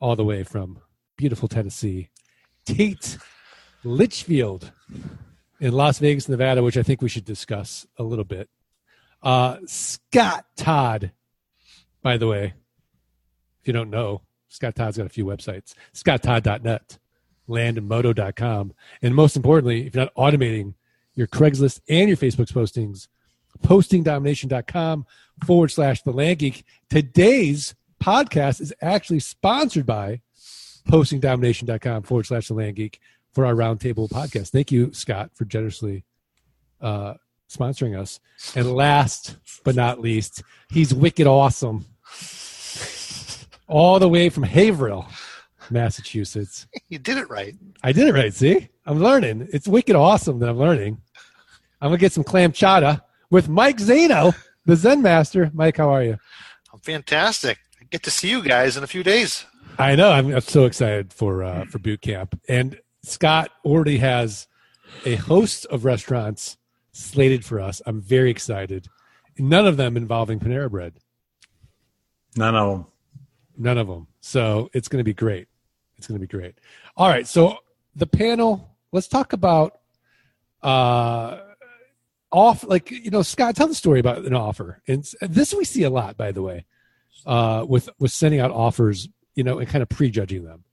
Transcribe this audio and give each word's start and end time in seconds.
all 0.00 0.16
the 0.16 0.24
way 0.24 0.42
from 0.42 0.78
beautiful 1.16 1.48
Tennessee, 1.48 2.08
Tate 2.64 3.18
Litchfield 3.84 4.72
in 5.60 5.72
Las 5.72 5.98
Vegas, 5.98 6.28
Nevada, 6.28 6.62
which 6.62 6.76
I 6.76 6.82
think 6.82 7.02
we 7.02 7.08
should 7.08 7.24
discuss 7.24 7.86
a 7.98 8.02
little 8.02 8.24
bit. 8.24 8.48
Uh, 9.22 9.58
Scott 9.66 10.46
Todd, 10.56 11.12
by 12.02 12.16
the 12.16 12.26
way, 12.26 12.54
if 13.60 13.66
you 13.66 13.72
don't 13.72 13.90
know, 13.90 14.22
Scott 14.48 14.74
Todd's 14.74 14.96
got 14.96 15.06
a 15.06 15.10
few 15.10 15.24
websites 15.24 15.74
scotttodd.net, 15.94 16.98
landmodo.com. 17.48 18.72
And 19.02 19.14
most 19.14 19.36
importantly, 19.36 19.86
if 19.86 19.94
you're 19.94 20.04
not 20.04 20.14
automating 20.14 20.74
your 21.14 21.26
Craigslist 21.26 21.80
and 21.88 22.08
your 22.08 22.16
Facebook 22.16 22.52
postings, 22.52 23.08
postingdomination.com 23.62 25.06
forward 25.44 25.68
slash 25.68 26.02
the 26.02 26.12
land 26.12 26.38
geek. 26.38 26.64
Today's 26.88 27.74
podcast 28.00 28.60
is 28.60 28.72
actually 28.82 29.20
sponsored 29.20 29.86
by 29.86 30.20
postingdomination.com 30.88 32.02
forward 32.02 32.26
slash 32.26 32.48
the 32.48 32.54
land 32.54 32.76
geek 32.76 33.00
for 33.32 33.46
our 33.46 33.54
roundtable 33.54 34.08
podcast. 34.08 34.50
Thank 34.50 34.72
you, 34.72 34.92
Scott, 34.92 35.30
for 35.34 35.44
generously 35.44 36.04
uh, 36.80 37.14
sponsoring 37.48 37.98
us. 37.98 38.20
And 38.54 38.72
last 38.72 39.36
but 39.64 39.74
not 39.74 40.00
least, 40.00 40.42
he's 40.70 40.94
wicked 40.94 41.26
awesome. 41.26 41.86
All 43.68 44.00
the 44.00 44.08
way 44.08 44.30
from 44.30 44.42
Haverhill, 44.42 45.06
Massachusetts. 45.70 46.66
You 46.88 46.98
did 46.98 47.18
it 47.18 47.30
right. 47.30 47.54
I 47.84 47.92
did 47.92 48.08
it 48.08 48.14
right. 48.14 48.34
See, 48.34 48.68
I'm 48.84 48.98
learning. 48.98 49.48
It's 49.52 49.68
wicked 49.68 49.94
awesome 49.94 50.40
that 50.40 50.48
I'm 50.48 50.58
learning. 50.58 51.00
I'm 51.80 51.88
gonna 51.88 51.98
get 51.98 52.12
some 52.12 52.24
clam 52.24 52.50
chowder 52.52 53.00
with 53.30 53.48
Mike 53.48 53.78
Zaino, 53.78 54.34
the 54.66 54.74
Zen 54.74 55.02
Master. 55.02 55.50
Mike, 55.54 55.76
how 55.76 55.90
are 55.90 56.02
you? 56.02 56.18
I'm 56.72 56.80
fantastic. 56.80 57.58
I 57.90 57.96
get 57.96 58.04
to 58.04 58.10
see 58.12 58.30
you 58.30 58.40
guys 58.40 58.76
in 58.76 58.84
a 58.84 58.86
few 58.86 59.02
days. 59.02 59.46
I 59.76 59.96
know. 59.96 60.12
I'm, 60.12 60.32
I'm 60.32 60.40
so 60.42 60.64
excited 60.64 61.12
for 61.12 61.42
uh, 61.42 61.64
for 61.64 61.80
boot 61.80 62.00
camp. 62.00 62.40
And 62.48 62.78
Scott 63.02 63.50
already 63.64 63.98
has 63.98 64.46
a 65.04 65.16
host 65.16 65.66
of 65.66 65.84
restaurants 65.84 66.56
slated 66.92 67.44
for 67.44 67.58
us. 67.58 67.82
I'm 67.86 68.00
very 68.00 68.30
excited. 68.30 68.86
None 69.38 69.66
of 69.66 69.76
them 69.76 69.96
involving 69.96 70.38
Panera 70.38 70.70
Bread. 70.70 71.00
None 72.36 72.54
of 72.54 72.70
them. 72.70 72.86
None 73.58 73.78
of 73.78 73.88
them. 73.88 74.06
So 74.20 74.70
it's 74.72 74.86
going 74.86 75.00
to 75.00 75.04
be 75.04 75.14
great. 75.14 75.48
It's 75.98 76.06
going 76.06 76.20
to 76.20 76.24
be 76.24 76.30
great. 76.30 76.58
All 76.96 77.08
right. 77.08 77.26
So 77.26 77.58
the 77.96 78.06
panel. 78.06 78.68
Let's 78.92 79.08
talk 79.08 79.32
about 79.32 79.80
uh 80.62 81.40
off 82.30 82.62
like 82.62 82.92
you 82.92 83.10
know 83.10 83.22
Scott. 83.22 83.56
Tell 83.56 83.66
the 83.66 83.74
story 83.74 83.98
about 83.98 84.18
an 84.18 84.34
offer. 84.36 84.80
And 84.86 85.04
this 85.20 85.52
we 85.52 85.64
see 85.64 85.82
a 85.82 85.90
lot, 85.90 86.16
by 86.16 86.30
the 86.30 86.42
way, 86.42 86.66
uh, 87.26 87.64
with 87.68 87.88
with 87.98 88.10
sending 88.12 88.40
out 88.40 88.50
offers. 88.50 89.08
You 89.36 89.44
know, 89.44 89.60
and 89.60 89.68
kind 89.68 89.80
of 89.80 89.88
prejudging 89.88 90.44
them. 90.44 90.64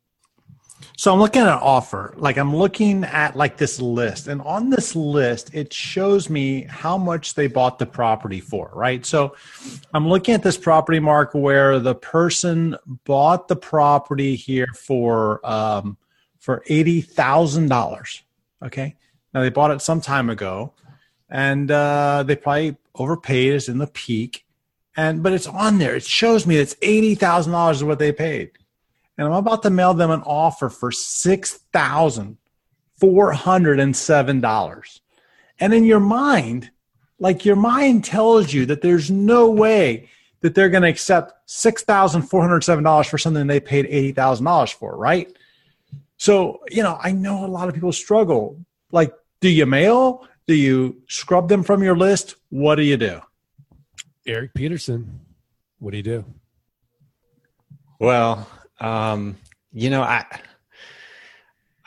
So 0.97 1.13
I'm 1.13 1.19
looking 1.19 1.43
at 1.43 1.47
an 1.47 1.59
offer. 1.61 2.15
Like 2.17 2.37
I'm 2.37 2.55
looking 2.55 3.03
at 3.03 3.35
like 3.35 3.57
this 3.57 3.79
list, 3.79 4.27
and 4.27 4.41
on 4.41 4.71
this 4.71 4.95
list, 4.95 5.53
it 5.53 5.71
shows 5.71 6.27
me 6.27 6.63
how 6.63 6.97
much 6.97 7.35
they 7.35 7.47
bought 7.47 7.77
the 7.77 7.85
property 7.85 8.39
for. 8.39 8.71
Right. 8.73 9.05
So 9.05 9.35
I'm 9.93 10.07
looking 10.07 10.33
at 10.33 10.41
this 10.41 10.57
property 10.57 10.99
mark 10.99 11.35
where 11.35 11.77
the 11.79 11.93
person 11.93 12.75
bought 13.05 13.47
the 13.47 13.55
property 13.55 14.35
here 14.35 14.67
for 14.75 15.39
um, 15.47 15.95
for 16.39 16.63
eighty 16.67 17.01
thousand 17.01 17.69
dollars. 17.69 18.23
Okay. 18.65 18.95
Now 19.35 19.41
they 19.41 19.49
bought 19.49 19.69
it 19.69 19.81
some 19.83 20.01
time 20.01 20.31
ago, 20.31 20.73
and 21.29 21.69
uh, 21.69 22.23
they 22.23 22.35
probably 22.35 22.75
overpaid. 22.95 23.53
Is 23.53 23.69
in 23.69 23.77
the 23.77 23.87
peak, 23.87 24.46
and 24.97 25.23
but 25.23 25.31
it's 25.31 25.47
on 25.47 25.77
there. 25.77 25.95
It 25.95 26.03
shows 26.03 26.45
me 26.45 26.57
it's 26.57 26.75
eighty 26.81 27.15
thousand 27.15 27.53
dollars 27.53 27.77
is 27.77 27.83
what 27.85 27.99
they 27.99 28.11
paid 28.11 28.51
and 29.17 29.27
I'm 29.27 29.33
about 29.33 29.63
to 29.63 29.69
mail 29.69 29.93
them 29.93 30.11
an 30.11 30.21
offer 30.21 30.69
for 30.69 30.91
six 30.91 31.59
thousand 31.73 32.37
four 32.97 33.31
hundred 33.31 33.79
and 33.79 33.95
seven 33.95 34.41
dollars. 34.41 35.01
And 35.59 35.73
in 35.73 35.83
your 35.85 35.99
mind, 35.99 36.71
like 37.19 37.45
your 37.45 37.55
mind 37.55 38.05
tells 38.05 38.53
you 38.53 38.65
that 38.67 38.81
there's 38.81 39.09
no 39.09 39.49
way 39.49 40.09
that 40.41 40.53
they're 40.53 40.69
going 40.69 40.83
to 40.83 40.89
accept 40.89 41.33
six 41.49 41.83
thousand 41.83 42.23
four 42.23 42.41
hundred 42.41 42.63
seven 42.63 42.83
dollars 42.83 43.07
for 43.07 43.17
something 43.17 43.47
they 43.47 43.59
paid 43.59 43.87
eighty 43.87 44.11
thousand 44.11 44.45
dollars 44.45 44.71
for, 44.71 44.95
right? 44.95 45.35
So 46.17 46.61
you 46.69 46.83
know, 46.83 46.99
I 47.01 47.11
know 47.11 47.45
a 47.45 47.47
lot 47.47 47.67
of 47.67 47.73
people 47.73 47.91
struggle. 47.91 48.59
Like, 48.91 49.13
do 49.41 49.49
you 49.49 49.65
mail? 49.65 50.27
Do 50.47 50.53
you 50.53 51.01
scrub 51.07 51.49
them 51.49 51.63
from 51.63 51.83
your 51.83 51.97
list? 51.97 52.35
What 52.49 52.75
do 52.75 52.83
you 52.83 52.97
do? 52.97 53.19
Erik 54.27 54.53
Peterson, 54.53 55.21
what 55.79 55.91
do 55.91 55.97
you 55.97 56.03
do? 56.03 56.25
Well, 57.99 58.47
um, 58.79 59.37
you 59.71 59.89
know, 59.89 60.01
I 60.01 60.25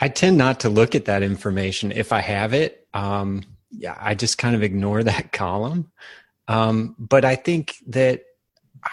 I 0.01 0.09
tend 0.09 0.39
not 0.39 0.61
to 0.61 0.71
look 0.71 0.95
at 0.95 1.05
that 1.05 1.23
information 1.23 1.93
if 1.93 2.13
I 2.13 2.21
have 2.21 2.55
it. 2.55 2.87
Um, 2.95 3.43
yeah, 3.71 3.97
I 4.01 4.15
just 4.15 4.39
kind 4.39 4.57
of 4.57 4.63
ignore 4.63 5.03
that 5.05 5.33
column. 5.33 5.93
Um, 6.49 6.97
but 6.99 7.25
I 7.25 7.37
think 7.37 7.75
that 7.89 8.23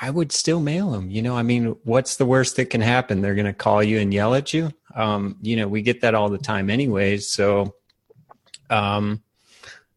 I 0.01 0.09
would 0.09 0.33
still 0.33 0.59
mail 0.59 0.91
them. 0.91 1.09
You 1.09 1.21
know, 1.21 1.35
I 1.35 1.43
mean, 1.43 1.77
what's 1.85 2.17
the 2.17 2.25
worst 2.25 2.57
that 2.57 2.69
can 2.69 2.81
happen? 2.81 3.21
They're 3.21 3.35
going 3.35 3.45
to 3.45 3.53
call 3.53 3.81
you 3.81 3.99
and 3.99 4.13
yell 4.13 4.35
at 4.35 4.53
you. 4.53 4.71
Um, 4.93 5.37
you 5.41 5.55
know, 5.55 5.67
we 5.67 5.81
get 5.81 6.01
that 6.01 6.15
all 6.15 6.29
the 6.29 6.37
time, 6.37 6.69
anyways. 6.69 7.31
So, 7.31 7.75
um, 8.69 9.23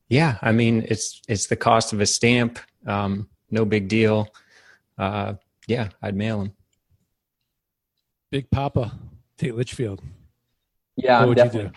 yeah, 0.08 0.38
I 0.40 0.52
mean, 0.52 0.86
it's 0.88 1.20
it's 1.26 1.46
the 1.48 1.56
cost 1.56 1.92
of 1.92 2.00
a 2.00 2.06
stamp. 2.06 2.60
Um, 2.86 3.28
no 3.50 3.64
big 3.64 3.88
deal. 3.88 4.28
Uh, 4.98 5.34
yeah, 5.66 5.88
I'd 6.02 6.16
mail 6.16 6.40
them. 6.40 6.52
Big 8.30 8.50
Papa, 8.50 8.92
Tate 9.38 9.54
Litchfield. 9.56 10.02
Yeah, 10.96 11.14
What 11.18 11.22
I'm 11.22 11.28
would 11.30 11.38
you 11.38 11.44
definitely. 11.44 11.70
do? 11.70 11.76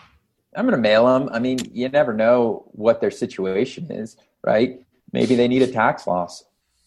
I'm 0.56 0.66
going 0.66 0.76
to 0.76 0.82
mail 0.82 1.06
them. 1.08 1.30
I 1.34 1.40
mean, 1.40 1.58
you 1.72 1.90
never 1.90 2.14
know 2.14 2.70
what 2.74 3.02
their 3.02 3.10
situation 3.12 3.92
is, 3.92 4.18
right? 4.44 4.86
Maybe 5.12 5.36
they 5.36 5.48
need 5.48 5.64
a 5.64 5.68
tax 5.72 6.06
loss. 6.06 6.44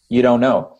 You 0.09 0.21
don't 0.21 0.39
know, 0.39 0.77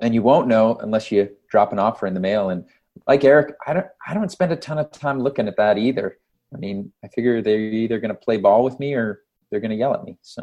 and 0.00 0.12
you 0.12 0.22
won't 0.22 0.48
know 0.48 0.76
unless 0.76 1.12
you 1.12 1.30
drop 1.48 1.72
an 1.72 1.78
offer 1.78 2.06
in 2.08 2.14
the 2.14 2.20
mail. 2.20 2.50
And 2.50 2.64
like 3.06 3.22
Erik, 3.22 3.54
I 3.64 3.72
don't. 3.74 3.86
I 4.04 4.14
don't 4.14 4.30
spend 4.30 4.50
a 4.52 4.56
ton 4.56 4.78
of 4.78 4.90
time 4.90 5.20
looking 5.20 5.46
at 5.46 5.56
that 5.56 5.78
either. 5.78 6.18
I 6.52 6.58
mean, 6.58 6.92
I 7.04 7.08
figure 7.08 7.40
they're 7.42 7.60
either 7.60 8.00
going 8.00 8.08
to 8.08 8.14
play 8.20 8.38
ball 8.38 8.64
with 8.64 8.80
me 8.80 8.94
or 8.94 9.20
they're 9.50 9.60
going 9.60 9.70
to 9.70 9.76
yell 9.76 9.94
at 9.94 10.02
me. 10.04 10.18
So 10.22 10.42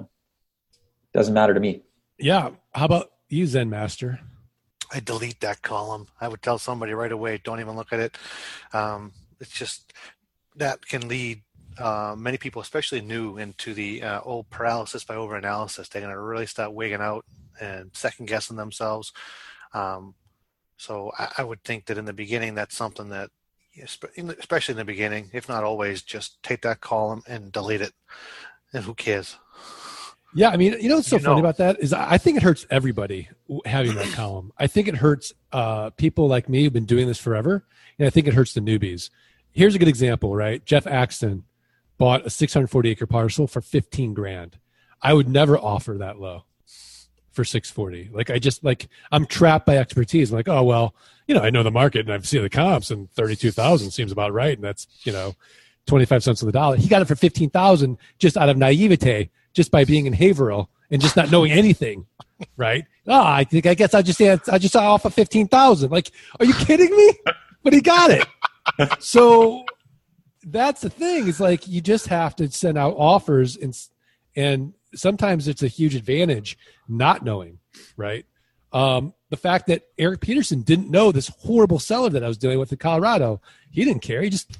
it 0.71 1.17
doesn't 1.17 1.33
matter 1.33 1.53
to 1.53 1.59
me. 1.59 1.83
Yeah. 2.17 2.51
How 2.77 2.85
about 2.85 3.11
you, 3.27 3.47
Zen 3.47 3.71
Master? 3.71 4.19
I 4.93 4.99
delete 4.99 5.39
that 5.39 5.63
column. 5.63 6.05
I 6.21 6.27
would 6.27 6.43
tell 6.43 6.59
somebody 6.59 6.93
right 6.93 7.11
away, 7.11 7.41
don't 7.43 7.59
even 7.59 7.75
look 7.75 7.91
at 7.91 7.99
it. 7.99 8.15
Um, 8.71 9.13
it's 9.39 9.49
just 9.49 9.93
that 10.57 10.87
can 10.87 11.07
lead 11.07 11.41
uh, 11.79 12.13
many 12.15 12.37
people, 12.37 12.61
especially 12.61 13.01
new, 13.01 13.39
into 13.39 13.73
the 13.73 14.03
uh, 14.03 14.21
old 14.21 14.51
paralysis 14.51 15.03
by 15.03 15.15
overanalysis. 15.15 15.89
They're 15.89 16.03
going 16.03 16.13
to 16.13 16.19
really 16.19 16.45
start 16.45 16.71
wigging 16.71 17.01
out 17.01 17.25
and 17.59 17.89
second 17.95 18.27
guessing 18.27 18.57
themselves. 18.57 19.11
Um, 19.73 20.13
so 20.77 21.11
I, 21.17 21.29
I 21.39 21.43
would 21.43 21.63
think 21.63 21.87
that 21.87 21.97
in 21.97 22.05
the 22.05 22.13
beginning, 22.13 22.53
that's 22.53 22.75
something 22.75 23.09
that, 23.09 23.31
especially 23.75 24.73
in 24.73 24.77
the 24.77 24.85
beginning, 24.85 25.31
if 25.33 25.49
not 25.49 25.63
always, 25.63 26.03
just 26.03 26.43
take 26.43 26.61
that 26.61 26.81
column 26.81 27.23
and 27.27 27.51
delete 27.51 27.81
it. 27.81 27.93
And 28.71 28.83
who 28.83 28.93
cares? 28.93 29.35
Yeah, 30.35 30.49
I 30.49 30.57
mean, 30.57 30.75
you 30.79 30.89
know 30.89 30.95
what's 30.97 31.07
so 31.07 31.17
You 31.17 31.23
funny 31.23 31.35
know. 31.35 31.39
about 31.39 31.57
that 31.57 31.79
is 31.79 31.93
I 31.93 32.17
think 32.17 32.37
it 32.37 32.43
hurts 32.43 32.65
everybody 32.69 33.29
having 33.65 33.95
that 33.95 34.11
column. 34.13 34.51
I 34.57 34.67
think 34.67 34.87
it 34.87 34.95
hurts 34.95 35.33
uh, 35.51 35.89
people 35.91 36.27
like 36.27 36.49
me 36.49 36.63
who've 36.63 36.73
been 36.73 36.85
doing 36.85 37.07
this 37.07 37.17
forever, 37.19 37.65
and 37.97 38.05
I 38.07 38.09
think 38.09 38.27
it 38.27 38.33
hurts 38.33 38.53
the 38.53 38.59
newbies. 38.61 39.09
Here's 39.51 39.73
a 39.73 39.79
good 39.79 39.87
example, 39.87 40.35
right? 40.35 40.63
Jeff 40.65 40.85
Axton 40.85 41.43
bought 41.97 42.25
a 42.25 42.29
640 42.29 42.89
acre 42.91 43.07
parcel 43.07 43.47
for 43.47 43.61
15 43.61 44.13
grand. 44.13 44.57
I 45.01 45.13
would 45.13 45.27
never 45.29 45.57
offer 45.57 45.93
that 45.97 46.19
low 46.19 46.43
for 47.31 47.43
640. 47.43 48.09
Like 48.13 48.29
I 48.29 48.37
just 48.39 48.63
like 48.63 48.87
I'm 49.11 49.25
trapped 49.25 49.65
by 49.65 49.77
expertise. 49.77 50.31
I'm 50.31 50.37
like, 50.37 50.49
oh 50.49 50.63
well, 50.63 50.93
you 51.27 51.35
know, 51.35 51.41
I 51.41 51.49
know 51.49 51.63
the 51.63 51.71
market 51.71 52.01
and 52.01 52.11
I've 52.13 52.27
seen 52.27 52.41
the 52.41 52.49
comps, 52.49 52.91
and 52.91 53.09
32,000 53.11 53.91
seems 53.91 54.11
about 54.11 54.33
right, 54.33 54.55
and 54.57 54.63
that's 54.63 54.87
you 55.03 55.11
know, 55.13 55.35
25 55.87 56.23
cents 56.23 56.43
on 56.43 56.47
the 56.47 56.51
dollar. 56.53 56.75
He 56.77 56.87
got 56.87 57.01
it 57.01 57.05
for 57.05 57.15
15,000 57.15 57.97
just 58.19 58.37
out 58.37 58.49
of 58.49 58.57
naivete, 58.57 59.29
just 59.57 59.71
by 59.71 59.83
being 59.83 60.05
in 60.05 60.13
Haverhill 60.13 60.69
and 60.89 61.01
just 61.01 61.17
not 61.17 61.29
knowing 61.29 61.51
anything 61.51 62.05
right? 62.55 62.85
Oh, 63.07 63.23
I 63.23 63.43
think 63.43 63.65
I 63.65 63.73
guess 63.73 63.93
I 63.93 64.01
just 64.01 64.21
I 64.21 64.57
just 64.57 64.73
saw 64.73 64.93
off 64.93 65.05
of 65.05 65.13
fifteen 65.13 65.47
thousand. 65.47 65.91
Like, 65.91 66.11
are 66.39 66.45
you 66.45 66.53
kidding 66.53 66.95
me? 66.95 67.13
But 67.63 67.73
he 67.73 67.81
got 67.81 68.11
it. 68.11 68.25
so 68.99 69.65
that's 70.45 70.81
the 70.81 70.89
thing. 70.89 71.27
Is 71.27 71.39
like 71.39 71.67
you 71.67 71.81
just 71.81 72.07
have 72.07 72.35
to 72.37 72.49
send 72.49 72.77
out 72.77 72.95
offers, 72.97 73.57
and 73.57 73.77
and 74.35 74.73
sometimes 74.95 75.47
it's 75.47 75.63
a 75.63 75.67
huge 75.67 75.95
advantage 75.95 76.57
not 76.87 77.23
knowing, 77.23 77.59
right? 77.97 78.25
Um, 78.71 79.13
the 79.29 79.37
fact 79.37 79.67
that 79.67 79.83
Erik 79.97 80.21
Peterson 80.21 80.61
didn't 80.61 80.89
know 80.89 81.11
this 81.11 81.29
horrible 81.39 81.79
seller 81.79 82.09
that 82.09 82.23
I 82.23 82.27
was 82.27 82.37
dealing 82.37 82.59
with 82.59 82.71
in 82.71 82.77
Colorado, 82.77 83.41
he 83.71 83.83
didn't 83.83 84.01
care. 84.01 84.21
He 84.21 84.29
just, 84.29 84.57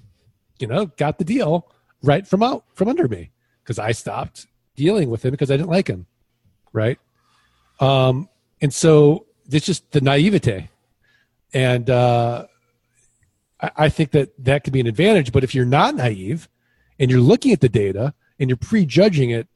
you 0.60 0.68
know, 0.68 0.88
got 0.88 1.18
the 1.18 1.26
deal 1.26 1.70
right 2.04 2.26
from 2.26 2.44
out 2.44 2.64
from 2.74 2.88
under 2.88 3.08
me 3.08 3.32
because 3.64 3.80
I 3.80 3.92
stopped 3.92 4.48
dealing 4.78 5.10
with 5.10 5.26
him 5.26 5.32
because 5.32 5.52
I 5.52 5.58
didn't 5.58 5.70
like 5.70 5.90
him, 5.90 6.06
right? 6.72 6.98
Um, 7.82 8.30
and 8.62 8.74
so 8.74 9.26
it's 9.52 9.66
just 9.66 9.92
the 9.92 10.00
naivete, 10.00 10.70
and 11.54 11.90
uh, 11.90 12.46
I, 13.60 13.72
I 13.76 13.90
think 13.90 14.12
that 14.12 14.32
that 14.46 14.64
could 14.64 14.72
be 14.72 14.80
an 14.80 14.88
advantage. 14.88 15.34
But 15.34 15.44
if 15.44 15.54
you're 15.54 15.66
not 15.66 15.96
naive 15.96 16.48
and 16.98 17.12
you're 17.12 17.20
looking 17.20 17.52
at 17.52 17.60
the 17.60 17.70
data 17.70 18.14
and 18.40 18.50
you're 18.50 18.58
prejudging 18.58 19.32
it, 19.32 19.48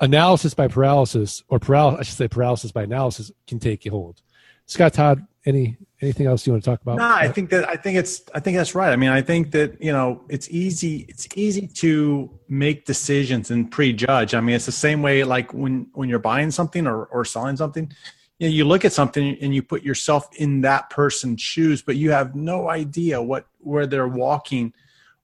analysis 0.00 0.54
by 0.54 0.68
paralysis, 0.68 1.42
or 1.48 1.58
paralysis, 1.58 2.00
I 2.00 2.02
should 2.04 2.18
say 2.18 2.28
paralysis 2.28 2.72
by 2.72 2.84
analysis, 2.84 3.32
can 3.46 3.58
take 3.58 3.88
hold. 3.88 4.22
Scott 4.66 4.94
Todd, 4.94 5.26
any 5.44 5.76
anything 6.00 6.26
else 6.26 6.46
you 6.46 6.52
want 6.52 6.64
to 6.64 6.70
talk 6.70 6.82
about? 6.82 6.98
No, 6.98 7.08
I 7.08 7.28
think 7.28 7.50
that 7.50 7.68
I 7.68 7.76
think 7.76 7.98
it's 7.98 8.22
I 8.34 8.40
think 8.40 8.56
that's 8.56 8.74
right. 8.74 8.92
I 8.92 8.96
mean, 8.96 9.10
I 9.10 9.22
think 9.22 9.50
that 9.52 9.82
you 9.82 9.92
know 9.92 10.22
it's 10.28 10.48
easy 10.50 11.06
it's 11.08 11.26
easy 11.34 11.66
to 11.66 12.30
make 12.48 12.84
decisions 12.84 13.50
and 13.50 13.70
prejudge. 13.70 14.34
I 14.34 14.40
mean, 14.40 14.54
it's 14.56 14.66
the 14.66 14.72
same 14.72 15.02
way 15.02 15.24
like 15.24 15.52
when 15.52 15.88
when 15.94 16.08
you're 16.08 16.18
buying 16.18 16.50
something 16.50 16.86
or 16.86 17.04
or 17.06 17.24
selling 17.24 17.56
something. 17.56 17.92
You, 18.38 18.48
know, 18.48 18.54
you 18.54 18.64
look 18.64 18.84
at 18.84 18.92
something 18.92 19.36
and 19.40 19.54
you 19.54 19.62
put 19.62 19.82
yourself 19.82 20.28
in 20.34 20.62
that 20.62 20.90
person's 20.90 21.40
shoes, 21.40 21.80
but 21.82 21.96
you 21.96 22.10
have 22.10 22.34
no 22.34 22.68
idea 22.68 23.22
what 23.22 23.46
where 23.58 23.86
they're 23.86 24.08
walking 24.08 24.72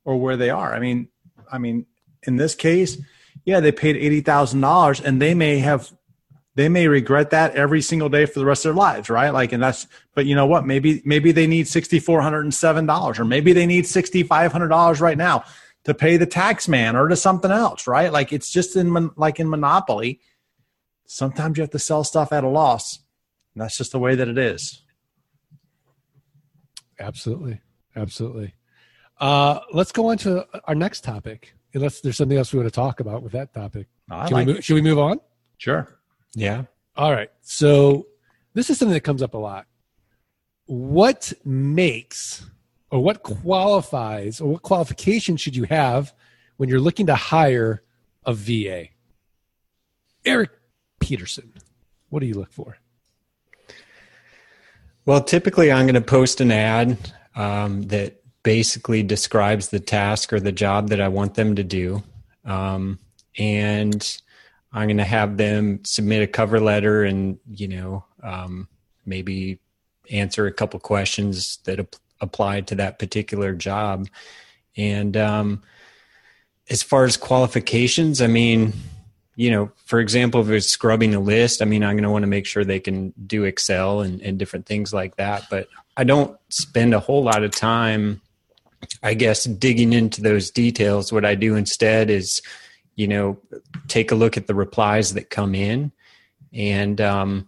or 0.05 0.21
where 0.21 0.37
they 0.37 0.51
are. 0.51 0.73
I 0.73 0.79
mean, 0.79 1.09
I 1.51 1.59
mean, 1.59 1.87
in 2.25 2.37
this 2.37 2.55
case, 2.55 2.99
yeah, 3.45 3.61
they 3.61 3.73
paid 3.73 3.97
eighty 3.97 4.21
thousand 4.21 4.61
dollars, 4.61 5.01
and 5.01 5.23
they 5.23 5.35
may 5.35 5.59
have 5.59 5.93
they 6.59 6.69
may 6.69 6.89
regret 6.89 7.31
that 7.31 7.55
every 7.55 7.81
single 7.81 8.09
day 8.09 8.27
for 8.27 8.41
the 8.41 8.45
rest 8.45 8.67
of 8.67 8.71
their 8.71 8.81
lives, 8.81 9.09
right? 9.09 9.31
Like, 9.31 9.53
and 9.53 9.63
that's, 9.63 9.87
but 10.17 10.27
you 10.27 10.35
know 10.35 10.45
what? 10.45 10.67
Maybe, 10.67 11.01
maybe 11.05 11.31
they 11.31 11.47
need 11.47 11.67
$6,407 11.67 13.19
or 13.21 13.25
maybe 13.25 13.53
they 13.53 13.65
need 13.65 13.85
$6,500 13.85 15.01
right 15.01 15.17
now 15.17 15.45
to 15.85 15.95
pay 15.95 16.17
the 16.17 16.27
tax 16.27 16.67
man 16.67 16.97
or 16.97 17.07
to 17.07 17.15
something 17.15 17.53
else, 17.53 17.87
right? 17.87 18.13
Like 18.13 18.33
it's 18.33 18.51
just 18.51 18.75
in, 18.75 19.11
like 19.15 19.39
in 19.39 19.49
Monopoly. 19.49 20.21
Sometimes 21.07 21.59
you 21.59 21.63
have 21.63 21.71
to 21.71 21.79
sell 21.79 22.03
stuff 22.03 22.33
at 22.33 22.43
a 22.43 22.49
loss. 22.49 22.99
And 23.55 23.63
that's 23.63 23.79
just 23.79 23.93
the 23.93 24.01
way 24.01 24.17
that 24.17 24.27
it 24.27 24.37
is. 24.37 24.83
Absolutely. 26.99 27.61
Absolutely. 27.95 28.57
Uh, 29.21 29.61
let's 29.73 29.93
go 29.93 30.09
on 30.09 30.19
to 30.19 30.45
our 30.65 30.75
next 30.75 31.05
topic, 31.05 31.55
unless 31.73 32.01
there's 32.01 32.17
something 32.17 32.37
else 32.37 32.53
we 32.53 32.59
want 32.59 32.67
to 32.67 32.75
talk 32.75 32.99
about 32.99 33.23
with 33.23 33.31
that 33.31 33.55
topic. 33.55 33.87
Like 34.11 34.33
we 34.33 34.45
move, 34.45 34.65
should 34.65 34.75
we 34.75 34.83
move 34.83 34.99
on? 34.99 35.21
Sure. 35.59 35.98
Yeah. 36.35 36.65
All 36.97 37.13
right. 37.13 37.31
So 37.41 38.07
this 38.55 38.71
is 38.71 38.79
something 38.79 38.95
that 38.95 39.01
comes 39.01 39.23
up 39.23 39.35
a 39.35 39.39
lot. 39.39 39.67
What 40.67 41.33
makes 41.45 42.45
or 42.91 43.01
what 43.01 43.23
qualifies 43.23 44.41
or 44.41 44.53
what 44.53 44.63
qualifications 44.63 45.41
should 45.41 45.57
you 45.57 45.65
have 45.65 46.13
when 46.57 46.69
you're 46.69 46.81
looking 46.81 47.07
to 47.07 47.15
hire 47.15 47.83
a 48.25 48.35
VA? 48.35 48.89
Erik 50.25 50.51
Peterson, 51.01 51.53
what 52.11 52.21
do 52.21 52.27
you 52.27 52.35
look 52.35 52.53
for? 52.53 52.79
Well, 55.07 55.23
typically 55.23 55.73
I'm 55.73 55.87
going 55.87 55.95
to 55.95 56.01
post 56.01 56.41
an 56.41 56.51
ad 56.51 56.99
um, 57.35 57.83
that 57.85 58.23
basically 58.43 59.03
describes 59.03 59.69
the 59.69 59.81
task 59.81 60.33
or 60.33 60.41
the 60.41 60.53
job 60.53 60.89
that 60.91 61.01
I 61.01 61.09
want 61.09 61.35
them 61.35 61.55
to 61.57 61.65
do. 61.65 62.03
Um, 62.45 62.99
and 63.39 64.21
I'm 64.73 64.87
going 64.87 64.99
to 64.99 65.05
have 65.05 65.37
them 65.37 65.81
submit 65.85 66.23
a 66.23 66.27
cover 66.27 66.61
letter 66.61 67.05
and, 67.05 67.39
you 67.51 67.69
know, 67.69 68.05
um, 68.23 68.69
maybe 69.07 69.61
answer 70.11 70.47
a 70.47 70.53
couple 70.53 70.79
questions 70.81 71.59
that 71.65 71.81
ap- 71.81 71.97
apply 72.21 72.61
to 72.63 72.75
that 72.75 72.99
particular 72.99 73.55
job. 73.55 74.09
And 74.77 75.17
um, 75.17 75.63
as 76.69 76.83
far 76.83 77.05
as 77.05 77.17
qualifications, 77.17 78.21
I 78.21 78.27
mean, 78.27 78.75
you 79.37 79.51
know, 79.51 79.71
for 79.87 80.01
example, 80.01 80.43
if 80.43 80.51
it's 80.51 80.67
scrubbing 80.67 81.15
a 81.15 81.21
list, 81.21 81.63
I 81.63 81.65
mean, 81.65 81.83
I'm 81.83 81.95
going 81.95 82.03
to 82.03 82.11
want 82.11 82.25
to 82.25 82.29
make 82.29 82.45
sure 82.45 82.65
they 82.65 82.81
can 82.81 83.15
do 83.27 83.45
Excel 83.45 84.01
and, 84.01 84.21
and 84.21 84.39
different 84.39 84.67
things 84.67 84.93
like 84.93 85.17
that. 85.17 85.45
But 85.49 85.69
I 85.97 86.05
don't 86.05 86.37
spend 86.51 86.93
a 86.93 87.01
whole 87.01 87.23
lot 87.23 87.43
of 87.43 87.53
time, 87.53 88.21
I 89.03 89.15
guess, 89.15 89.45
digging 89.45 89.93
into 89.93 90.21
those 90.21 90.51
details. 90.51 91.13
What 91.13 91.25
I 91.25 91.37
do 91.37 91.55
instead 91.55 92.11
is, 92.11 92.43
you 92.99 93.07
know, 93.07 93.39
take 93.87 94.11
a 94.11 94.17
look 94.17 94.37
at 94.37 94.49
the 94.49 94.55
replies 94.57 95.15
that 95.15 95.31
come 95.31 95.55
in 95.55 95.93
and 96.53 97.01
um, 97.01 97.47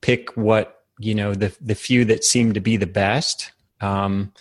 pick 0.00 0.34
what, 0.38 0.84
you 0.98 1.14
know, 1.14 1.34
the, 1.34 1.54
the 1.60 1.74
few 1.74 2.06
that 2.06 2.24
seem 2.24 2.54
to 2.54 2.60
be 2.60 2.78
the 2.78 2.86
best 2.86 3.52
um, 3.82 4.32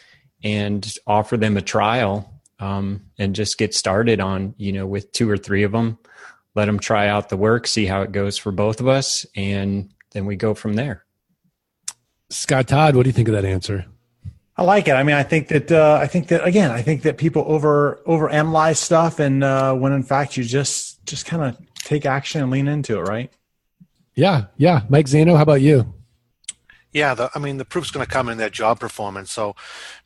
and 0.42 0.96
offer 1.06 1.36
them 1.36 1.58
a 1.58 1.62
trial 1.62 2.34
um, 2.60 3.02
and 3.18 3.36
just 3.36 3.58
get 3.58 3.76
started 3.76 4.22
on, 4.22 4.56
you 4.58 4.72
know, 4.72 4.88
with 4.88 5.12
two 5.12 5.30
or 5.30 5.38
three 5.38 5.64
of 5.64 5.74
them. 5.74 6.00
Let 6.56 6.66
them 6.66 6.80
try 6.80 7.10
out 7.10 7.28
the 7.28 7.38
work, 7.38 7.68
see 7.68 7.86
how 7.86 8.02
it 8.02 8.14
goes 8.14 8.38
for 8.38 8.54
both 8.54 8.80
of 8.80 8.88
us, 8.88 9.26
and 9.36 9.94
then 10.12 10.26
we 10.26 10.38
go 10.38 10.54
from 10.54 10.76
there. 10.76 11.04
Scott 12.30 12.70
Todd, 12.70 12.96
what 12.96 13.04
do 13.04 13.10
you 13.10 13.14
think 13.14 13.28
of 13.28 13.34
that 13.34 13.46
answer? 13.46 13.86
I 14.60 14.64
like 14.64 14.90
it. 14.90 14.92
I 14.92 15.04
mean, 15.04 15.16
I 15.16 15.24
think 15.24 15.48
that 15.48 15.72
uh, 15.72 15.98
I 16.02 16.08
think 16.08 16.28
that 16.28 16.46
again, 16.46 16.70
I 16.70 16.82
think 16.82 17.04
that 17.04 17.18
people 17.18 17.46
over 17.48 18.02
over 18.06 18.30
analyze 18.30 18.78
stuff, 18.78 19.18
and 19.18 19.42
uh, 19.42 19.74
when 19.74 19.94
in 19.94 20.04
fact 20.04 20.36
you 20.36 20.44
just 20.44 21.06
just 21.06 21.26
kind 21.26 21.44
of 21.44 21.58
take 21.76 22.06
action 22.06 22.42
and 22.42 22.52
lean 22.52 22.68
into 22.68 23.00
it, 23.00 23.04
right? 23.04 23.32
Yeah, 24.16 24.48
yeah. 24.58 24.82
Mike 24.90 25.06
Zaino, 25.06 25.38
how 25.38 25.44
about 25.44 25.62
you? 25.62 25.94
Yeah, 26.92 27.14
the, 27.14 27.30
I 27.34 27.40
mean, 27.40 27.56
the 27.56 27.64
proof's 27.64 27.90
going 27.90 28.06
to 28.06 28.12
come 28.12 28.28
in 28.28 28.38
their 28.38 28.50
job 28.50 28.82
performance. 28.82 29.32
So 29.32 29.56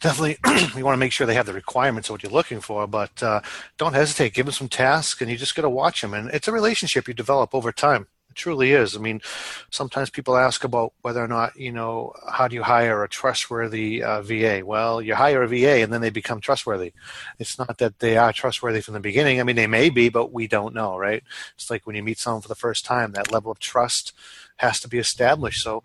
definitely, 0.02 0.38
you 0.78 0.86
want 0.86 0.94
to 0.94 1.00
make 1.00 1.14
sure 1.14 1.26
they 1.26 1.34
have 1.34 1.48
the 1.48 1.54
requirements 1.54 2.10
of 2.10 2.14
what 2.14 2.22
you're 2.22 2.32
looking 2.32 2.62
for. 2.62 2.86
But 2.86 3.24
uh, 3.24 3.42
don't 3.80 3.96
hesitate. 3.96 4.36
Give 4.36 4.46
them 4.46 4.54
some 4.54 4.70
tasks, 4.70 5.20
and 5.20 5.32
you 5.32 5.38
just 5.38 5.56
got 5.56 5.64
to 5.64 5.70
watch 5.70 6.02
them. 6.02 6.14
And 6.14 6.30
it's 6.30 6.48
a 6.48 6.52
relationship 6.52 7.08
you 7.08 7.16
develop 7.16 7.56
over 7.56 7.72
time. 7.72 8.06
It 8.34 8.38
truly 8.38 8.72
is. 8.72 8.96
I 8.96 9.00
mean, 9.00 9.22
sometimes 9.70 10.10
people 10.10 10.36
ask 10.36 10.64
about 10.64 10.94
whether 11.04 11.24
or 11.24 11.28
not, 11.28 11.56
you 11.56 11.72
know, 11.72 12.14
how 12.32 12.48
do 12.48 12.56
you 12.56 12.64
hire 12.64 13.04
a 13.04 13.08
trustworthy 13.08 14.02
uh, 14.02 14.24
VA? 14.24 14.64
Well, 14.66 15.04
you 15.04 15.14
hire 15.14 15.44
a 15.44 15.48
VA 15.48 15.84
and 15.84 15.94
then 15.94 16.02
they 16.02 16.10
become 16.10 16.42
trustworthy. 16.42 16.94
It's 17.38 17.60
not 17.60 17.78
that 17.78 18.00
they 18.00 18.18
are 18.18 18.34
trustworthy 18.34 18.82
from 18.82 18.96
the 18.96 19.00
beginning. 19.00 19.40
I 19.40 19.44
mean, 19.44 19.56
they 19.56 19.68
may 19.68 19.92
be, 19.92 20.10
but 20.10 20.34
we 20.34 20.48
don't 20.48 20.74
know, 20.74 20.98
right? 20.98 21.22
It's 21.54 21.70
like 21.70 21.86
when 21.86 21.96
you 21.96 22.02
meet 22.02 22.18
someone 22.18 22.42
for 22.42 22.48
the 22.48 22.56
first 22.56 22.86
time, 22.86 23.12
that 23.12 23.32
level 23.32 23.52
of 23.52 23.60
trust 23.60 24.14
has 24.56 24.80
to 24.80 24.88
be 24.88 24.98
established. 24.98 25.62
So 25.62 25.84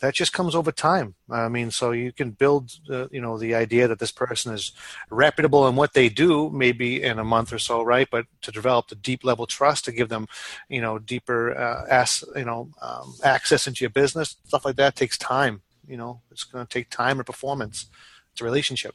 that 0.00 0.14
just 0.14 0.32
comes 0.32 0.54
over 0.54 0.72
time. 0.72 1.14
I 1.30 1.48
mean, 1.48 1.70
so 1.70 1.92
you 1.92 2.12
can 2.12 2.30
build, 2.30 2.72
uh, 2.90 3.08
you 3.10 3.20
know, 3.20 3.38
the 3.38 3.54
idea 3.54 3.86
that 3.86 3.98
this 3.98 4.10
person 4.10 4.52
is 4.52 4.72
reputable 5.10 5.68
in 5.68 5.76
what 5.76 5.92
they 5.92 6.08
do, 6.08 6.50
maybe 6.50 7.02
in 7.02 7.18
a 7.18 7.24
month 7.24 7.52
or 7.52 7.58
so, 7.58 7.82
right? 7.82 8.08
But 8.10 8.26
to 8.42 8.50
develop 8.50 8.88
the 8.88 8.94
deep 8.94 9.24
level 9.24 9.46
trust, 9.46 9.84
to 9.84 9.92
give 9.92 10.08
them, 10.08 10.26
you 10.68 10.80
know, 10.80 10.98
deeper, 10.98 11.56
uh, 11.56 11.86
as, 11.88 12.24
you 12.34 12.46
know, 12.46 12.70
um, 12.80 13.14
access 13.22 13.66
into 13.66 13.84
your 13.84 13.90
business, 13.90 14.36
stuff 14.46 14.64
like 14.64 14.76
that 14.76 14.96
takes 14.96 15.18
time. 15.18 15.62
You 15.86 15.98
know, 15.98 16.22
it's 16.30 16.44
going 16.44 16.66
to 16.66 16.72
take 16.72 16.88
time 16.88 17.18
and 17.18 17.26
performance. 17.26 17.86
It's 18.32 18.40
a 18.40 18.44
relationship. 18.44 18.94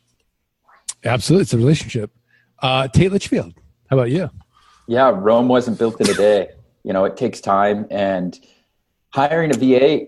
Absolutely, 1.04 1.44
it's 1.44 1.54
a 1.54 1.58
relationship. 1.58 2.12
Uh, 2.60 2.88
Tate 2.88 3.12
Litchfield, 3.12 3.54
how 3.90 3.98
about 3.98 4.10
you? 4.10 4.30
Yeah, 4.88 5.12
Rome 5.14 5.48
wasn't 5.48 5.78
built 5.78 6.02
in 6.02 6.10
a 6.10 6.14
day. 6.14 6.50
You 6.84 6.94
know, 6.94 7.06
it 7.06 7.18
takes 7.18 7.42
time 7.42 7.86
and 7.92 8.40
hiring 9.10 9.52
a 9.52 9.58
VA 9.58 10.08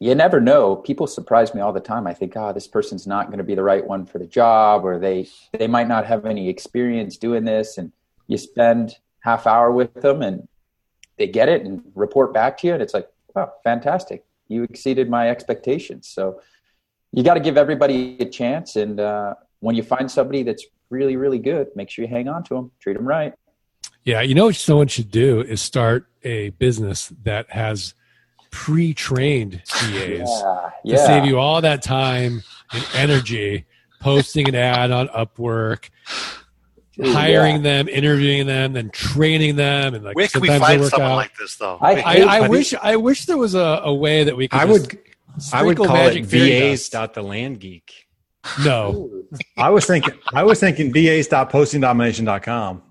you 0.00 0.14
never 0.14 0.40
know. 0.40 0.76
People 0.76 1.06
surprise 1.06 1.54
me 1.54 1.60
all 1.60 1.72
the 1.72 1.80
time. 1.80 2.06
I 2.06 2.14
think, 2.14 2.34
oh, 2.36 2.52
this 2.52 2.68
person's 2.68 3.06
not 3.06 3.26
going 3.26 3.38
to 3.38 3.44
be 3.44 3.54
the 3.54 3.62
right 3.62 3.84
one 3.84 4.06
for 4.06 4.18
the 4.18 4.26
job, 4.26 4.84
or 4.84 4.98
they 4.98 5.28
they 5.52 5.66
might 5.66 5.88
not 5.88 6.06
have 6.06 6.24
any 6.24 6.48
experience 6.48 7.16
doing 7.16 7.44
this. 7.44 7.78
And 7.78 7.92
you 8.28 8.38
spend 8.38 8.96
half 9.20 9.46
hour 9.46 9.72
with 9.72 9.92
them, 9.94 10.22
and 10.22 10.46
they 11.16 11.26
get 11.26 11.48
it 11.48 11.64
and 11.64 11.82
report 11.94 12.32
back 12.32 12.58
to 12.58 12.68
you, 12.68 12.74
and 12.74 12.82
it's 12.82 12.94
like, 12.94 13.08
oh, 13.34 13.50
fantastic! 13.64 14.24
You 14.46 14.62
exceeded 14.62 15.10
my 15.10 15.30
expectations. 15.30 16.08
So 16.08 16.40
you 17.12 17.24
got 17.24 17.34
to 17.34 17.40
give 17.40 17.56
everybody 17.56 18.18
a 18.20 18.26
chance, 18.26 18.76
and 18.76 19.00
uh, 19.00 19.34
when 19.60 19.74
you 19.74 19.82
find 19.82 20.08
somebody 20.10 20.44
that's 20.44 20.64
really 20.90 21.16
really 21.16 21.40
good, 21.40 21.68
make 21.74 21.90
sure 21.90 22.04
you 22.04 22.08
hang 22.10 22.28
on 22.28 22.44
to 22.44 22.54
them, 22.54 22.70
treat 22.80 22.96
them 22.96 23.06
right. 23.06 23.34
Yeah, 24.04 24.20
you 24.22 24.34
know 24.34 24.46
what 24.46 24.54
someone 24.54 24.86
should 24.86 25.10
do 25.10 25.40
is 25.40 25.60
start 25.60 26.06
a 26.22 26.50
business 26.50 27.12
that 27.24 27.50
has 27.50 27.94
pre-trained 28.58 29.62
VAs 29.72 29.92
yeah, 29.92 30.70
yeah. 30.82 30.96
to 30.96 31.06
save 31.06 31.24
you 31.24 31.38
all 31.38 31.60
that 31.60 31.80
time 31.80 32.42
and 32.72 32.84
energy 32.92 33.64
posting 34.00 34.48
an 34.48 34.56
ad 34.56 34.90
on 34.90 35.06
Upwork, 35.08 35.90
Ooh, 37.00 37.12
hiring 37.12 37.56
yeah. 37.56 37.62
them, 37.62 37.88
interviewing 37.88 38.48
them, 38.48 38.72
then 38.72 38.90
training 38.90 39.54
them, 39.54 39.94
and 39.94 40.02
like 40.04 40.16
Where 40.16 40.26
can 40.26 40.40
we 40.40 40.48
sometimes 40.48 40.60
they 40.60 40.66
find 40.66 40.80
work 40.80 40.90
someone 40.90 41.10
out. 41.12 41.16
like 41.16 41.36
this, 41.36 41.54
though? 41.54 41.78
I 41.80 41.92
I, 41.92 42.02
I 42.02 42.38
I 42.38 42.48
wish 42.48 42.74
I 42.74 42.96
wish 42.96 43.26
there 43.26 43.38
was 43.38 43.54
a, 43.54 43.80
a 43.84 43.94
way 43.94 44.24
that 44.24 44.36
we 44.36 44.48
could. 44.48 44.58
I 44.58 44.66
just 44.66 44.92
would 44.92 44.98
I 45.52 45.62
would 45.62 45.76
call 45.76 45.86
magic 45.86 46.24
it 46.24 46.26
fairy 46.26 46.70
VAs 46.70 46.88
dot 46.88 47.14
the 47.14 47.22
land 47.22 47.60
geek. 47.60 48.08
No, 48.64 49.22
I 49.56 49.70
was 49.70 49.86
thinking 49.86 50.14
I 50.34 50.42
was 50.42 50.58
thinking 50.58 50.92
VAs.postingdomination.com. 50.92 52.82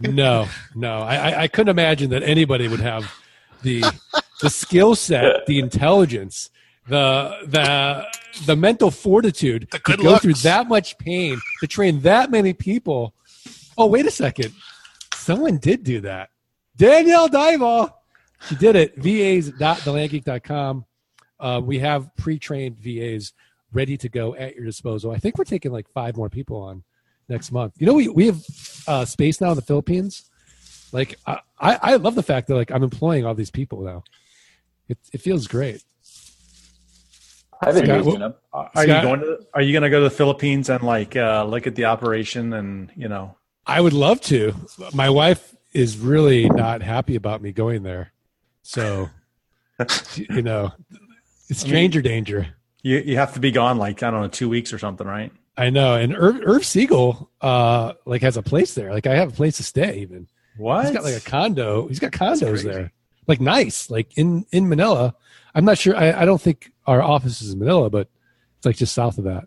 no, 0.00 0.48
no. 0.74 0.98
I, 1.00 1.16
I, 1.16 1.42
I 1.42 1.48
couldn't 1.48 1.70
imagine 1.70 2.08
that 2.10 2.22
anybody 2.22 2.66
would 2.66 2.80
have 2.80 3.12
the 3.60 3.84
the 4.40 4.50
skill 4.50 4.94
set, 4.94 5.46
the 5.46 5.58
intelligence, 5.58 6.50
the 6.88 7.38
the 7.46 8.06
the 8.46 8.56
mental 8.56 8.90
fortitude 8.90 9.68
The 9.70 9.78
to 9.78 9.96
go 9.96 10.18
through 10.18 10.34
that 10.34 10.68
much 10.68 10.98
pain 10.98 11.40
to 11.60 11.66
train 11.66 12.00
that 12.00 12.30
many 12.30 12.52
people. 12.52 13.14
Oh, 13.76 13.86
wait 13.86 14.06
a 14.06 14.10
second. 14.10 14.52
Someone 15.14 15.58
did 15.58 15.84
do 15.84 16.00
that. 16.02 16.30
Danielle 16.76 17.28
Dival. 17.28 17.90
She 18.48 18.56
did 18.56 18.76
it. 18.76 18.96
VAs.thelandgeek.com. 18.96 20.84
Uh, 21.40 21.60
we 21.64 21.78
have 21.78 22.14
pre-trained 22.16 22.78
VAs 22.78 23.32
ready 23.72 23.96
to 23.96 24.08
go 24.08 24.34
at 24.34 24.54
your 24.54 24.64
disposal. 24.64 25.10
I 25.10 25.18
think 25.18 25.38
we're 25.38 25.44
taking 25.44 25.72
like 25.72 25.88
five 25.88 26.16
more 26.16 26.28
people 26.28 26.58
on 26.58 26.84
next 27.28 27.52
month. 27.52 27.74
You 27.78 27.86
know, 27.86 27.94
we, 27.94 28.08
we 28.08 28.26
have 28.26 28.42
uh, 28.86 29.04
space 29.04 29.40
now 29.40 29.50
in 29.50 29.56
the 29.56 29.62
Philippines. 29.62 30.30
Like, 30.92 31.16
I, 31.26 31.40
I 31.58 31.78
I 31.82 31.96
love 31.96 32.14
the 32.14 32.22
fact 32.22 32.46
that 32.48 32.54
like 32.54 32.70
I'm 32.70 32.82
employing 32.82 33.24
all 33.26 33.34
these 33.34 33.50
people 33.50 33.82
now. 33.82 34.04
It, 34.88 34.98
it 35.12 35.20
feels 35.20 35.46
great. 35.46 35.82
I've 37.62 37.74
been 37.74 37.84
Scott, 37.86 38.04
using 38.04 38.20
them. 38.20 38.34
Are 38.52 38.70
Scott? 38.72 38.86
you 38.86 38.86
going 38.86 39.20
to 39.20 39.46
Are 39.54 39.62
you 39.62 39.72
going 39.72 39.82
to 39.82 39.90
go 39.90 40.00
to 40.00 40.04
the 40.04 40.14
Philippines 40.14 40.68
and 40.68 40.82
like 40.82 41.16
uh, 41.16 41.44
look 41.44 41.66
at 41.66 41.74
the 41.74 41.86
operation 41.86 42.52
and 42.52 42.90
you 42.94 43.08
know? 43.08 43.36
I 43.66 43.80
would 43.80 43.94
love 43.94 44.20
to. 44.22 44.54
My 44.92 45.08
wife 45.08 45.54
is 45.72 45.96
really 45.96 46.48
not 46.48 46.82
happy 46.82 47.16
about 47.16 47.40
me 47.40 47.52
going 47.52 47.82
there. 47.82 48.12
So, 48.62 49.08
you 50.16 50.42
know, 50.42 50.72
it's 51.48 51.60
stranger 51.60 52.02
danger. 52.02 52.48
You 52.82 52.98
you 52.98 53.16
have 53.16 53.34
to 53.34 53.40
be 53.40 53.50
gone 53.50 53.78
like 53.78 54.02
I 54.02 54.10
don't 54.10 54.20
know 54.20 54.28
two 54.28 54.48
weeks 54.48 54.72
or 54.72 54.78
something, 54.78 55.06
right? 55.06 55.32
I 55.56 55.70
know. 55.70 55.94
And 55.94 56.14
Irv, 56.14 56.40
Irv 56.44 56.66
Siegel, 56.66 57.30
uh, 57.40 57.94
like 58.04 58.22
has 58.22 58.36
a 58.36 58.42
place 58.42 58.74
there. 58.74 58.92
Like 58.92 59.06
I 59.06 59.14
have 59.14 59.30
a 59.30 59.36
place 59.36 59.56
to 59.58 59.62
stay 59.62 60.00
even. 60.00 60.28
What? 60.56 60.84
He's 60.84 60.94
got 60.94 61.04
like 61.04 61.16
a 61.16 61.20
condo. 61.20 61.88
He's 61.88 61.98
got 61.98 62.12
condos 62.12 62.62
there. 62.62 62.92
Like 63.26 63.40
nice, 63.40 63.90
like 63.90 64.16
in, 64.18 64.46
in 64.52 64.68
Manila. 64.68 65.14
I'm 65.54 65.64
not 65.64 65.78
sure. 65.78 65.96
I, 65.96 66.22
I 66.22 66.24
don't 66.24 66.40
think 66.40 66.72
our 66.86 67.00
office 67.02 67.40
is 67.40 67.52
in 67.52 67.58
Manila, 67.58 67.88
but 67.90 68.08
it's 68.58 68.66
like 68.66 68.76
just 68.76 68.94
south 68.94 69.18
of 69.18 69.24
that. 69.24 69.46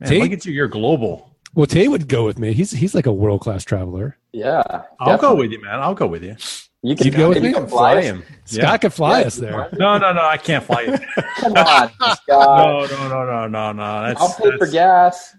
Man, 0.00 0.10
Tate? 0.10 0.22
look 0.22 0.32
at 0.32 0.44
you. 0.46 0.52
You're 0.52 0.68
global. 0.68 1.34
Well, 1.54 1.66
Tay 1.66 1.86
would 1.88 2.08
go 2.08 2.24
with 2.24 2.38
me. 2.38 2.52
He's, 2.52 2.72
he's 2.72 2.94
like 2.96 3.06
a 3.06 3.12
world-class 3.12 3.62
traveler. 3.64 4.18
Yeah. 4.32 4.82
I'll 4.98 5.18
go 5.18 5.36
with 5.36 5.52
you, 5.52 5.62
man. 5.62 5.78
I'll 5.80 5.94
go 5.94 6.06
with 6.08 6.24
you. 6.24 6.36
You 6.82 6.96
can 6.96 7.06
You 7.06 7.12
go 7.12 7.28
with 7.28 7.36
you 7.38 7.44
me? 7.44 7.52
can 7.52 7.66
fly 7.68 7.98
us. 7.98 8.04
him. 8.04 8.22
Scott 8.44 8.62
Yeah. 8.62 8.76
could 8.78 8.92
fly 8.92 9.20
Yeah, 9.20 9.26
us 9.28 9.36
there. 9.36 9.68
No, 9.78 9.96
no, 9.96 10.12
no. 10.12 10.20
I 10.22 10.36
can't 10.36 10.64
fly 10.64 10.82
you. 10.82 10.98
Come 11.36 11.52
on, 11.54 11.90
Scott. 12.16 12.26
no, 12.28 12.86
no, 12.86 13.08
no, 13.08 13.24
no, 13.24 13.46
no, 13.48 13.72
no. 13.72 14.02
That's, 14.08 14.20
I'll 14.20 14.34
pay 14.34 14.58
for 14.58 14.66
gas. 14.66 15.34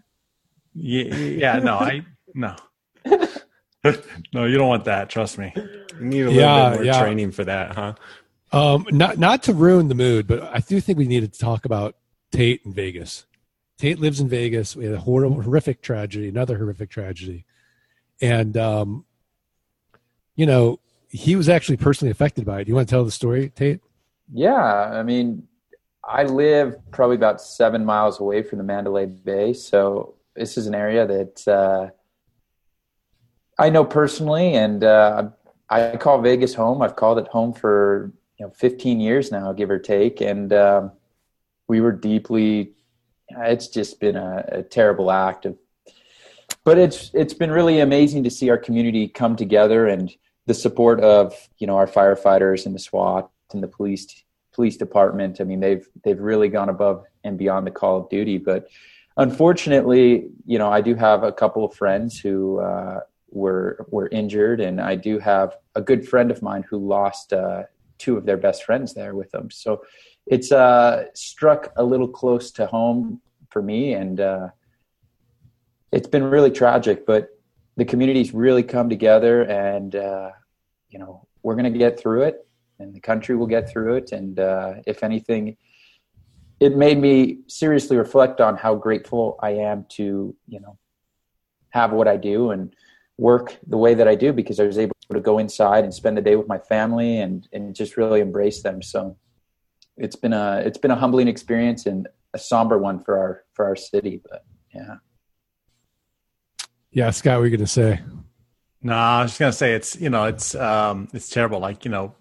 Yeah, 0.73 1.03
yeah, 1.15 1.59
no, 1.59 1.75
I 1.75 2.05
no. 2.33 2.55
no, 4.33 4.45
you 4.45 4.57
don't 4.57 4.67
want 4.67 4.85
that. 4.85 5.09
Trust 5.09 5.37
me. 5.37 5.53
You 5.99 6.05
need 6.05 6.21
a 6.21 6.25
little 6.25 6.41
Yeah, 6.41 6.69
bit 6.69 6.75
more 6.75 6.83
yeah. 6.83 6.99
training 7.01 7.31
for 7.31 7.43
that, 7.45 7.75
huh? 7.75 7.93
Um, 8.51 8.85
not 8.91 9.17
not 9.17 9.43
to 9.43 9.53
ruin 9.53 9.87
the 9.87 9.95
mood, 9.95 10.27
but 10.27 10.43
I 10.43 10.59
do 10.59 10.79
think 10.79 10.97
we 10.97 11.07
needed 11.07 11.33
to 11.33 11.39
talk 11.39 11.65
about 11.65 11.95
Tate 12.31 12.61
in 12.65 12.73
Vegas. 12.73 13.25
Tate 13.77 13.99
lives 13.99 14.21
in 14.21 14.29
Vegas. 14.29 14.75
We 14.75 14.85
had 14.85 14.93
a 14.93 14.99
horrible, 14.99 15.41
horrific 15.41 15.81
tragedy, 15.81 16.29
another 16.29 16.57
horrific 16.57 16.89
tragedy, 16.89 17.45
and 18.21 18.55
um, 18.55 19.05
you 20.35 20.45
know 20.45 20.79
he 21.09 21.35
was 21.35 21.49
actually 21.49 21.77
personally 21.77 22.11
affected 22.11 22.45
by 22.45 22.61
it. 22.61 22.65
Do 22.65 22.69
you 22.69 22.75
want 22.75 22.87
to 22.87 22.93
tell 22.93 23.03
the 23.03 23.11
story, 23.11 23.49
Tate? 23.49 23.81
Yeah, 24.31 24.55
I 24.55 25.03
mean, 25.03 25.47
I 26.03 26.23
live 26.23 26.77
probably 26.91 27.15
about 27.15 27.41
seven 27.41 27.83
miles 27.83 28.19
away 28.19 28.41
from 28.41 28.57
the 28.57 28.63
Mandalay 28.63 29.05
Bay, 29.05 29.53
so 29.53 30.15
this 30.35 30.57
is 30.57 30.67
an 30.67 30.75
area 30.75 31.05
that 31.05 31.47
uh, 31.47 31.89
I 33.57 33.69
know 33.69 33.83
personally, 33.85 34.53
and 34.53 34.83
uh, 34.83 35.29
I 35.69 35.97
call 35.97 36.21
Vegas 36.21 36.53
home. 36.53 36.81
I've 36.81 36.95
called 36.95 37.17
it 37.17 37.27
home 37.27 37.53
for 37.53 38.11
you 38.37 38.45
know 38.45 38.51
15 38.51 38.99
years 38.99 39.31
now, 39.31 39.51
give 39.53 39.69
or 39.69 39.79
take, 39.79 40.21
and 40.21 40.51
um, 40.53 40.91
we 41.67 41.81
were 41.81 41.91
deeply. 41.91 42.73
It's 43.29 43.67
just 43.67 43.99
been 43.99 44.15
a, 44.15 44.45
a 44.47 44.63
terrible 44.63 45.11
act 45.11 45.45
of, 45.45 45.57
but 46.63 46.77
it's 46.77 47.11
it's 47.13 47.33
been 47.33 47.51
really 47.51 47.79
amazing 47.79 48.23
to 48.23 48.29
see 48.29 48.49
our 48.49 48.57
community 48.57 49.07
come 49.07 49.35
together 49.35 49.87
and 49.87 50.13
the 50.45 50.53
support 50.53 50.99
of 51.01 51.33
you 51.57 51.65
know 51.65 51.77
our 51.77 51.87
firefighters 51.87 52.65
and 52.65 52.75
the 52.75 52.79
SWAT 52.79 53.29
and 53.51 53.63
the 53.63 53.67
police 53.67 54.23
police 54.53 54.77
department. 54.77 55.41
I 55.41 55.43
mean, 55.43 55.59
they've 55.59 55.87
they've 56.03 56.19
really 56.19 56.49
gone 56.49 56.69
above 56.69 57.03
and 57.23 57.37
beyond 57.37 57.67
the 57.67 57.71
call 57.71 57.99
of 57.99 58.09
duty. 58.09 58.37
But 58.37 58.67
unfortunately, 59.17 60.29
you 60.45 60.57
know, 60.57 60.71
I 60.71 60.81
do 60.81 60.95
have 60.95 61.23
a 61.23 61.31
couple 61.31 61.65
of 61.65 61.73
friends 61.73 62.19
who 62.19 62.59
uh, 62.59 63.01
were 63.35 63.85
were 63.89 64.07
injured, 64.07 64.61
and 64.61 64.81
I 64.81 64.95
do 64.95 65.19
have 65.19 65.57
a 65.75 65.81
good 65.81 66.07
friend 66.07 66.31
of 66.31 66.41
mine 66.41 66.63
who 66.69 66.77
lost 66.77 67.33
uh, 67.33 67.63
two 67.97 68.17
of 68.17 68.25
their 68.25 68.37
best 68.37 68.63
friends 68.63 68.93
there 68.93 69.15
with 69.15 69.31
them. 69.31 69.51
So 69.51 69.83
it's 70.25 70.51
uh, 70.51 71.05
struck 71.13 71.71
a 71.75 71.83
little 71.83 72.07
close 72.07 72.51
to 72.51 72.65
home 72.65 73.21
for 73.49 73.61
me, 73.61 73.93
and 73.93 74.19
uh, 74.19 74.47
it's 75.91 76.07
been 76.07 76.23
really 76.23 76.51
tragic. 76.51 77.05
But 77.05 77.29
the 77.77 77.85
community's 77.85 78.33
really 78.33 78.63
come 78.63 78.89
together, 78.89 79.43
and 79.43 79.95
uh, 79.95 80.31
you 80.89 80.99
know, 80.99 81.27
we're 81.43 81.55
going 81.55 81.71
to 81.71 81.77
get 81.77 81.99
through 81.99 82.23
it 82.23 82.45
and 82.79 82.93
the 82.93 82.99
country 82.99 83.35
will 83.35 83.47
get 83.47 83.69
through 83.69 83.95
it. 83.95 84.11
And 84.11 84.39
uh, 84.39 84.75
if 84.85 85.03
anything, 85.03 85.57
it 86.59 86.75
made 86.75 86.97
me 86.97 87.39
seriously 87.47 87.97
reflect 87.97 88.41
on 88.41 88.57
how 88.57 88.75
grateful 88.75 89.37
I 89.41 89.51
am 89.51 89.85
to, 89.89 90.35
you 90.47 90.59
know, 90.59 90.77
have 91.69 91.91
what 91.91 92.07
I 92.07 92.17
do 92.17 92.51
and 92.51 92.73
work 93.17 93.57
the 93.67 93.77
way 93.77 93.93
that 93.93 94.07
I 94.07 94.15
do 94.15 94.33
because 94.33 94.59
I 94.59 94.65
was 94.65 94.77
able 94.77 94.95
to 95.11 95.19
go 95.19 95.37
inside 95.37 95.83
and 95.83 95.93
spend 95.93 96.17
the 96.17 96.21
day 96.21 96.35
with 96.35 96.47
my 96.47 96.57
family 96.57 97.19
and, 97.19 97.47
and 97.53 97.73
just 97.75 97.97
really 97.97 98.19
embrace 98.19 98.61
them. 98.61 98.81
So 98.81 99.17
it's 99.97 100.15
been 100.15 100.33
a, 100.33 100.61
it's 100.65 100.77
been 100.77 100.91
a 100.91 100.95
humbling 100.95 101.27
experience 101.27 101.85
and 101.85 102.07
a 102.33 102.39
somber 102.39 102.77
one 102.77 102.99
for 102.99 103.17
our, 103.17 103.43
for 103.53 103.65
our 103.65 103.75
city, 103.75 104.21
but 104.29 104.43
yeah. 104.73 104.95
Yeah, 106.91 107.11
Scott, 107.11 107.35
what 107.35 107.39
were 107.39 107.45
you 107.45 107.51
going 107.51 107.65
to 107.65 107.67
say? 107.67 108.01
No, 108.85 108.93
I 108.93 109.23
was 109.23 109.31
just 109.31 109.39
gonna 109.39 109.51
say 109.51 109.73
it's 109.73 109.99
you 109.99 110.11
know 110.11 110.25
it's 110.25 110.53
um 110.53 111.07
it's 111.11 111.27
terrible. 111.27 111.57
Like 111.57 111.85
you 111.85 111.91
know 111.91 112.13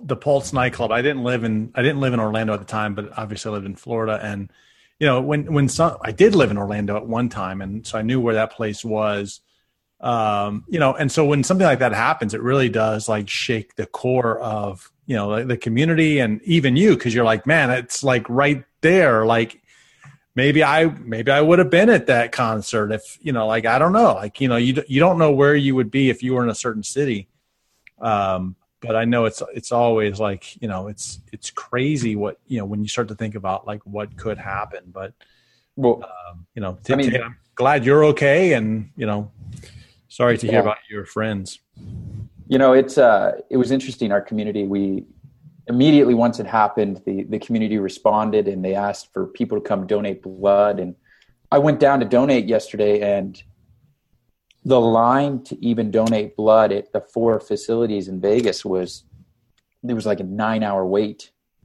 the 0.00 0.16
Pulse 0.16 0.54
nightclub. 0.54 0.90
I 0.90 1.02
didn't 1.02 1.24
live 1.24 1.44
in 1.44 1.70
I 1.74 1.82
didn't 1.82 2.00
live 2.00 2.14
in 2.14 2.20
Orlando 2.20 2.54
at 2.54 2.58
the 2.58 2.64
time, 2.64 2.94
but 2.94 3.10
obviously 3.18 3.50
I 3.50 3.52
lived 3.52 3.66
in 3.66 3.76
Florida. 3.76 4.18
And 4.22 4.50
you 4.98 5.06
know 5.06 5.20
when 5.20 5.52
when 5.52 5.68
some 5.68 5.98
I 6.00 6.12
did 6.12 6.34
live 6.34 6.50
in 6.50 6.56
Orlando 6.56 6.96
at 6.96 7.06
one 7.06 7.28
time, 7.28 7.60
and 7.60 7.86
so 7.86 7.98
I 7.98 8.02
knew 8.02 8.18
where 8.18 8.32
that 8.32 8.52
place 8.52 8.82
was. 8.82 9.42
Um, 10.00 10.64
you 10.68 10.78
know, 10.78 10.94
and 10.94 11.10
so 11.10 11.24
when 11.24 11.42
something 11.42 11.66
like 11.66 11.78
that 11.78 11.92
happens, 11.92 12.34
it 12.34 12.42
really 12.42 12.68
does 12.68 13.08
like 13.08 13.28
shake 13.28 13.76
the 13.76 13.86
core 13.86 14.38
of 14.40 14.90
you 15.06 15.16
know 15.16 15.36
the, 15.36 15.44
the 15.44 15.56
community 15.56 16.18
and 16.18 16.42
even 16.42 16.76
you 16.76 16.94
because 16.94 17.14
you're 17.14 17.24
like, 17.24 17.46
man, 17.46 17.70
it's 17.70 18.02
like 18.04 18.28
right 18.28 18.64
there, 18.82 19.24
like 19.24 19.62
maybe 20.34 20.62
I 20.62 20.84
maybe 20.84 21.30
I 21.30 21.40
would 21.40 21.58
have 21.58 21.70
been 21.70 21.88
at 21.88 22.06
that 22.06 22.30
concert 22.32 22.92
if 22.92 23.18
you 23.22 23.32
know 23.32 23.46
like 23.46 23.64
I 23.66 23.78
don't 23.78 23.92
know. 23.92 24.14
Like 24.14 24.40
you 24.40 24.48
know 24.48 24.56
you 24.56 24.82
you 24.86 25.00
don't 25.00 25.18
know 25.18 25.32
where 25.32 25.54
you 25.54 25.74
would 25.74 25.90
be 25.90 26.10
if 26.10 26.22
you 26.22 26.34
were 26.34 26.42
in 26.42 26.50
a 26.50 26.54
certain 26.54 26.82
city. 26.82 27.28
Um 27.98 28.56
but 28.82 28.94
I 28.94 29.06
know 29.06 29.24
it's 29.24 29.42
it's 29.54 29.72
always 29.72 30.20
like 30.20 30.60
you 30.60 30.68
know 30.68 30.88
it's 30.88 31.20
it's 31.32 31.50
crazy 31.50 32.16
what 32.16 32.38
you 32.46 32.58
know 32.58 32.66
when 32.66 32.82
you 32.82 32.88
start 32.88 33.08
to 33.08 33.14
think 33.14 33.34
about 33.34 33.66
like 33.66 33.80
what 33.86 34.16
could 34.18 34.36
happen. 34.36 34.84
But 34.92 35.14
Well, 35.76 36.04
um, 36.04 36.46
you 36.54 36.60
know 36.60 36.78
I 36.90 36.94
mean- 36.96 37.10
Tate, 37.10 37.22
I'm 37.22 37.36
glad 37.54 37.86
you're 37.86 38.04
okay 38.04 38.52
and 38.52 38.90
you 38.96 39.06
know 39.06 39.30
sorry 40.20 40.36
to 40.38 40.46
hear 40.46 40.60
Yeah. 40.60 40.68
about 40.68 40.82
your 40.94 41.04
friends 41.16 41.48
You 42.48 42.58
know, 42.62 42.72
it's 42.80 42.96
uh, 42.96 43.28
it 43.54 43.58
was 43.62 43.70
interesting. 43.76 44.08
Our 44.16 44.24
community, 44.30 44.64
we 44.74 44.82
immediately 45.74 46.14
once 46.14 46.36
it 46.42 46.46
happened, 46.60 46.94
the 47.06 47.16
the 47.34 47.40
community 47.46 47.78
responded 47.90 48.44
and 48.52 48.58
they 48.64 48.74
asked 48.88 49.06
for 49.12 49.22
people 49.38 49.56
to 49.60 49.64
come 49.70 49.80
donate 49.94 50.18
blood. 50.22 50.74
And 50.82 50.94
I 51.56 51.58
went 51.66 51.78
down 51.86 51.96
to 52.02 52.06
donate 52.18 52.44
yesterday, 52.56 52.94
and 53.16 53.32
the 54.64 54.80
line 55.02 55.34
to 55.48 55.54
even 55.70 55.90
donate 55.90 56.30
blood 56.42 56.70
at 56.78 56.86
the 56.94 57.02
four 57.14 57.32
facilities 57.40 58.06
in 58.12 58.16
Vegas 58.20 58.58
was 58.64 58.88
there 59.86 59.98
was 60.00 60.06
like 60.12 60.20
a 60.26 60.28
nine 60.44 60.62
hour 60.68 60.82
wait. 60.86 61.20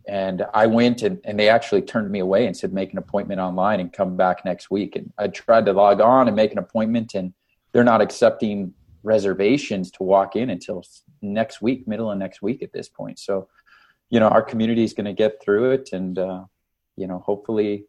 And 0.07 0.37
I 0.63 0.65
went 0.79 1.03
and, 1.03 1.15
and 1.27 1.35
they 1.39 1.49
actually 1.57 1.83
turned 1.83 2.09
me 2.15 2.19
away 2.27 2.41
and 2.47 2.57
said, 2.57 2.73
make 2.73 2.91
an 2.91 2.97
appointment 3.05 3.39
online 3.39 3.79
and 3.79 3.93
come 3.99 4.17
back 4.23 4.37
next 4.51 4.65
week. 4.71 4.91
And 4.97 5.05
I 5.23 5.27
tried 5.27 5.65
to 5.67 5.73
log 5.73 6.01
on 6.01 6.27
and 6.27 6.35
make 6.35 6.51
an 6.55 6.57
appointment, 6.65 7.13
and 7.19 7.27
they're 7.71 7.83
not 7.83 8.01
accepting 8.01 8.73
reservations 9.03 9.91
to 9.91 10.03
walk 10.03 10.35
in 10.35 10.49
until 10.49 10.83
next 11.21 11.61
week, 11.61 11.87
middle 11.87 12.11
of 12.11 12.17
next 12.17 12.41
week 12.41 12.61
at 12.61 12.71
this 12.73 12.89
point. 12.89 13.19
So, 13.19 13.47
you 14.09 14.19
know, 14.19 14.27
our 14.27 14.41
community 14.41 14.83
is 14.83 14.93
going 14.93 15.05
to 15.05 15.13
get 15.13 15.41
through 15.41 15.71
it, 15.71 15.89
and 15.93 16.17
uh, 16.17 16.43
you 16.97 17.07
know, 17.07 17.19
hopefully, 17.19 17.85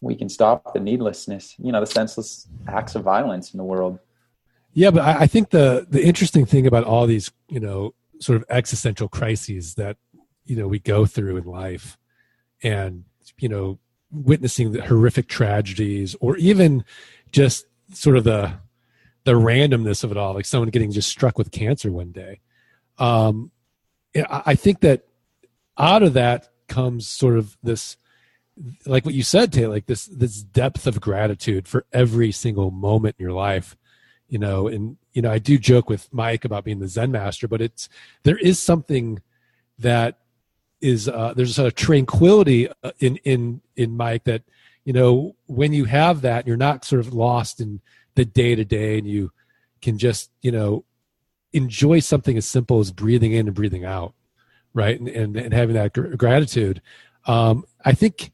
we 0.00 0.14
can 0.14 0.28
stop 0.28 0.74
the 0.74 0.80
needlessness, 0.80 1.54
you 1.58 1.72
know, 1.72 1.80
the 1.80 1.86
senseless 1.86 2.48
acts 2.68 2.94
of 2.94 3.02
violence 3.02 3.52
in 3.52 3.58
the 3.58 3.64
world. 3.64 3.98
Yeah, 4.74 4.90
but 4.90 5.02
I, 5.02 5.20
I 5.20 5.26
think 5.26 5.50
the 5.50 5.86
the 5.88 6.04
interesting 6.04 6.46
thing 6.46 6.66
about 6.66 6.84
all 6.84 7.06
these, 7.06 7.30
you 7.48 7.60
know, 7.60 7.94
sort 8.20 8.36
of 8.36 8.44
existential 8.50 9.08
crises 9.08 9.74
that 9.74 9.96
you 10.44 10.56
know 10.56 10.68
we 10.68 10.78
go 10.78 11.06
through 11.06 11.36
in 11.38 11.44
life, 11.44 11.98
and 12.62 13.04
you 13.38 13.48
know, 13.48 13.78
witnessing 14.10 14.72
the 14.72 14.82
horrific 14.82 15.28
tragedies, 15.28 16.14
or 16.20 16.36
even 16.36 16.84
just 17.30 17.66
sort 17.92 18.16
of 18.16 18.24
the 18.24 18.54
the 19.24 19.32
randomness 19.32 20.02
of 20.02 20.10
it 20.10 20.16
all, 20.16 20.34
like 20.34 20.46
someone 20.46 20.70
getting 20.70 20.90
just 20.90 21.08
struck 21.08 21.38
with 21.38 21.52
cancer 21.52 21.92
one 21.92 22.10
day. 22.10 22.40
Um, 22.98 23.52
I 24.28 24.56
think 24.56 24.80
that 24.80 25.04
out 25.78 26.02
of 26.02 26.14
that 26.14 26.48
comes 26.68 27.06
sort 27.08 27.38
of 27.38 27.56
this 27.62 27.96
like 28.84 29.04
what 29.04 29.14
you 29.14 29.22
said 29.22 29.52
Taylor, 29.52 29.74
like 29.74 29.86
this 29.86 30.06
this 30.06 30.42
depth 30.42 30.86
of 30.86 31.00
gratitude 31.00 31.66
for 31.66 31.86
every 31.92 32.32
single 32.32 32.70
moment 32.70 33.16
in 33.18 33.24
your 33.24 33.32
life 33.32 33.76
you 34.32 34.38
know 34.38 34.66
and 34.66 34.96
you 35.12 35.20
know 35.20 35.30
i 35.30 35.38
do 35.38 35.58
joke 35.58 35.90
with 35.90 36.08
mike 36.12 36.44
about 36.44 36.64
being 36.64 36.80
the 36.80 36.88
zen 36.88 37.12
master 37.12 37.46
but 37.46 37.60
it's 37.60 37.88
there 38.22 38.38
is 38.38 38.58
something 38.58 39.20
that 39.78 40.18
is 40.80 41.06
uh, 41.06 41.32
there's 41.36 41.58
a 41.58 41.70
tranquility 41.70 42.66
uh, 42.82 42.90
in 42.98 43.16
in 43.24 43.60
in 43.76 43.94
mike 43.94 44.24
that 44.24 44.42
you 44.84 44.92
know 44.92 45.34
when 45.46 45.72
you 45.72 45.84
have 45.84 46.22
that 46.22 46.46
you're 46.46 46.56
not 46.56 46.84
sort 46.84 47.00
of 47.00 47.12
lost 47.12 47.60
in 47.60 47.80
the 48.14 48.24
day 48.24 48.54
to 48.54 48.64
day 48.64 48.98
and 48.98 49.06
you 49.06 49.30
can 49.80 49.98
just 49.98 50.30
you 50.42 50.50
know 50.50 50.84
enjoy 51.52 52.00
something 52.00 52.36
as 52.36 52.46
simple 52.46 52.80
as 52.80 52.90
breathing 52.90 53.32
in 53.32 53.46
and 53.46 53.56
breathing 53.56 53.84
out 53.84 54.14
right 54.74 54.98
and 54.98 55.08
and, 55.08 55.36
and 55.36 55.54
having 55.54 55.74
that 55.74 55.92
gr- 55.92 56.14
gratitude 56.16 56.80
um, 57.26 57.64
i 57.84 57.92
think 57.92 58.32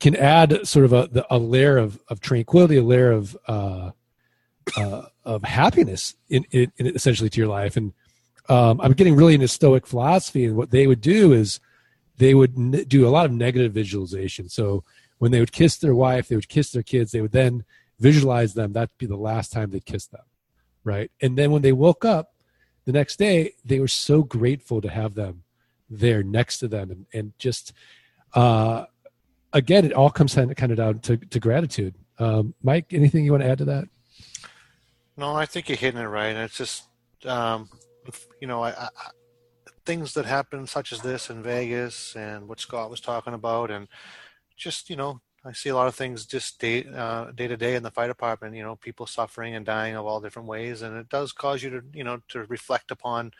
can 0.00 0.16
add 0.16 0.66
sort 0.66 0.84
of 0.84 0.92
a, 0.92 1.24
a 1.30 1.38
layer 1.38 1.78
of, 1.78 1.98
of 2.08 2.20
tranquility, 2.20 2.76
a 2.76 2.82
layer 2.82 3.10
of 3.10 3.36
uh, 3.48 3.90
uh, 4.76 5.02
of 5.24 5.44
happiness 5.44 6.16
in, 6.28 6.44
in, 6.50 6.72
in, 6.76 6.86
essentially 6.88 7.30
to 7.30 7.40
your 7.40 7.48
life. 7.48 7.76
And 7.76 7.92
um, 8.48 8.80
I'm 8.80 8.92
getting 8.92 9.16
really 9.16 9.34
into 9.34 9.48
Stoic 9.48 9.86
philosophy, 9.86 10.44
and 10.44 10.56
what 10.56 10.70
they 10.70 10.86
would 10.86 11.00
do 11.00 11.32
is 11.32 11.60
they 12.18 12.34
would 12.34 12.56
n- 12.56 12.84
do 12.88 13.06
a 13.06 13.10
lot 13.10 13.26
of 13.26 13.32
negative 13.32 13.72
visualization. 13.72 14.48
So 14.48 14.84
when 15.18 15.30
they 15.32 15.40
would 15.40 15.52
kiss 15.52 15.76
their 15.76 15.94
wife, 15.94 16.28
they 16.28 16.36
would 16.36 16.48
kiss 16.48 16.70
their 16.70 16.82
kids, 16.82 17.12
they 17.12 17.20
would 17.20 17.32
then 17.32 17.64
visualize 17.98 18.54
them. 18.54 18.72
That'd 18.72 18.98
be 18.98 19.06
the 19.06 19.16
last 19.16 19.52
time 19.52 19.70
they'd 19.70 19.84
kiss 19.84 20.06
them, 20.06 20.24
right? 20.84 21.10
And 21.20 21.36
then 21.36 21.50
when 21.50 21.62
they 21.62 21.72
woke 21.72 22.04
up 22.04 22.34
the 22.84 22.92
next 22.92 23.16
day, 23.16 23.52
they 23.64 23.80
were 23.80 23.88
so 23.88 24.22
grateful 24.22 24.80
to 24.80 24.90
have 24.90 25.14
them 25.14 25.42
there 25.88 26.22
next 26.22 26.58
to 26.58 26.68
them, 26.68 26.90
and, 26.90 27.06
and 27.12 27.32
just. 27.38 27.72
Uh, 28.34 28.84
again, 29.52 29.84
it 29.84 29.92
all 29.92 30.10
comes 30.10 30.34
kind 30.34 30.50
of 30.50 30.76
down 30.76 30.98
to, 31.00 31.16
to 31.16 31.40
gratitude. 31.40 31.94
Um, 32.18 32.54
Mike, 32.62 32.92
anything 32.92 33.24
you 33.24 33.32
want 33.32 33.42
to 33.42 33.48
add 33.48 33.58
to 33.58 33.64
that? 33.66 33.88
No, 35.16 35.34
I 35.34 35.46
think 35.46 35.68
you're 35.68 35.78
hitting 35.78 36.00
it 36.00 36.04
right. 36.04 36.36
It's 36.36 36.58
just, 36.58 36.84
um, 37.24 37.70
you 38.40 38.46
know, 38.46 38.62
I, 38.62 38.70
I, 38.70 38.88
things 39.86 40.12
that 40.14 40.26
happen 40.26 40.66
such 40.66 40.92
as 40.92 41.00
this 41.00 41.30
in 41.30 41.42
Vegas 41.42 42.14
and 42.16 42.46
what 42.48 42.60
Scott 42.60 42.90
was 42.90 43.00
talking 43.00 43.32
about, 43.32 43.70
and 43.70 43.88
just, 44.56 44.90
you 44.90 44.96
know, 44.96 45.20
I 45.44 45.52
see 45.52 45.68
a 45.68 45.74
lot 45.76 45.86
of 45.88 45.94
things 45.94 46.26
just 46.26 46.60
day 46.60 46.84
uh, 46.94 47.30
day 47.32 47.46
to 47.48 47.56
day 47.56 47.76
in 47.76 47.82
the 47.82 47.90
fire 47.90 48.08
department. 48.08 48.56
You 48.56 48.62
know, 48.64 48.76
people 48.76 49.06
suffering 49.06 49.54
and 49.54 49.64
dying 49.66 49.94
of 49.96 50.06
all 50.06 50.20
different 50.20 50.48
ways, 50.48 50.82
and 50.82 50.96
it 50.96 51.08
does 51.08 51.32
cause 51.32 51.62
you 51.62 51.70
to, 51.70 51.82
you 51.94 52.04
know, 52.04 52.20
to 52.28 52.44
reflect 52.46 52.90
upon 52.90 53.32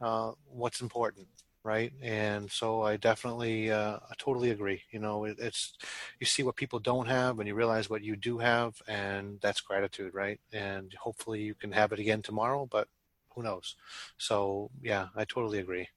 uh, 0.00 0.32
what's 0.46 0.80
important 0.80 1.26
right? 1.66 1.94
And 2.02 2.50
so 2.50 2.82
I 2.82 2.98
definitely, 2.98 3.70
uh, 3.70 3.96
I 3.96 4.12
totally 4.18 4.50
agree. 4.50 4.82
You 4.90 4.98
know, 4.98 5.24
it, 5.24 5.38
it's 5.38 5.72
you 6.20 6.26
see 6.26 6.42
what 6.42 6.56
people 6.56 6.78
don't 6.78 7.06
have, 7.08 7.38
and 7.38 7.48
you 7.48 7.54
realize 7.54 7.88
what 7.88 8.02
you 8.02 8.16
do 8.16 8.36
have, 8.36 8.74
and 8.86 9.38
that's 9.40 9.62
gratitude, 9.62 10.12
right? 10.12 10.38
And 10.52 10.92
hopefully 11.00 11.40
you 11.40 11.54
can 11.54 11.72
have 11.72 11.92
it 11.92 11.98
again 12.00 12.20
tomorrow, 12.20 12.68
but 12.70 12.88
who 13.30 13.42
knows? 13.42 13.76
So 14.18 14.70
yeah, 14.82 15.08
I 15.16 15.24
totally 15.24 15.58
agree. 15.58 15.88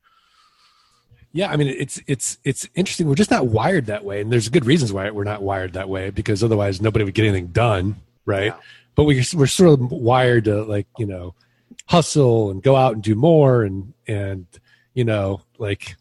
Yeah, 1.38 1.52
I 1.52 1.56
mean 1.56 1.68
it's 1.68 2.02
it's 2.08 2.38
it's 2.44 2.68
interesting. 2.74 3.08
We're 3.08 3.16
just 3.16 3.32
not 3.32 3.48
wired 3.48 3.86
that 3.88 4.04
way, 4.04 4.22
and 4.22 4.32
there's 4.32 4.50
good 4.50 4.66
reasons 4.66 4.92
why 4.92 5.10
we're 5.12 5.24
not 5.24 5.44
wired 5.44 5.74
that 5.74 5.88
way 5.88 6.10
because 6.10 6.44
otherwise 6.44 6.82
nobody 6.82 7.06
would 7.06 7.14
get 7.14 7.26
anything 7.26 7.48
done, 7.48 7.98
right? 8.26 8.54
Yeah. 8.54 8.60
But 8.96 9.04
we 9.04 9.24
we're 9.36 9.48
sort 9.48 9.80
of 9.80 9.92
wired 9.92 10.46
to 10.46 10.64
like 10.64 10.88
you 10.98 11.06
know 11.06 11.36
hustle 11.88 12.50
and 12.50 12.64
go 12.64 12.76
out 12.76 12.94
and 12.94 13.04
do 13.04 13.16
more 13.16 13.64
and 13.64 13.94
and 14.08 14.48
you 14.98 15.06
know, 15.06 15.42
like 15.60 15.96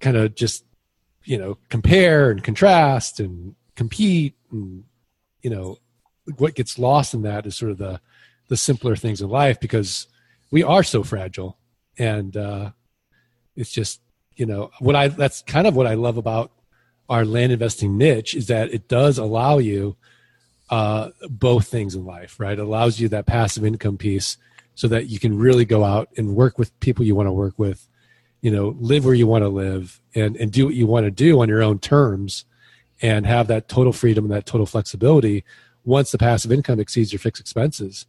kind 0.00 0.18
of 0.18 0.34
just, 0.34 0.66
you 1.24 1.38
know, 1.38 1.56
compare 1.70 2.30
and 2.30 2.44
contrast 2.44 3.20
and 3.20 3.54
compete 3.74 4.34
and, 4.52 4.84
you 5.40 5.48
know, 5.48 5.78
what 6.36 6.54
gets 6.54 6.78
lost 6.78 7.14
in 7.14 7.22
that 7.22 7.46
is 7.46 7.56
sort 7.56 7.70
of 7.70 7.78
the, 7.78 7.98
the 8.48 8.56
simpler 8.58 8.96
things 8.96 9.22
in 9.22 9.30
life 9.30 9.58
because 9.60 10.08
we 10.50 10.62
are 10.62 10.82
so 10.82 11.02
fragile 11.02 11.56
and, 11.96 12.36
uh, 12.36 12.70
it's 13.56 13.70
just, 13.70 14.02
you 14.40 14.46
know, 14.46 14.70
what 14.78 14.96
I, 14.96 15.08
that's 15.08 15.42
kind 15.42 15.66
of 15.66 15.76
what 15.76 15.86
I 15.86 15.92
love 15.94 16.16
about 16.16 16.50
our 17.10 17.26
land 17.26 17.52
investing 17.52 17.98
niche 17.98 18.34
is 18.34 18.46
that 18.46 18.72
it 18.72 18.88
does 18.88 19.18
allow 19.18 19.58
you, 19.58 19.98
uh, 20.70 21.10
both 21.28 21.68
things 21.68 21.94
in 21.94 22.06
life, 22.06 22.40
right? 22.40 22.58
It 22.58 22.62
allows 22.62 22.98
you 22.98 23.08
that 23.10 23.26
passive 23.26 23.66
income 23.66 23.98
piece 23.98 24.38
so 24.76 24.88
that 24.88 25.08
you 25.08 25.18
can 25.18 25.36
really 25.36 25.66
go 25.66 25.84
out 25.84 26.08
and 26.16 26.34
work 26.34 26.58
with 26.58 26.78
people 26.80 27.04
you 27.04 27.14
want 27.14 27.26
to 27.26 27.32
work 27.32 27.58
with 27.58 27.86
you 28.40 28.50
know 28.50 28.74
live 28.78 29.04
where 29.04 29.12
you 29.12 29.26
want 29.26 29.42
to 29.42 29.48
live 29.50 30.00
and 30.14 30.36
and 30.36 30.50
do 30.50 30.64
what 30.64 30.74
you 30.74 30.86
want 30.86 31.04
to 31.04 31.10
do 31.10 31.42
on 31.42 31.48
your 31.50 31.62
own 31.62 31.78
terms 31.78 32.46
and 33.02 33.26
have 33.26 33.46
that 33.48 33.68
total 33.68 33.92
freedom 33.92 34.24
and 34.24 34.32
that 34.32 34.46
total 34.46 34.64
flexibility 34.64 35.44
once 35.84 36.12
the 36.12 36.16
passive 36.16 36.50
income 36.50 36.80
exceeds 36.80 37.12
your 37.12 37.20
fixed 37.20 37.40
expenses. 37.40 38.06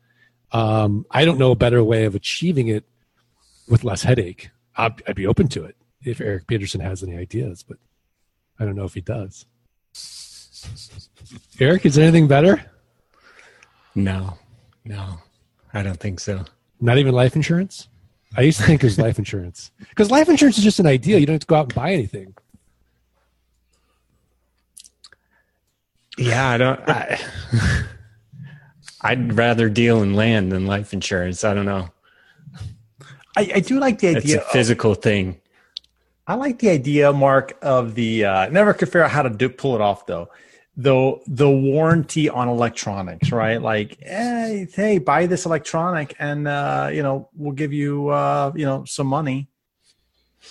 Um, 0.53 1.05
i 1.11 1.25
don't 1.25 1.37
know 1.37 1.51
a 1.51 1.55
better 1.55 1.83
way 1.83 2.05
of 2.05 2.15
achieving 2.15 2.69
it 2.69 2.85
with 3.67 3.83
less 3.83 4.03
headache. 4.03 4.49
I'd, 4.77 5.01
I'd 5.05 5.15
be 5.15 5.27
open 5.27 5.49
to 5.49 5.65
it 5.65 5.75
if 6.03 6.21
erik 6.21 6.47
peterson 6.47 6.81
has 6.81 7.03
any 7.03 7.15
ideas 7.15 7.63
but 7.63 7.77
i 8.59 8.65
don't 8.65 8.75
know 8.75 8.85
if 8.85 8.93
he 8.93 9.01
does 9.01 9.45
erik 11.59 11.85
is 11.85 11.95
there 11.95 12.03
anything 12.03 12.27
better 12.27 12.63
no 13.95 14.37
no 14.85 15.17
I 15.73 15.83
don't 15.83 15.99
think 15.99 16.19
so. 16.19 16.45
Not 16.79 16.97
even 16.97 17.13
life 17.13 17.35
insurance? 17.35 17.87
I 18.35 18.41
used 18.41 18.59
to 18.59 18.65
think 18.65 18.83
it 18.83 18.87
was 18.87 18.97
life 18.97 19.17
insurance. 19.19 19.71
Because 19.89 20.11
life 20.11 20.29
insurance 20.29 20.57
is 20.57 20.63
just 20.63 20.79
an 20.79 20.87
idea. 20.87 21.17
You 21.17 21.25
don't 21.25 21.35
have 21.35 21.41
to 21.41 21.47
go 21.47 21.55
out 21.55 21.65
and 21.65 21.75
buy 21.75 21.91
anything. 21.91 22.33
Yeah, 26.17 26.49
I 26.49 26.57
don't. 26.57 26.79
I, 26.89 27.19
I'd 29.01 29.33
rather 29.33 29.69
deal 29.69 30.01
in 30.01 30.13
land 30.13 30.51
than 30.51 30.65
life 30.65 30.93
insurance. 30.93 31.43
I 31.43 31.53
don't 31.53 31.65
know. 31.65 31.89
I, 33.37 33.51
I 33.55 33.59
do 33.61 33.79
like 33.79 33.99
the 33.99 34.09
idea. 34.09 34.37
It's 34.37 34.45
a 34.45 34.51
physical 34.51 34.91
of, 34.91 35.01
thing. 35.01 35.40
I 36.31 36.35
like 36.35 36.59
the 36.59 36.69
idea, 36.69 37.11
Mark, 37.11 37.57
of 37.61 37.93
the. 37.95 38.25
Uh, 38.25 38.49
never 38.49 38.73
could 38.73 38.87
figure 38.87 39.03
out 39.03 39.11
how 39.11 39.23
to 39.23 39.29
do, 39.29 39.49
pull 39.49 39.75
it 39.75 39.81
off 39.81 40.05
though 40.05 40.29
the 40.77 41.19
the 41.27 41.49
warranty 41.49 42.29
on 42.29 42.47
electronics, 42.47 43.31
right? 43.31 43.61
Like, 43.61 43.99
hey, 44.01 44.67
hey, 44.73 44.99
buy 44.99 45.25
this 45.25 45.45
electronic, 45.45 46.15
and 46.17 46.47
uh, 46.47 46.89
you 46.93 47.03
know 47.03 47.29
we'll 47.35 47.53
give 47.53 47.73
you 47.73 48.09
uh, 48.09 48.51
you 48.55 48.65
know 48.65 48.85
some 48.85 49.07
money. 49.07 49.49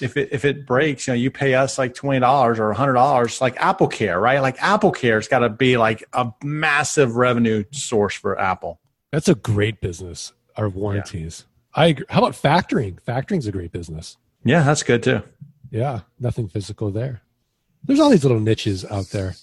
If 0.01 0.16
it 0.16 0.29
if 0.31 0.45
it 0.45 0.66
breaks, 0.66 1.07
you 1.07 1.14
know 1.14 1.16
you 1.16 1.31
pay 1.31 1.55
us 1.55 1.79
like 1.79 1.95
twenty 1.95 2.21
dollars 2.21 2.61
or 2.61 2.73
hundred 2.73 2.95
dollars, 2.95 3.40
like 3.40 3.57
Apple 3.57 3.88
Care, 3.88 4.21
right? 4.21 4.40
Like 4.40 4.62
Apple 4.62 4.93
Care's 4.93 5.27
got 5.27 5.40
to 5.40 5.49
be 5.49 5.77
like 5.77 6.05
a 6.12 6.31
massive 6.45 7.16
revenue 7.16 7.64
source 7.73 8.14
for 8.14 8.38
Apple. 8.38 8.79
That's 9.12 9.29
a 9.29 9.35
great 9.35 9.81
business. 9.81 10.33
Our 10.57 10.69
warranties. 10.69 11.47
Yeah. 11.75 11.83
I 11.83 11.87
agree. 11.87 12.05
How 12.11 12.19
about 12.19 12.35
factoring? 12.35 13.01
Factoring's 13.01 13.47
a 13.47 13.53
great 13.53 13.73
business. 13.73 14.19
Yeah, 14.45 14.62
that's 14.62 14.83
good 14.83 15.03
too. 15.03 15.23
Yeah, 15.70 16.00
nothing 16.18 16.48
physical 16.48 16.90
there. 16.90 17.22
There's 17.85 18.00
all 18.00 18.11
these 18.11 18.24
little 18.24 18.40
niches 18.40 18.85
out 18.85 19.06
there. 19.06 19.35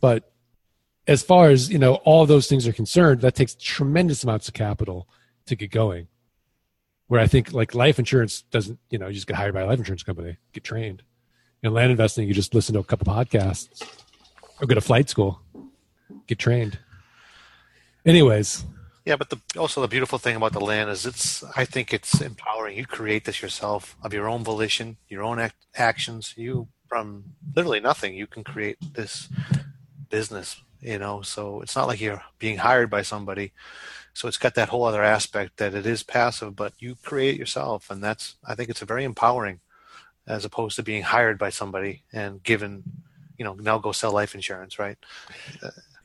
But 0.00 0.32
as 1.06 1.22
far 1.22 1.50
as 1.50 1.70
you 1.70 1.78
know, 1.78 1.94
all 1.96 2.26
those 2.26 2.48
things 2.48 2.66
are 2.66 2.72
concerned, 2.72 3.20
that 3.20 3.34
takes 3.34 3.54
tremendous 3.54 4.24
amounts 4.24 4.48
of 4.48 4.54
capital 4.54 5.08
to 5.46 5.56
get 5.56 5.70
going. 5.70 6.08
Where 7.06 7.20
I 7.20 7.26
think 7.26 7.52
like 7.52 7.74
life 7.74 7.98
insurance 7.98 8.42
doesn't, 8.42 8.78
you 8.88 8.98
know, 8.98 9.08
you 9.08 9.14
just 9.14 9.26
get 9.26 9.36
hired 9.36 9.52
by 9.52 9.60
a 9.60 9.66
life 9.66 9.78
insurance 9.78 10.02
company, 10.02 10.38
get 10.52 10.64
trained. 10.64 11.02
In 11.62 11.72
land 11.72 11.90
investing, 11.90 12.26
you 12.26 12.34
just 12.34 12.54
listen 12.54 12.74
to 12.74 12.80
a 12.80 12.84
couple 12.84 13.12
podcasts 13.12 13.86
or 14.60 14.66
go 14.66 14.74
to 14.74 14.80
flight 14.80 15.08
school, 15.08 15.40
get 16.26 16.38
trained. 16.38 16.78
Anyways, 18.06 18.64
yeah, 19.04 19.16
but 19.16 19.30
the, 19.30 19.40
also 19.58 19.82
the 19.82 19.88
beautiful 19.88 20.18
thing 20.18 20.36
about 20.36 20.52
the 20.52 20.60
land 20.60 20.90
is 20.90 21.04
it's. 21.04 21.44
I 21.56 21.64
think 21.64 21.92
it's 21.92 22.20
empowering. 22.22 22.78
You 22.78 22.86
create 22.86 23.24
this 23.24 23.42
yourself 23.42 23.96
of 24.02 24.14
your 24.14 24.28
own 24.28 24.42
volition, 24.44 24.96
your 25.08 25.22
own 25.22 25.38
act, 25.38 25.56
actions. 25.76 26.34
You 26.36 26.68
from 26.88 27.24
literally 27.54 27.80
nothing, 27.80 28.14
you 28.14 28.26
can 28.26 28.44
create 28.44 28.78
this 28.94 29.28
business, 30.08 30.62
you 30.80 30.98
know. 30.98 31.20
So 31.22 31.60
it's 31.60 31.76
not 31.76 31.86
like 31.86 32.00
you're 32.00 32.22
being 32.38 32.58
hired 32.58 32.88
by 32.88 33.02
somebody. 33.02 33.52
So 34.14 34.28
it's 34.28 34.38
got 34.38 34.54
that 34.54 34.70
whole 34.70 34.84
other 34.84 35.02
aspect 35.02 35.58
that 35.58 35.74
it 35.74 35.86
is 35.86 36.02
passive, 36.02 36.56
but 36.56 36.72
you 36.78 36.94
create 37.02 37.36
yourself, 37.38 37.90
and 37.90 38.02
that's 38.02 38.36
I 38.46 38.54
think 38.54 38.70
it's 38.70 38.82
a 38.82 38.86
very 38.86 39.04
empowering, 39.04 39.60
as 40.26 40.44
opposed 40.46 40.76
to 40.76 40.82
being 40.82 41.02
hired 41.02 41.38
by 41.38 41.50
somebody 41.50 42.04
and 42.12 42.42
given 42.42 42.84
you 43.36 43.44
know 43.44 43.54
now 43.54 43.78
go 43.78 43.92
sell 43.92 44.12
life 44.12 44.34
insurance, 44.34 44.78
right? 44.78 44.96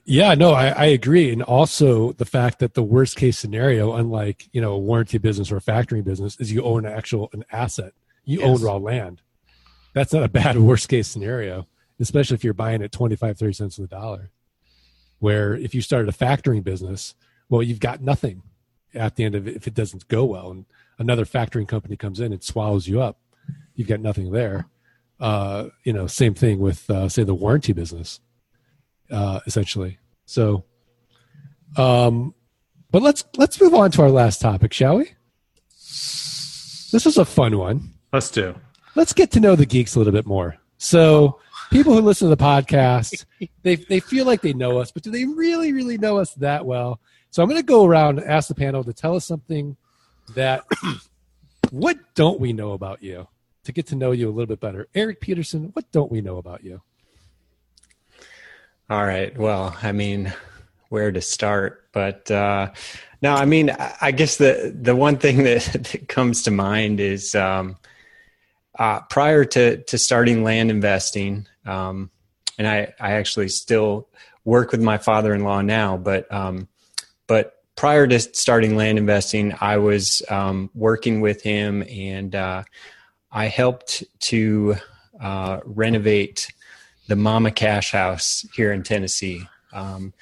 Yeah, 0.10 0.34
no, 0.34 0.54
I, 0.54 0.70
I 0.70 0.86
agree, 0.86 1.32
and 1.32 1.44
also 1.44 2.14
the 2.14 2.26
fact 2.26 2.58
that 2.60 2.74
the 2.74 2.82
worst 2.82 3.16
case 3.16 3.38
scenario, 3.38 3.94
unlike 3.94 4.50
you 4.52 4.60
know 4.60 4.74
a 4.74 4.78
warranty 4.80 5.20
business 5.20 5.52
or 5.52 5.58
a 5.58 5.62
factoring 5.62 6.04
business, 6.04 6.36
is 6.40 6.52
you 6.52 6.64
own 6.64 6.88
an 6.88 6.92
actual 6.92 7.30
an 7.32 7.46
asset. 7.52 7.94
You 8.26 8.40
Yes. 8.40 8.48
own 8.50 8.66
raw 8.66 8.78
land. 8.78 9.22
That's 9.94 10.12
not 10.12 10.24
a 10.24 10.28
bad 10.42 10.58
worst 10.58 10.90
case 10.90 11.08
scenario, 11.08 11.68
especially 12.00 12.34
if 12.34 12.44
you're 12.44 12.56
buying 12.56 12.82
at 12.82 12.92
25, 12.92 13.38
30 13.38 13.54
cents 13.54 13.78
on 13.78 13.84
the 13.84 13.88
dollar. 13.88 14.32
Where 15.20 15.54
if 15.54 15.76
you 15.76 15.82
started 15.84 16.10
a 16.10 16.18
factoring 16.18 16.64
business, 16.64 17.14
well, 17.48 17.62
you've 17.62 17.80
got 17.80 18.02
nothing 18.02 18.42
at 18.96 19.16
the 19.16 19.26
end 19.26 19.36
of 19.36 19.48
it 19.48 19.58
if 19.58 19.68
it 19.68 19.76
doesn't 19.76 20.08
go 20.08 20.26
well, 20.26 20.50
and 20.50 20.66
another 20.98 21.24
factoring 21.26 21.68
company 21.68 21.96
comes 21.96 22.20
in 22.20 22.34
and 22.34 22.44
swallows 22.44 22.88
you 22.88 23.00
up. 23.00 23.20
You've 23.76 23.88
got 23.88 24.00
nothing 24.00 24.32
there. 24.32 24.66
Uh, 25.20 25.70
you 25.84 25.94
know, 25.94 26.08
same 26.08 26.34
thing 26.34 26.58
with 26.58 26.90
uh, 26.90 27.10
say 27.10 27.24
the 27.24 27.36
warranty 27.36 27.74
business 27.74 28.22
uh, 29.12 29.40
essentially. 29.46 29.98
So, 30.26 30.64
um, 31.78 32.34
but 32.92 33.02
let's 33.02 33.24
let's 33.38 33.60
move 33.62 33.74
on 33.74 33.92
to 33.92 34.02
our 34.02 34.10
last 34.10 34.42
topic, 34.42 34.74
shall 34.74 34.98
we? 34.98 35.12
This 36.92 37.06
is 37.06 37.18
a 37.18 37.26
fun 37.26 37.58
one. 37.58 37.94
Let's 38.12 38.32
do. 38.32 38.56
Let's 38.96 39.14
get 39.14 39.32
to 39.32 39.40
know 39.40 39.56
the 39.56 39.66
geeks 39.66 39.96
a 39.96 40.00
little 40.00 40.14
bit 40.14 40.26
more. 40.26 40.58
So, 40.78 41.40
people 41.72 41.94
who 41.94 42.02
listen 42.02 42.30
to 42.30 42.36
the 42.36 42.44
podcast, 42.44 43.26
they 43.64 43.76
they 43.76 44.00
feel 44.00 44.26
like 44.26 44.42
they 44.42 44.54
know 44.54 44.80
us, 44.80 44.92
but 44.92 45.04
do 45.04 45.12
they 45.12 45.26
really 45.26 45.74
really 45.74 45.98
know 45.98 46.18
us 46.18 46.34
that 46.36 46.66
well? 46.66 47.00
So, 47.30 47.44
I'm 47.44 47.50
going 47.50 47.62
to 47.62 47.66
go 47.66 47.86
around 47.86 48.20
and 48.20 48.28
ask 48.28 48.48
the 48.48 48.56
panel 48.56 48.84
to 48.84 48.94
tell 48.94 49.16
us 49.16 49.26
something 49.26 49.78
that 50.36 50.64
what 51.72 51.98
don't 52.16 52.40
we 52.40 52.54
know 52.54 52.72
about 52.72 53.04
you 53.04 53.28
to 53.64 53.72
get 53.72 53.88
to 53.88 53.96
know 53.96 54.12
you 54.12 54.28
a 54.28 54.32
little 54.32 54.48
bit 54.48 54.60
better. 54.60 54.88
Erik 54.96 55.20
Peterson, 55.20 55.66
what 55.74 55.92
don't 55.92 56.12
we 56.12 56.22
know 56.22 56.38
about 56.38 56.64
you? 56.64 56.82
All 58.90 59.06
right. 59.06 59.38
Well, 59.38 59.78
I 59.84 59.92
mean, 59.92 60.34
where 60.90 61.12
to 61.12 61.22
start? 61.22 61.86
But 61.92 62.32
uh, 62.32 62.72
no, 63.22 63.36
I 63.36 63.46
mean, 63.46 63.70
I 64.02 64.12
guess 64.12 64.38
the 64.38 64.76
the 64.76 64.96
one 64.96 65.18
thing 65.18 65.44
that, 65.44 65.62
that 65.62 66.08
comes 66.08 66.42
to 66.44 66.52
mind 66.52 67.00
is 67.00 67.36
um, 67.36 67.78
uh, 68.80 69.02
prior 69.02 69.46
to 69.46 69.78
to 69.84 69.98
starting 70.00 70.44
land 70.44 70.72
investing, 70.72 71.48
um, 71.68 72.10
and 72.58 72.68
I 72.68 72.94
I 73.00 73.12
actually 73.12 73.50
still 73.50 74.08
work 74.44 74.72
with 74.72 74.82
my 74.82 74.98
father-in-law 74.98 75.62
now, 75.62 75.96
but 75.96 76.32
um, 76.34 76.68
but 77.28 77.64
prior 77.76 78.08
to 78.08 78.20
starting 78.20 78.76
land 78.76 78.98
investing, 78.98 79.54
I 79.62 79.78
was 79.78 80.24
um, 80.30 80.72
working 80.74 81.22
with 81.22 81.44
him, 81.44 81.84
and 81.84 82.34
uh, 82.34 82.64
I 83.32 83.50
helped 83.50 84.04
to 84.22 84.78
uh, 85.22 85.60
renovate 85.64 86.52
the 87.10 87.16
Mama 87.16 87.50
Cash 87.50 87.92
House 87.92 88.46
here 88.54 88.72
in 88.72 88.84
Tennessee. 88.84 89.42
Um, 89.74 90.14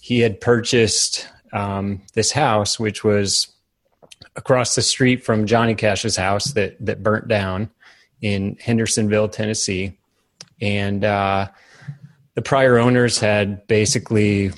he 0.00 0.20
had 0.20 0.40
purchased 0.40 1.28
um, 1.52 2.00
this 2.14 2.32
house, 2.32 2.80
which 2.80 3.04
was 3.04 3.48
across 4.36 4.74
the 4.74 4.82
street 4.82 5.22
from 5.22 5.46
Johnny 5.46 5.74
Cash's 5.74 6.16
house 6.16 6.52
that 6.54 6.76
that 6.84 7.02
burnt 7.02 7.28
down 7.28 7.70
in 8.22 8.56
Hendersonville, 8.58 9.28
Tennessee, 9.28 9.98
and 10.62 11.04
uh, 11.04 11.48
the 12.34 12.42
prior 12.42 12.78
owners 12.78 13.18
had 13.18 13.66
basically 13.66 14.50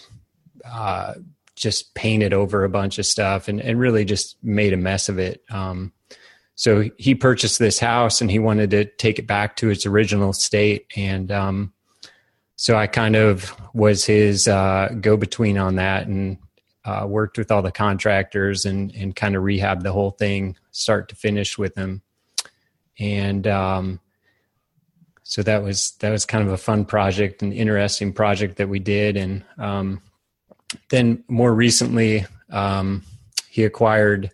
uh, 0.64 1.14
just 1.56 1.94
painted 1.94 2.32
over 2.32 2.62
a 2.62 2.68
bunch 2.68 2.98
of 2.98 3.06
stuff 3.06 3.48
and, 3.48 3.60
and 3.60 3.78
really 3.78 4.04
just 4.04 4.36
made 4.42 4.72
a 4.72 4.76
mess 4.76 5.08
of 5.08 5.18
it. 5.18 5.42
Um, 5.50 5.92
so 6.54 6.88
he 6.98 7.14
purchased 7.14 7.58
this 7.58 7.78
house 7.78 8.20
and 8.20 8.30
he 8.30 8.38
wanted 8.38 8.70
to 8.70 8.84
take 8.84 9.18
it 9.18 9.26
back 9.26 9.56
to 9.56 9.70
its 9.70 9.86
original 9.86 10.32
state. 10.32 10.86
And 10.96 11.32
um, 11.32 11.72
so 12.56 12.76
i 12.76 12.86
kind 12.86 13.16
of 13.16 13.54
was 13.74 14.04
his 14.04 14.46
uh, 14.46 14.90
go-between 15.00 15.58
on 15.58 15.76
that 15.76 16.06
and 16.06 16.38
uh, 16.84 17.06
worked 17.08 17.38
with 17.38 17.50
all 17.50 17.62
the 17.62 17.72
contractors 17.72 18.64
and, 18.64 18.94
and 18.94 19.16
kind 19.16 19.36
of 19.36 19.42
rehabbed 19.42 19.82
the 19.82 19.92
whole 19.92 20.10
thing 20.10 20.56
start 20.72 21.08
to 21.08 21.16
finish 21.16 21.56
with 21.56 21.74
him. 21.74 22.02
And 22.98 23.46
um, 23.46 24.00
so 25.22 25.42
that 25.42 25.62
was 25.62 25.92
that 26.00 26.10
was 26.10 26.26
kind 26.26 26.46
of 26.46 26.52
a 26.52 26.58
fun 26.58 26.84
project 26.84 27.42
an 27.42 27.52
interesting 27.52 28.12
project 28.12 28.56
that 28.56 28.68
we 28.68 28.78
did. 28.78 29.16
And 29.16 29.44
um, 29.58 30.02
then 30.90 31.24
more 31.28 31.54
recently 31.54 32.26
um, 32.50 33.02
he 33.48 33.64
acquired 33.64 34.30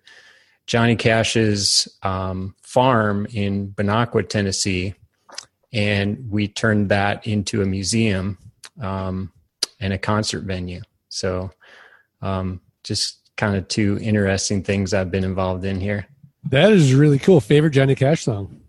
Johnny 0.69 0.97
Cash's 0.97 1.89
um, 2.03 2.55
farm 2.63 3.27
in 3.33 3.69
Bon 3.71 3.89
Aqua, 3.89 4.23
Tennessee, 4.23 4.95
and 5.73 6.31
we 6.31 6.47
turned 6.47 6.91
that 6.91 7.27
into 7.27 7.63
a 7.63 7.67
museum 7.67 8.37
um, 8.79 9.33
and 9.81 9.95
a 9.95 9.99
concert 9.99 10.45
venue. 10.45 10.83
So, 11.09 11.51
um, 12.21 12.61
just 12.85 13.31
kind 13.37 13.57
of 13.57 13.67
two 13.69 13.99
interesting 14.03 14.63
things 14.63 14.93
I've 14.93 15.11
been 15.11 15.25
involved 15.25 15.65
in 15.65 15.81
here. 15.81 16.07
That 16.51 16.71
is 16.71 16.93
really 16.93 17.19
cool. 17.19 17.41
Favorite 17.41 17.71
Johnny 17.71 17.95
Cash 17.95 18.25
song? 18.25 18.61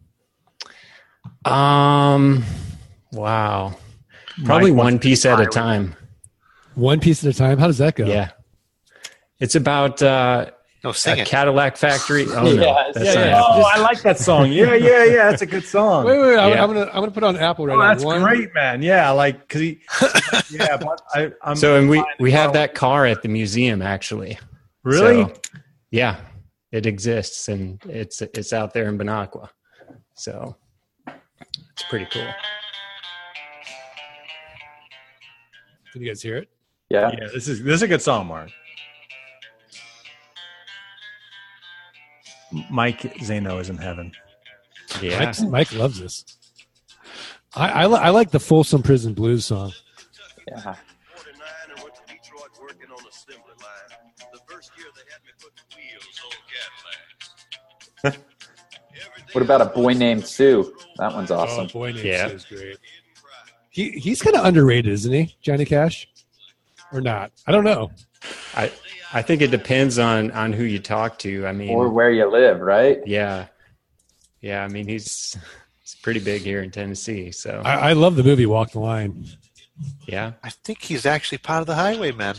Um, 1.44 2.46
wow, 3.12 3.76
probably 4.46 4.72
Mike 4.72 4.84
one 4.84 5.00
piece 5.00 5.26
at 5.26 5.42
a 5.42 5.48
time. 5.48 5.98
One 6.76 7.02
piece 7.02 7.26
at 7.26 7.36
a 7.36 7.38
time. 7.38 7.58
How 7.58 7.68
does 7.68 7.80
that 7.80 7.96
go? 7.96 8.06
Yeah, 8.06 8.32
it's 9.42 9.56
about 9.56 10.02
uh, 10.02 10.52
No, 10.84 10.92
a 10.92 10.94
sing 10.94 11.18
it. 11.18 11.28
Cadillac 11.28 11.76
factory. 11.76 12.26
Oh 12.30 12.44
no, 12.44 12.52
Yes. 12.54 12.96
Yeah, 12.96 13.14
yeah. 13.14 13.42
Oh, 13.44 13.64
I 13.64 13.80
like 13.80 14.02
that 14.04 14.18
song. 14.18 14.52
Yeah, 14.52 14.76
yeah, 14.76 15.04
yeah. 15.04 15.30
That's 15.30 15.42
a 15.42 15.46
good 15.46 15.66
song. 15.66 16.06
Wait, 16.06 16.18
wait, 16.20 16.28
wait. 16.30 16.38
I'm, 16.38 16.50
Yeah. 16.52 16.64
I'm 16.64 16.70
gonna 16.74 16.86
I'm 16.88 17.02
gonna 17.02 17.12
put 17.12 17.24
on 17.24 17.36
Apple 17.36 17.68
right 17.68 17.74
Oh, 17.76 17.80
now. 17.82 17.88
that's 17.90 18.04
One- 18.04 18.22
great, 18.22 18.54
man. 18.54 18.82
Yeah, 18.82 19.10
like 19.12 19.40
because 19.42 19.62
he. 19.62 19.80
yeah, 20.52 20.78
but 20.78 21.02
I, 21.14 21.32
I'm 21.44 21.56
So 21.58 21.76
and 21.78 21.90
we 21.90 22.04
we 22.20 22.32
have 22.32 22.54
that 22.54 22.76
car 22.76 23.06
at 23.06 23.22
the 23.22 23.28
museum 23.30 23.82
actually. 23.82 24.40
Really? 24.84 25.24
So, 25.24 25.34
yeah, 25.92 26.16
it 26.72 26.86
exists 26.86 27.50
and 27.50 27.82
it's 27.86 28.22
it's 28.22 28.54
out 28.54 28.74
there 28.74 28.88
in 28.88 28.98
Bon 28.98 29.10
Aqua. 29.10 29.50
So 30.16 30.56
it's 31.08 31.84
pretty 31.90 32.08
cool. 32.12 32.28
Can 35.92 36.02
you 36.04 36.08
guys 36.08 36.22
hear 36.22 36.38
it? 36.38 36.50
Yeah. 36.90 37.12
yeah, 37.12 37.28
this 37.34 37.48
is 37.48 37.64
this 37.64 37.76
is 37.76 37.82
a 37.84 37.88
good 37.88 38.02
song, 38.02 38.28
Mark. 38.28 38.50
Mike 42.70 43.02
Zaino 43.20 43.60
is 43.60 43.70
in 43.70 43.78
heaven. 43.78 44.12
Yeah. 45.02 45.26
Mike, 45.26 45.42
Mike 45.50 45.74
loves 45.74 46.00
this. 46.00 46.26
I 47.56 47.70
I, 47.84 47.86
li- 47.88 48.00
I 48.00 48.10
like 48.10 48.32
the 48.32 48.40
Folsom 48.40 48.82
Prison 48.84 49.14
Blues 49.14 49.46
song. 49.46 49.72
Yeah. 50.48 50.62
49 50.62 50.76
and 51.70 51.84
went 51.84 51.96
to 51.96 52.02
Detroit 52.08 52.50
working 52.62 52.90
on 52.92 53.08
assembly 53.08 53.54
line. 53.62 54.30
The 54.34 54.40
first 54.52 54.72
year 54.78 54.88
they 54.96 55.02
had 55.12 55.22
me 55.24 55.32
putting 55.38 55.78
wheels 55.78 56.22
on 56.26 56.32
Cadillacs. 58.04 58.16
Every 59.02 59.22
day 59.22 59.28
What 59.34 59.44
about 59.44 59.62
a 59.62 59.66
boy 59.66 59.94
named 59.94 60.26
Sue? 60.26 60.76
That 60.98 61.14
one's 61.14 61.32
Oh, 61.32 61.38
awesome. 61.40 61.68
boy, 61.68 61.92
named 61.92 62.06
Yeah. 62.06 62.28
Sue 62.30 62.36
is 62.36 62.46
great. 62.46 62.78
He 63.72 63.92
he's 63.92 64.22
kind 64.22 64.36
of 64.36 64.46
underrated, 64.46 64.92
isn't 64.92 65.14
he, 65.14 65.36
Johnny 65.44 65.66
Cash? 65.66 66.08
Or 66.92 67.02
not? 67.02 67.32
I 67.48 67.52
don't 67.52 67.64
know. 67.64 67.92
I 68.56 68.72
I 69.14 69.22
think 69.22 69.42
it 69.42 69.52
depends 69.52 69.98
on 70.00 70.32
on 70.32 70.54
who 70.54 70.64
you 70.64 70.80
talk 70.80 71.18
to. 71.20 71.46
I 71.46 71.52
mean, 71.52 71.70
Or 71.70 71.90
where 71.90 72.12
you 72.12 72.30
live, 72.30 72.60
right? 72.62 73.00
yeah, 73.06 73.48
yeah. 74.42 74.64
I 74.64 74.68
mean, 74.68 74.88
he's 74.88 75.38
he's 75.82 75.96
pretty 76.02 76.20
big 76.20 76.42
here 76.42 76.62
in 76.62 76.72
Tennessee. 76.72 77.32
So 77.32 77.62
I, 77.64 77.90
I 77.90 77.94
love 77.94 78.16
the 78.16 78.24
movie 78.24 78.46
Walk 78.46 78.72
the 78.72 78.80
Line. 78.80 79.26
yeah, 80.08 80.34
I 80.44 80.50
think 80.50 80.82
he's 80.82 81.06
actually 81.06 81.38
part 81.40 81.62
of 81.62 81.68
the 81.68 81.76
Highwaymen. 81.76 82.36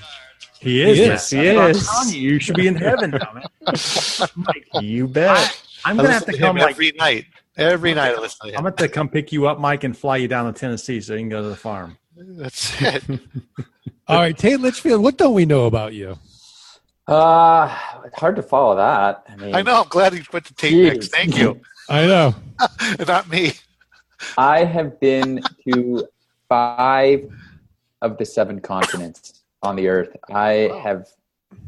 He 0.61 0.83
is. 0.83 0.99
He 0.99 1.05
man. 1.07 1.13
is, 1.15 1.31
he 1.31 1.37
That's 1.45 1.57
what 1.57 1.97
I'm 2.03 2.07
is. 2.09 2.17
you, 2.17 2.31
you 2.33 2.39
should 2.39 2.57
be 2.57 2.67
in 2.67 2.75
heaven, 2.75 3.13
dumbass. 3.13 4.31
Mike, 4.37 4.67
you 4.83 5.09
bet. 5.09 5.59
I'm 5.85 5.97
gonna 5.97 6.11
have 6.11 6.27
listen 6.27 6.35
to 6.35 6.39
him 6.39 6.47
come 6.49 6.57
like 6.59 6.73
every 6.73 6.93
night. 6.99 7.25
Every 7.57 7.95
night 7.95 8.15
I 8.15 8.21
listen 8.21 8.49
to 8.49 8.55
I'm 8.55 8.65
gonna 8.65 8.69
have 8.71 8.77
to 8.77 8.89
come 8.89 9.09
pick 9.09 9.33
you 9.33 9.47
up, 9.49 9.59
Mike, 9.59 9.85
and 9.85 9.97
fly 9.97 10.19
you 10.19 10.29
down 10.29 10.53
to 10.53 10.59
Tennessee 10.59 11.01
so 11.01 11.15
you 11.15 11.21
can 11.21 11.29
go 11.31 11.43
to 11.43 11.49
the 11.49 11.57
farm. 11.57 11.97
That's 12.17 12.81
it. 12.83 13.03
All 14.11 14.18
right, 14.18 14.37
Tate 14.37 14.59
Litchfield, 14.59 15.05
what 15.05 15.16
don't 15.16 15.35
we 15.35 15.46
know 15.46 15.66
about 15.66 15.94
you? 15.94 16.18
Uh, 17.07 17.73
it's 18.05 18.18
hard 18.18 18.35
to 18.35 18.42
follow 18.42 18.75
that. 18.75 19.25
I 19.29 19.37
mean, 19.37 19.55
I 19.55 19.62
know. 19.62 19.83
I'm 19.83 19.88
glad 19.88 20.12
he 20.12 20.20
put 20.20 20.44
the 20.44 20.55
tape 20.55 20.75
Jeez. 20.75 20.92
mix. 20.92 21.09
Thank 21.09 21.38
you. 21.38 21.61
I 21.88 22.07
know. 22.07 22.35
Not 23.07 23.29
me. 23.29 23.53
I 24.37 24.64
have 24.64 24.99
been 24.99 25.40
to 25.68 26.09
five 26.49 27.31
of 28.03 28.18
the 28.18 28.25
seven 28.25 28.61
continents 28.61 29.44
on 29.62 29.77
the 29.77 29.87
earth. 29.87 30.16
I 30.29 30.73
have. 30.83 31.07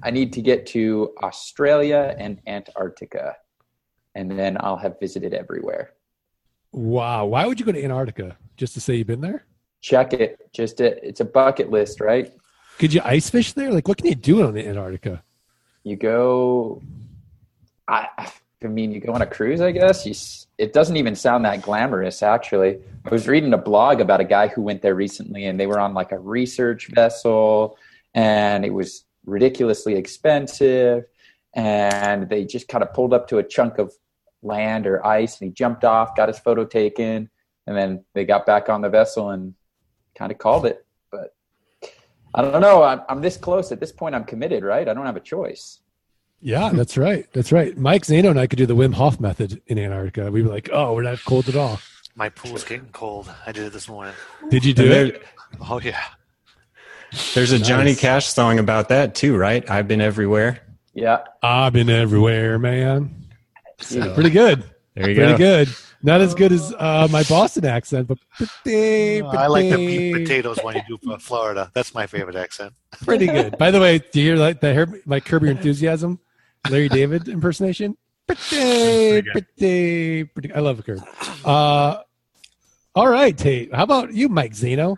I 0.02 0.10
need 0.10 0.32
to 0.32 0.42
get 0.42 0.66
to 0.66 1.12
Australia 1.22 2.16
and 2.18 2.40
Antarctica, 2.48 3.36
and 4.16 4.36
then 4.36 4.56
I'll 4.58 4.76
have 4.76 4.98
visited 4.98 5.32
everywhere. 5.32 5.92
Wow. 6.72 7.26
Why 7.26 7.46
would 7.46 7.60
you 7.60 7.66
go 7.66 7.72
to 7.72 7.84
Antarctica? 7.84 8.36
Just 8.56 8.74
to 8.74 8.80
say 8.80 8.96
you've 8.96 9.06
been 9.06 9.20
there? 9.20 9.44
Check 9.82 10.14
it. 10.14 10.48
Just 10.52 10.80
a, 10.80 11.06
it's 11.06 11.20
a 11.20 11.24
bucket 11.24 11.70
list, 11.70 12.00
right? 12.00 12.32
Could 12.78 12.94
you 12.94 13.02
ice 13.04 13.28
fish 13.28 13.52
there? 13.52 13.70
Like, 13.70 13.86
what 13.86 13.98
can 13.98 14.06
you 14.06 14.14
do 14.14 14.42
on 14.46 14.54
the 14.54 14.66
Antarctica? 14.66 15.22
You 15.84 15.96
go. 15.96 16.80
I 17.86 18.08
I 18.64 18.68
mean, 18.68 18.92
you 18.92 19.00
go 19.00 19.12
on 19.12 19.22
a 19.22 19.26
cruise, 19.26 19.60
I 19.60 19.72
guess. 19.72 20.06
You, 20.06 20.14
it 20.56 20.72
doesn't 20.72 20.96
even 20.96 21.16
sound 21.16 21.44
that 21.44 21.62
glamorous, 21.62 22.22
actually. 22.22 22.78
I 23.04 23.08
was 23.10 23.26
reading 23.26 23.52
a 23.52 23.58
blog 23.58 24.00
about 24.00 24.20
a 24.20 24.24
guy 24.24 24.48
who 24.48 24.62
went 24.62 24.82
there 24.82 24.94
recently, 24.94 25.46
and 25.46 25.58
they 25.58 25.66
were 25.66 25.80
on 25.80 25.94
like 25.94 26.12
a 26.12 26.18
research 26.18 26.88
vessel, 26.88 27.76
and 28.14 28.64
it 28.64 28.72
was 28.72 29.04
ridiculously 29.26 29.96
expensive. 29.96 31.04
And 31.54 32.28
they 32.28 32.44
just 32.44 32.68
kind 32.68 32.82
of 32.82 32.94
pulled 32.94 33.12
up 33.12 33.28
to 33.28 33.38
a 33.38 33.42
chunk 33.42 33.78
of 33.78 33.92
land 34.42 34.86
or 34.86 35.04
ice, 35.04 35.40
and 35.40 35.48
he 35.48 35.52
jumped 35.52 35.84
off, 35.84 36.16
got 36.16 36.28
his 36.28 36.38
photo 36.38 36.64
taken, 36.64 37.28
and 37.66 37.76
then 37.76 38.04
they 38.14 38.24
got 38.24 38.46
back 38.46 38.68
on 38.68 38.80
the 38.80 38.88
vessel 38.88 39.30
and 39.30 39.54
kind 40.14 40.32
of 40.32 40.38
called 40.38 40.66
it. 40.66 40.84
But 41.10 41.34
I 42.34 42.42
don't 42.42 42.60
know. 42.60 42.82
I'm, 42.82 43.02
I'm 43.08 43.20
this 43.20 43.36
close. 43.36 43.72
At 43.72 43.80
this 43.80 43.92
point, 43.92 44.14
I'm 44.14 44.24
committed, 44.24 44.62
right? 44.64 44.88
I 44.88 44.94
don't 44.94 45.06
have 45.06 45.16
a 45.16 45.20
choice. 45.20 45.80
Yeah, 46.40 46.70
that's 46.72 46.96
right. 46.96 47.26
That's 47.32 47.52
right. 47.52 47.76
Mike 47.78 48.02
Zaino 48.02 48.30
and 48.30 48.40
I 48.40 48.48
could 48.48 48.58
do 48.58 48.66
the 48.66 48.74
Wim 48.74 48.94
Hof 48.94 49.20
method 49.20 49.62
in 49.68 49.78
Antarctica. 49.78 50.30
We 50.30 50.42
were 50.42 50.50
like, 50.50 50.70
oh, 50.72 50.92
we're 50.94 51.02
not 51.02 51.24
cold 51.24 51.48
at 51.48 51.54
all. 51.56 51.78
My 52.16 52.28
pool's 52.28 52.64
getting 52.64 52.88
cold. 52.92 53.32
I 53.46 53.52
did 53.52 53.66
it 53.66 53.72
this 53.72 53.88
morning. 53.88 54.14
Did 54.50 54.64
you 54.64 54.74
do 54.74 54.92
And 54.92 55.08
it? 55.10 55.22
Oh 55.68 55.80
yeah. 55.80 56.02
there's 57.34 57.52
a 57.52 57.58
Johnny 57.58 57.94
Cash 57.94 58.26
song 58.26 58.58
about 58.58 58.88
that 58.88 59.14
too, 59.14 59.36
right? 59.36 59.68
I've 59.70 59.86
been 59.86 60.00
everywhere. 60.00 60.60
Yeah. 60.94 61.24
I've 61.42 61.72
been 61.72 61.88
everywhere, 61.88 62.58
man. 62.58 63.28
Yeah. 63.88 64.12
Pretty 64.14 64.30
good. 64.30 64.64
There 64.94 65.08
you 65.08 65.14
Pretty 65.14 65.32
go. 65.32 65.36
Pretty 65.36 65.38
good. 65.38 65.68
Not 66.02 66.20
as 66.20 66.34
good 66.34 66.50
as 66.52 66.74
uh, 66.78 67.06
my 67.10 67.22
Boston 67.24 67.64
accent, 67.64 68.08
but 68.08 68.18
pretty, 68.36 69.22
I 69.22 69.46
like 69.46 69.70
the 69.70 69.78
meat 69.78 70.12
potatoes 70.12 70.58
one 70.62 70.74
you 70.74 70.82
do 70.88 70.98
for 70.98 71.18
Florida. 71.18 71.70
That's 71.74 71.94
my 71.94 72.06
favorite 72.06 72.36
accent. 72.36 72.72
pretty 73.02 73.26
good. 73.26 73.56
By 73.56 73.70
the 73.70 73.80
way, 73.80 73.98
do 73.98 74.20
you 74.20 74.30
hear 74.30 74.36
like 74.36 74.60
the 74.60 74.72
hear 74.72 75.00
my 75.06 75.20
Curb 75.20 75.42
Your 75.42 75.52
Enthusiasm, 75.52 76.18
Larry 76.68 76.88
David 76.88 77.28
impersonation? 77.28 77.96
Pretty, 78.26 79.22
pretty, 79.22 80.24
pretty. 80.24 80.52
I 80.52 80.58
love 80.60 80.84
Curb. 80.84 81.06
Uh, 81.44 81.98
all 82.94 83.08
right, 83.08 83.36
Tate. 83.36 83.72
How 83.74 83.84
about 83.84 84.12
you, 84.12 84.28
Mike 84.28 84.52
Zaino? 84.52 84.96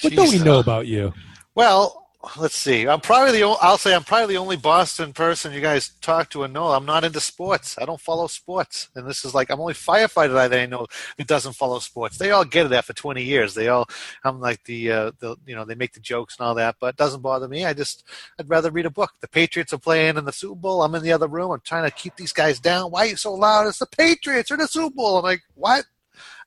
What 0.00 0.12
don't 0.14 0.30
we 0.30 0.38
know 0.38 0.56
uh, 0.56 0.60
about 0.60 0.86
you? 0.86 1.12
Well, 1.54 2.01
let's 2.36 2.54
see. 2.54 2.86
I'm 2.86 3.00
probably 3.00 3.32
the. 3.32 3.42
Only, 3.42 3.58
I'll 3.60 3.78
say 3.78 3.94
I'm 3.94 4.04
probably 4.04 4.34
the 4.34 4.40
only 4.40 4.56
Boston 4.56 5.12
person 5.12 5.52
you 5.52 5.60
guys 5.60 5.90
talk 6.00 6.30
to 6.30 6.44
and 6.44 6.52
know. 6.52 6.68
I'm 6.68 6.84
not 6.84 7.04
into 7.04 7.20
sports. 7.20 7.76
I 7.80 7.84
don't 7.84 8.00
follow 8.00 8.26
sports, 8.28 8.88
and 8.94 9.06
this 9.06 9.24
is 9.24 9.34
like 9.34 9.50
I'm 9.50 9.60
only 9.60 9.74
firefighter 9.74 10.34
that 10.34 10.52
I 10.52 10.66
know 10.66 10.86
who 11.18 11.24
doesn't 11.24 11.54
follow 11.54 11.78
sports. 11.80 12.18
They 12.18 12.30
all 12.30 12.44
get 12.44 12.66
it 12.66 12.72
after 12.72 12.92
20 12.92 13.22
years. 13.22 13.54
They 13.54 13.68
all. 13.68 13.88
I'm 14.24 14.40
like 14.40 14.64
the. 14.64 14.92
Uh, 14.92 15.12
the 15.18 15.36
you 15.46 15.54
know 15.54 15.64
they 15.64 15.74
make 15.74 15.92
the 15.92 16.00
jokes 16.00 16.36
and 16.38 16.46
all 16.46 16.54
that, 16.54 16.76
but 16.80 16.94
it 16.94 16.96
doesn't 16.96 17.22
bother 17.22 17.48
me. 17.48 17.64
I 17.64 17.74
just. 17.74 18.04
I'd 18.38 18.48
rather 18.48 18.70
read 18.70 18.86
a 18.86 18.90
book. 18.90 19.12
The 19.20 19.28
Patriots 19.28 19.72
are 19.72 19.78
playing 19.78 20.16
in 20.16 20.24
the 20.24 20.32
Super 20.32 20.54
Bowl. 20.54 20.82
I'm 20.82 20.94
in 20.94 21.02
the 21.02 21.12
other 21.12 21.28
room. 21.28 21.50
I'm 21.50 21.60
trying 21.60 21.84
to 21.84 21.96
keep 21.96 22.16
these 22.16 22.32
guys 22.32 22.60
down. 22.60 22.90
Why 22.90 23.00
are 23.00 23.06
you 23.10 23.16
so 23.16 23.34
loud? 23.34 23.66
It's 23.66 23.78
the 23.78 23.86
Patriots 23.86 24.50
or 24.50 24.56
the 24.56 24.68
Super 24.68 24.94
Bowl. 24.94 25.18
I'm 25.18 25.24
like, 25.24 25.42
what? 25.54 25.84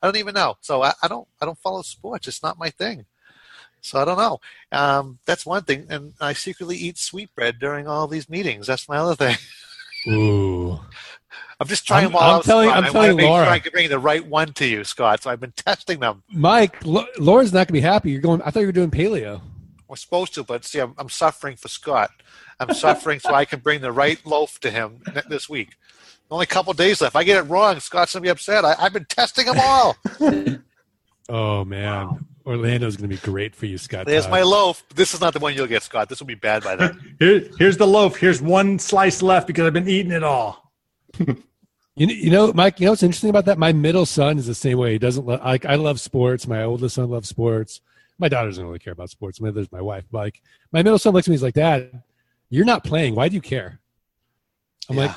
I 0.01 0.07
don't 0.07 0.17
even 0.17 0.35
know. 0.35 0.55
So 0.61 0.83
I, 0.83 0.93
I 1.03 1.07
don't. 1.07 1.27
I 1.41 1.45
don't 1.45 1.59
follow 1.59 1.81
sports. 1.81 2.27
It's 2.27 2.43
not 2.43 2.59
my 2.59 2.69
thing. 2.69 3.05
So 3.85 3.99
I 4.01 4.05
don't 4.05 4.17
know. 4.17 4.39
Um, 4.71 5.19
that's 5.25 5.45
one 5.45 5.63
thing, 5.63 5.85
and 5.89 6.13
I 6.19 6.33
secretly 6.33 6.75
eat 6.77 6.97
sweetbread 6.97 7.59
during 7.59 7.87
all 7.87 8.07
these 8.07 8.29
meetings. 8.29 8.67
That's 8.67 8.89
my 8.89 8.97
other 8.97 9.15
thing. 9.15 9.37
Ooh, 10.07 10.79
I'm 11.59 11.67
just 11.67 11.87
trying 11.87 12.03
I'm- 12.03 12.11
them 12.11 12.15
all 12.21 12.29
I'm 12.29 12.35
out. 12.37 12.43
telling-. 12.43 12.69
I'm 12.69 12.83
I 12.85 12.89
telling 12.89 13.17
to 13.17 13.25
Laura. 13.25 13.45
sure 13.45 13.53
I 13.53 13.59
can 13.59 13.71
bring 13.71 13.89
the 13.89 13.99
right 13.99 14.25
one 14.25 14.53
to 14.53 14.65
you, 14.65 14.83
Scott. 14.83 15.23
So 15.23 15.29
I've 15.29 15.39
been 15.39 15.53
testing 15.53 15.99
them. 15.99 16.23
Mike, 16.31 16.83
Lo- 16.85 17.05
Laura's 17.19 17.53
not 17.53 17.67
gonna 17.67 17.73
be 17.73 17.81
happy. 17.81 18.11
You're 18.11 18.21
going. 18.21 18.41
I 18.41 18.51
thought 18.51 18.59
you 18.61 18.65
were 18.67 18.71
doing 18.71 18.91
paleo. 18.91 19.41
We're 19.87 19.95
supposed 19.97 20.33
to, 20.33 20.43
but 20.43 20.65
see, 20.65 20.79
I'm, 20.79 20.95
I'm 20.97 21.09
suffering 21.09 21.55
for 21.57 21.67
Scott. 21.67 22.09
I'm 22.59 22.73
suffering 22.73 23.19
so 23.19 23.33
I 23.35 23.45
can 23.45 23.59
bring 23.59 23.81
the 23.81 23.91
right 23.91 24.23
loaf 24.25 24.59
to 24.61 24.71
him 24.71 25.01
this 25.29 25.47
week. 25.47 25.75
Only 26.31 26.45
a 26.45 26.47
couple 26.47 26.73
days 26.73 27.01
left. 27.01 27.11
If 27.11 27.15
I 27.15 27.23
get 27.23 27.37
it 27.37 27.43
wrong, 27.49 27.79
Scott's 27.79 28.13
gonna 28.13 28.23
be 28.23 28.29
upset. 28.29 28.65
I, 28.65 28.75
I've 28.79 28.93
been 28.93 29.05
testing 29.05 29.45
them 29.45 29.57
all. 29.59 29.95
Oh 31.27 31.65
man, 31.65 32.23
Orlando's 32.45 32.95
gonna 32.95 33.07
be 33.07 33.17
great 33.17 33.55
for 33.55 33.65
you, 33.65 33.77
Scott. 33.77 34.05
There's 34.05 34.23
Todd. 34.23 34.31
my 34.31 34.41
loaf. 34.43 34.83
This 34.93 35.13
is 35.13 35.21
not 35.21 35.33
the 35.33 35.39
one 35.39 35.53
you'll 35.55 35.67
get, 35.67 35.83
Scott. 35.83 36.09
This 36.09 36.19
will 36.19 36.27
be 36.27 36.35
bad 36.35 36.63
by 36.63 36.75
then. 36.75 37.15
Here, 37.19 37.49
here's 37.57 37.77
the 37.77 37.87
loaf. 37.87 38.17
Here's 38.17 38.41
one 38.41 38.77
slice 38.79 39.21
left 39.21 39.47
because 39.47 39.65
I've 39.65 39.73
been 39.73 39.89
eating 39.89 40.11
it 40.11 40.23
all. 40.23 40.71
You 41.97 42.07
know, 42.07 42.13
you 42.13 42.29
know, 42.29 42.51
Mike. 42.51 42.81
You 42.81 42.87
know 42.87 42.91
what's 42.91 43.03
interesting 43.03 43.29
about 43.29 43.45
that? 43.45 43.57
My 43.57 43.71
middle 43.71 44.05
son 44.05 44.37
is 44.37 44.47
the 44.47 44.53
same 44.53 44.77
way. 44.77 44.91
He 44.91 44.97
doesn't 44.97 45.25
lo- 45.25 45.39
like. 45.41 45.63
I 45.63 45.75
love 45.75 46.01
sports. 46.01 46.45
My 46.45 46.63
oldest 46.63 46.95
son 46.95 47.09
loves 47.09 47.29
sports. 47.29 47.79
My 48.19 48.27
daughter 48.27 48.49
doesn't 48.49 48.65
really 48.65 48.79
care 48.79 48.91
about 48.91 49.09
sports. 49.09 49.39
My 49.39 49.49
there's 49.49 49.71
my 49.71 49.79
wife. 49.79 50.03
Like 50.11 50.41
my 50.73 50.83
middle 50.83 50.99
son 50.99 51.13
looks 51.13 51.25
at 51.27 51.29
me. 51.29 51.35
He's 51.35 51.41
like, 51.43 51.53
"Dad, 51.53 52.03
you're 52.49 52.65
not 52.65 52.83
playing. 52.83 53.15
Why 53.15 53.29
do 53.29 53.35
you 53.35 53.41
care?" 53.41 53.79
I'm 54.89 54.97
like, 54.97 55.11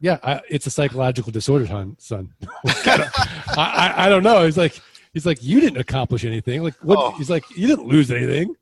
"Yeah, 0.00 0.20
I, 0.22 0.40
it's 0.48 0.66
a 0.66 0.70
psychological 0.70 1.32
disorder, 1.32 1.66
son." 1.66 1.96
son. 1.98 2.32
I, 2.66 3.12
I 3.58 4.06
I 4.06 4.08
don't 4.08 4.22
know. 4.22 4.46
He's 4.46 4.56
like, 4.56 4.80
he's 5.12 5.26
like, 5.26 5.42
you 5.42 5.60
didn't 5.60 5.78
accomplish 5.78 6.24
anything. 6.24 6.62
Like 6.62 6.74
what? 6.82 6.98
Oh. 6.98 7.10
He's 7.12 7.30
like, 7.30 7.44
you 7.56 7.66
didn't 7.66 7.86
lose 7.86 8.10
anything. 8.10 8.54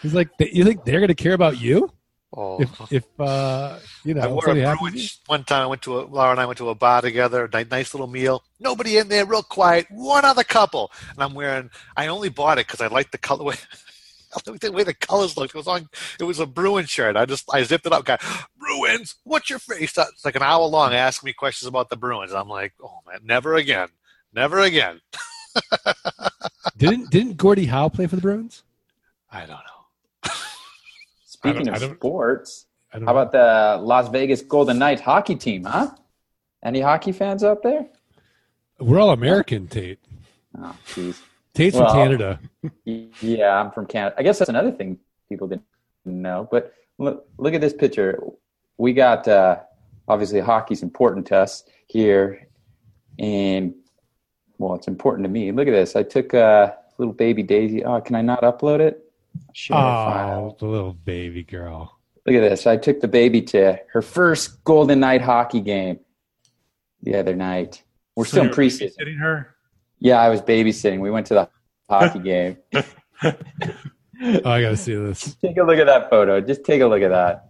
He's 0.00 0.14
like, 0.14 0.28
you 0.38 0.64
think 0.64 0.84
they're 0.84 1.00
gonna 1.00 1.14
care 1.14 1.34
about 1.34 1.60
you 1.60 1.92
Oh. 2.34 2.62
if 2.62 2.92
if 2.92 3.20
uh 3.20 3.78
you 4.04 4.14
know 4.14 4.22
I 4.22 4.26
wore 4.28 4.38
a 4.38 4.46
something 4.46 4.64
happens 4.64 4.78
to 4.92 4.98
you? 4.98 5.02
Bruins 5.02 5.20
one 5.26 5.44
time. 5.44 5.62
I 5.62 5.66
went 5.66 5.82
to 5.82 5.98
a 5.98 6.02
Laura 6.02 6.30
and 6.30 6.40
I 6.40 6.46
went 6.46 6.56
to 6.58 6.70
a 6.70 6.74
bar 6.74 7.02
together. 7.02 7.48
Nice, 7.52 7.66
nice 7.70 7.92
little 7.94 8.06
meal. 8.06 8.42
Nobody 8.58 8.96
in 8.96 9.08
there, 9.08 9.26
real 9.26 9.42
quiet. 9.42 9.86
One 9.90 10.24
other 10.24 10.42
couple, 10.42 10.90
and 11.10 11.22
I'm 11.22 11.34
wearing. 11.34 11.68
I 11.94 12.06
only 12.06 12.30
bought 12.30 12.58
it 12.58 12.66
because 12.66 12.80
I 12.80 12.86
liked 12.86 13.12
the 13.12 13.18
colorway. 13.18 13.62
The 14.62 14.72
way 14.72 14.82
the 14.82 14.94
colors 14.94 15.36
looked. 15.36 15.54
It 15.54 15.58
was 15.58 15.66
on. 15.68 15.90
It 16.18 16.24
was 16.24 16.40
a 16.40 16.46
Bruin 16.46 16.86
shirt. 16.86 17.16
I 17.18 17.26
just 17.26 17.44
I 17.52 17.64
zipped 17.64 17.84
it 17.84 17.92
up. 17.92 18.06
Got 18.06 18.22
Bruins. 18.56 19.16
What's 19.24 19.50
your 19.50 19.58
face? 19.58 19.92
It's 19.98 20.24
like 20.24 20.36
an 20.36 20.42
hour 20.42 20.64
long 20.64 20.94
asking 20.94 21.26
me 21.26 21.32
questions 21.34 21.68
about 21.68 21.90
the 21.90 21.98
Bruins. 21.98 22.32
I'm 22.32 22.48
like, 22.48 22.72
oh 22.82 23.00
man, 23.06 23.20
never 23.24 23.56
again, 23.56 23.88
never 24.32 24.60
again. 24.60 25.02
Didn't 26.76 27.10
didn't 27.10 27.36
Gordie 27.36 27.66
Howe 27.66 27.88
play 27.88 28.06
for 28.06 28.16
the 28.16 28.22
Bruins? 28.22 28.62
I 29.30 29.40
don't 29.40 29.50
know. 29.50 30.30
Speaking 31.26 31.68
I 31.68 31.74
of 31.74 31.80
don't- 31.80 31.96
sports, 31.96 32.66
I 32.92 32.98
don't 32.98 33.06
how 33.06 33.12
know. 33.14 33.20
about 33.20 33.32
the 33.32 33.84
Las 33.84 34.08
Vegas 34.08 34.42
Golden 34.42 34.78
Knights 34.78 35.02
hockey 35.02 35.36
team, 35.36 35.64
huh? 35.64 35.90
Any 36.64 36.80
hockey 36.80 37.12
fans 37.12 37.42
out 37.44 37.62
there? 37.62 37.86
We're 38.78 38.98
all 39.00 39.10
American, 39.10 39.66
Tate. 39.68 39.98
Oh, 40.58 40.76
jeez. 40.88 41.20
Tate's 41.54 41.76
from 41.76 41.86
Canada. 41.92 42.40
Yeah, 42.84 43.60
I'm 43.60 43.70
from 43.72 43.86
Canada. 43.86 44.14
I 44.18 44.22
guess 44.22 44.38
that's 44.38 44.48
another 44.48 44.70
thing 44.70 44.98
people 45.28 45.48
didn't 45.48 45.64
know. 46.04 46.48
But 46.50 46.72
look, 46.98 47.26
look 47.38 47.54
at 47.54 47.60
this 47.60 47.72
picture. 47.74 48.22
We 48.78 48.92
got 48.92 49.26
uh, 49.28 49.58
obviously 50.08 50.40
hockey's 50.40 50.82
important 50.82 51.26
to 51.26 51.36
us 51.38 51.64
here, 51.88 52.46
and 53.18 53.74
well, 54.58 54.74
it's 54.74 54.88
important 54.88 55.24
to 55.24 55.30
me. 55.30 55.52
Look 55.52 55.68
at 55.68 55.72
this. 55.72 55.96
I 55.96 56.02
took 56.02 56.34
uh, 56.34 56.72
little 56.98 57.14
baby 57.14 57.42
Daisy. 57.42 57.84
Oh, 57.84 58.00
can 58.00 58.14
I 58.14 58.22
not 58.22 58.42
upload 58.42 58.80
it? 58.80 59.04
Share 59.52 59.76
file. 59.76 60.50
Oh, 60.52 60.56
the 60.58 60.66
little 60.66 60.92
baby 60.92 61.42
girl. 61.42 61.98
Look 62.26 62.36
at 62.36 62.40
this. 62.40 62.66
I 62.66 62.76
took 62.76 63.00
the 63.00 63.08
baby 63.08 63.42
to 63.42 63.78
her 63.92 64.02
first 64.02 64.62
Golden 64.64 65.00
Knight 65.00 65.22
hockey 65.22 65.60
game 65.60 66.00
the 67.02 67.16
other 67.16 67.34
night. 67.34 67.82
We're 68.14 68.26
still 68.26 68.42
in 68.42 68.48
you're 68.48 68.54
preseason. 68.54 68.92
babysitting 68.98 69.18
her. 69.18 69.56
Yeah, 69.98 70.20
I 70.20 70.28
was 70.28 70.42
babysitting. 70.42 71.00
We 71.00 71.10
went 71.10 71.26
to 71.28 71.34
the 71.34 71.48
hockey 71.88 72.18
game. 72.20 72.58
Oh, 73.24 74.50
I 74.50 74.62
gotta 74.62 74.76
see 74.76 74.94
this. 74.94 75.34
Take 75.36 75.56
a 75.56 75.64
look 75.64 75.78
at 75.78 75.86
that 75.86 76.10
photo. 76.10 76.40
Just 76.40 76.64
take 76.64 76.80
a 76.80 76.86
look 76.86 77.02
at 77.02 77.08
that. 77.10 77.48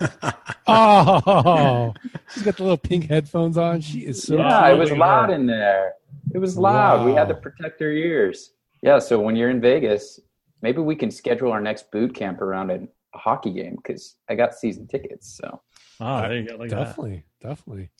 Oh, 0.68 1.94
she's 2.34 2.42
got 2.42 2.56
the 2.56 2.62
little 2.64 2.76
pink 2.76 3.08
headphones 3.08 3.56
on. 3.56 3.80
She 3.80 4.00
is 4.00 4.22
so. 4.24 4.36
yeah, 4.36 4.68
it 4.68 4.76
was 4.76 4.88
cute. 4.88 4.98
loud 4.98 5.30
in 5.30 5.46
there. 5.46 5.94
It 6.34 6.38
was 6.38 6.58
loud. 6.58 7.06
We 7.06 7.12
had 7.12 7.28
to 7.28 7.34
protect 7.34 7.80
our 7.82 7.90
ears. 7.90 8.50
Yeah, 8.82 8.98
so 8.98 9.20
when 9.20 9.36
you're 9.36 9.50
in 9.50 9.60
Vegas, 9.60 10.18
maybe 10.62 10.80
we 10.80 10.96
can 10.96 11.10
schedule 11.12 11.52
our 11.52 11.60
next 11.60 11.90
boot 11.92 12.14
camp 12.14 12.40
around 12.40 12.70
a, 12.70 12.80
a 13.14 13.18
hockey 13.18 13.52
game 13.52 13.76
because 13.76 14.16
I 14.28 14.34
got 14.34 14.54
season 14.54 14.88
tickets. 14.88 15.36
So 15.40 15.60
Oh, 16.00 16.20
there 16.22 16.36
you 16.36 16.48
go. 16.48 16.56
Look 16.56 16.62
at 16.64 16.70
that. 16.70 16.84
Definitely, 16.86 17.24
definitely. 17.40 17.90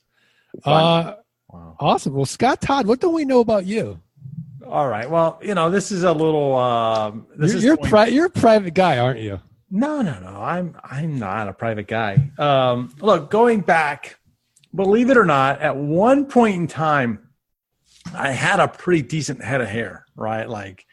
Uh, 0.64 1.14
Wow. 1.48 1.76
awesome. 1.78 2.12
Well, 2.14 2.24
Scott 2.26 2.60
Todd, 2.60 2.88
what 2.88 2.98
do 3.00 3.08
we 3.08 3.24
know 3.24 3.38
about 3.38 3.64
you? 3.66 4.00
All 4.66 4.88
right. 4.88 5.08
Well, 5.08 5.38
you 5.40 5.54
know, 5.54 5.70
this 5.70 5.92
is 5.92 6.02
a 6.02 6.12
little. 6.12 6.56
Um, 6.56 7.28
this 7.36 7.52
You're 7.52 7.58
is 7.58 7.64
you're, 7.64 7.76
going- 7.76 7.88
pri- 7.90 8.06
you're 8.08 8.26
a 8.26 8.30
private 8.30 8.74
guy, 8.74 8.98
aren't 8.98 9.20
you? 9.20 9.40
No, 9.70 10.00
no, 10.00 10.18
no. 10.20 10.40
I'm 10.40 10.76
I'm 10.82 11.18
not 11.18 11.48
a 11.48 11.52
private 11.52 11.88
guy. 11.88 12.30
Um, 12.38 12.94
look, 13.00 13.30
going 13.30 13.60
back, 13.60 14.18
believe 14.74 15.10
it 15.10 15.16
or 15.16 15.24
not, 15.24 15.60
at 15.60 15.76
one 15.76 16.26
point 16.26 16.56
in 16.56 16.66
time, 16.68 17.28
I 18.14 18.30
had 18.30 18.60
a 18.60 18.68
pretty 18.68 19.02
decent 19.02 19.42
head 19.42 19.60
of 19.60 19.68
hair. 19.68 20.06
Right, 20.14 20.48
like, 20.48 20.86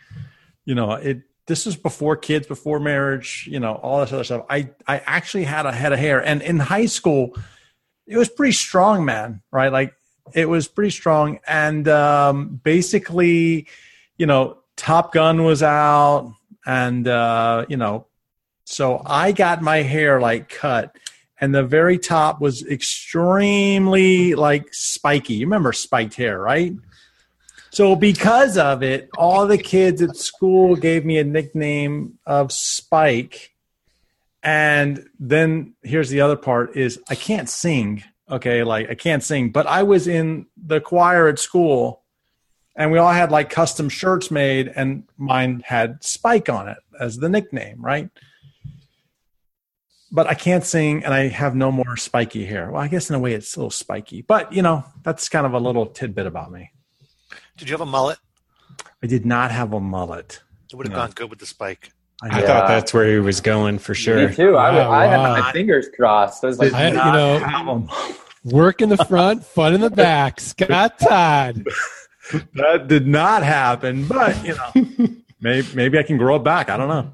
you 0.66 0.76
know, 0.76 0.94
it. 0.94 1.22
This 1.46 1.66
was 1.66 1.76
before 1.76 2.16
kids, 2.16 2.48
before 2.48 2.80
marriage. 2.80 3.48
You 3.52 3.60
know, 3.60 3.74
all 3.74 4.00
this 4.00 4.14
other 4.14 4.24
stuff. 4.24 4.46
I 4.50 4.70
I 4.88 5.00
actually 5.00 5.44
had 5.44 5.66
a 5.66 5.72
head 5.72 5.94
of 5.94 6.00
hair, 6.00 6.26
and 6.26 6.42
in 6.42 6.58
high 6.58 6.88
school, 6.88 7.38
it 8.08 8.18
was 8.18 8.30
pretty 8.30 8.54
strong, 8.54 9.06
man. 9.06 9.42
Right, 9.52 9.72
like 9.72 9.94
it 10.34 10.50
was 10.50 10.68
pretty 10.68 10.92
strong, 10.92 11.40
and 11.46 11.88
um, 11.88 12.62
basically, 12.64 13.68
you 14.18 14.26
know, 14.26 14.58
Top 14.78 15.14
Gun 15.14 15.44
was 15.44 15.62
out, 15.62 16.34
and 16.66 17.08
uh, 17.08 17.66
you 17.68 17.78
know 17.78 18.08
so 18.66 19.02
I 19.06 19.32
got 19.32 19.62
my 19.62 19.78
hair 19.78 20.20
like 20.20 20.50
cut 20.50 20.96
and 21.40 21.54
the 21.54 21.64
very 21.64 21.98
top 21.98 22.40
was 22.40 22.66
extremely 22.66 24.34
like 24.34 24.74
spiky. 24.74 25.34
You 25.34 25.46
remember 25.46 25.74
spiked 25.74 26.16
hair, 26.16 26.40
right? 26.40 26.74
So 27.74 27.96
because 27.96 28.58
of 28.58 28.84
it, 28.84 29.10
all 29.18 29.48
the 29.48 29.58
kids 29.58 30.02
at 30.02 30.16
school 30.16 30.76
gave 30.76 31.06
me 31.06 31.18
a 31.18 31.24
nickname 31.24 32.20
of 32.24 32.52
Spike. 32.52 33.52
And 34.44 35.10
then 35.20 35.74
here's 35.82 36.10
the 36.10 36.22
other 36.22 36.36
part 36.36 36.78
is 36.78 37.02
I 37.10 37.16
can't 37.16 37.50
sing. 37.50 38.04
Okay, 38.30 38.64
like 38.64 38.92
I 38.92 38.96
can't 38.96 39.24
sing, 39.24 39.50
but 39.50 39.66
I 39.66 39.84
was 39.84 40.08
in 40.08 40.46
the 40.56 40.82
choir 40.82 41.28
at 41.28 41.40
school 41.40 42.04
and 42.76 42.92
we 42.92 43.00
all 43.00 43.12
had 43.12 43.32
like 43.32 43.50
custom 43.50 43.90
shirts 43.90 44.30
made 44.30 44.72
and 44.76 45.04
mine 45.18 45.64
had 45.66 46.04
Spike 46.04 46.50
on 46.50 46.68
it 46.70 46.78
as 47.00 47.18
the 47.18 47.28
nickname, 47.28 47.84
right? 47.84 48.10
But 50.16 50.28
I 50.28 50.36
can't 50.36 50.64
sing 50.64 51.04
and 51.04 51.12
I 51.14 51.28
have 51.30 51.56
no 51.56 51.72
more 51.72 51.98
spiky 51.98 52.46
hair. 52.46 52.70
Well, 52.72 52.82
I 52.82 52.88
guess 52.88 53.10
in 53.10 53.16
a 53.16 53.20
way 53.20 53.34
it's 53.34 53.56
a 53.56 53.60
little 53.60 53.72
spiky, 53.72 54.22
but 54.22 54.54
you 54.54 54.62
know, 54.62 54.86
that's 55.02 55.28
kind 55.28 55.46
of 55.46 55.54
a 55.54 55.60
little 55.60 55.88
tidbit 55.88 56.28
about 56.28 56.52
me. 56.52 56.70
Did 57.58 57.68
you 57.68 57.74
have 57.74 57.82
a 57.82 57.86
mullet? 57.86 58.20
I 59.04 59.08
did 59.08 59.26
not 59.26 59.50
have 59.52 59.74
a 59.74 59.80
mullet. 59.80 60.42
It 60.72 60.76
would 60.76 60.86
have 60.88 60.94
No. 60.94 61.00
gone 61.00 61.12
good 61.16 61.30
with 61.32 61.40
the 61.40 61.46
spike. 61.48 61.92
I 62.22 62.28
Yeah. 62.40 62.46
thought 62.46 62.68
that's 62.68 62.94
where 62.94 63.12
he 63.12 63.18
was 63.20 63.42
going 63.42 63.80
for 63.80 63.96
sure. 63.96 64.28
Me 64.30 64.34
too. 64.36 64.56
I, 64.56 64.72
Wow, 64.72 64.92
I 64.92 65.06
had 65.08 65.18
wow. 65.18 65.40
my 65.40 65.52
fingers 65.52 65.90
crossed. 65.96 66.44
I 66.44 66.48
was 66.48 66.60
like, 66.60 66.74
I- 66.74 66.88
you 66.90 66.94
know- 66.94 67.40
have 67.40 67.68
a. 67.68 67.88
Work 68.46 68.82
in 68.82 68.90
the 68.90 68.98
front, 69.06 69.44
fun 69.46 69.74
in 69.74 69.82
the 69.82 69.90
back. 69.90 70.40
Scott 70.40 71.00
Todd. 71.00 71.66
that 72.56 72.88
did 72.88 73.08
not 73.08 73.42
happen, 73.44 74.06
but 74.08 74.46
you 74.46 74.54
know, 74.56 75.08
maybe 75.42 75.68
maybe 75.74 75.98
I 75.98 76.04
can 76.04 76.18
grow 76.18 76.36
it 76.36 76.44
back. 76.44 76.70
I 76.70 76.76
don't 76.78 76.88
know. 76.90 77.12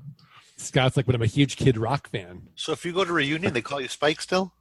Scott's 0.60 0.98
like, 0.98 1.06
but 1.06 1.16
I'm 1.16 1.22
a 1.22 1.26
huge 1.28 1.56
Kid 1.56 1.78
Rock 1.78 2.10
fan. 2.10 2.50
So 2.56 2.72
if 2.74 2.86
you 2.86 2.94
go 2.94 3.06
to 3.06 3.14
reunion, 3.14 3.54
they 3.54 3.62
call 3.62 3.80
you 3.82 3.88
Spike 3.88 4.22
still? 4.22 4.54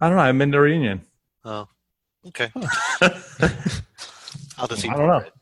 I 0.00 0.08
don't 0.08 0.16
know. 0.16 0.22
I'm 0.22 0.40
in 0.42 0.50
the 0.50 0.60
reunion. 0.60 1.02
Oh, 1.44 1.68
okay. 2.26 2.50
I'll 4.58 4.66
just 4.68 4.84
eat 4.84 4.90
I 4.90 4.96
don't 4.96 5.06
know. 5.06 5.20
bread. 5.20 5.32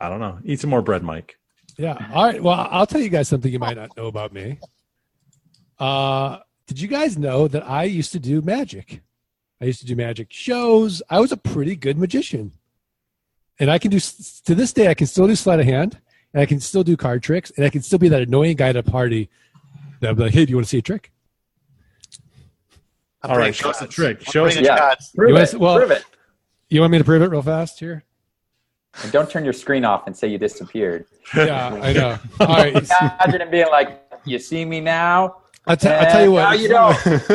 I 0.00 0.08
don't 0.08 0.20
know. 0.20 0.38
Eat 0.44 0.60
some 0.60 0.70
more 0.70 0.82
bread, 0.82 1.02
Mike. 1.02 1.38
Yeah. 1.78 2.08
All 2.12 2.24
right. 2.24 2.42
Well, 2.42 2.68
I'll 2.70 2.86
tell 2.86 3.00
you 3.00 3.08
guys 3.08 3.28
something 3.28 3.52
you 3.52 3.58
might 3.58 3.76
not 3.76 3.96
know 3.96 4.06
about 4.06 4.32
me. 4.32 4.58
Uh, 5.78 6.38
did 6.66 6.80
you 6.80 6.88
guys 6.88 7.18
know 7.18 7.48
that 7.48 7.68
I 7.68 7.84
used 7.84 8.12
to 8.12 8.18
do 8.18 8.40
magic? 8.40 9.00
I 9.60 9.66
used 9.66 9.80
to 9.80 9.86
do 9.86 9.96
magic 9.96 10.28
shows. 10.32 11.02
I 11.10 11.20
was 11.20 11.32
a 11.32 11.36
pretty 11.36 11.76
good 11.76 11.98
magician. 11.98 12.52
And 13.58 13.70
I 13.70 13.78
can 13.78 13.90
do, 13.90 14.00
to 14.00 14.54
this 14.54 14.72
day, 14.72 14.88
I 14.88 14.94
can 14.94 15.06
still 15.06 15.26
do 15.26 15.36
sleight 15.36 15.60
of 15.60 15.66
hand, 15.66 15.98
and 16.34 16.42
I 16.42 16.46
can 16.46 16.60
still 16.60 16.82
do 16.82 16.96
card 16.96 17.22
tricks, 17.22 17.52
and 17.56 17.64
I 17.64 17.70
can 17.70 17.80
still 17.80 17.98
be 17.98 18.08
that 18.08 18.20
annoying 18.22 18.56
guy 18.56 18.68
at 18.68 18.76
a 18.76 18.82
party 18.82 19.30
that'll 20.00 20.16
be 20.16 20.24
like, 20.24 20.34
hey, 20.34 20.44
do 20.44 20.50
you 20.50 20.56
want 20.56 20.66
to 20.66 20.68
see 20.68 20.78
a 20.78 20.82
trick? 20.82 21.12
I'm 23.22 23.30
All 23.30 23.36
bringing 23.36 23.48
right, 23.48 23.54
show 23.54 23.70
us 23.70 23.80
a 23.80 23.86
trick. 23.86 24.18
I'm 24.26 24.32
Show 24.32 24.44
us 24.44 24.52
a 24.56 24.56
bringing 24.60 24.76
Yeah. 24.76 24.94
prove 25.14 25.30
You 25.30 25.36
it. 25.36 25.38
wanna- 25.54 25.58
well- 25.58 25.76
prove 25.78 25.90
it. 25.92 26.04
You 26.68 26.80
want 26.80 26.90
me 26.92 26.98
to 26.98 27.04
prove 27.04 27.22
it 27.22 27.30
real 27.30 27.40
fast 27.42 27.78
here? 27.78 28.02
And 29.02 29.12
don't 29.12 29.30
turn 29.30 29.44
your 29.44 29.52
screen 29.52 29.84
off 29.84 30.06
and 30.06 30.16
say 30.16 30.28
you 30.28 30.38
disappeared. 30.38 31.06
Yeah, 31.34 31.68
I 31.82 31.92
know. 31.94 32.18
All 32.40 32.46
right. 32.48 32.74
Imagine 32.76 33.40
him 33.42 33.50
being 33.50 33.68
like, 33.70 34.02
"You 34.26 34.38
see 34.38 34.64
me 34.66 34.80
now? 34.80 35.36
I'll, 35.66 35.76
t- 35.76 35.88
I'll 35.88 36.10
tell 36.12 36.22
you 36.24 36.32
what. 36.32 36.50
No, 36.50 36.52
you 36.52 36.68
don't." 36.68 37.06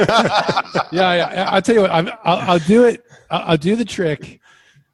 yeah, 0.91 1.13
yeah. 1.15 1.49
I'll 1.51 1.62
tell 1.62 1.73
you 1.73 1.81
what. 1.81 1.89
I'm, 1.91 2.07
I'll, 2.23 2.51
I'll 2.51 2.59
do 2.59 2.83
it. 2.85 3.03
I'll, 3.31 3.51
I'll 3.51 3.57
do 3.57 3.75
the 3.75 3.83
trick 3.85 4.39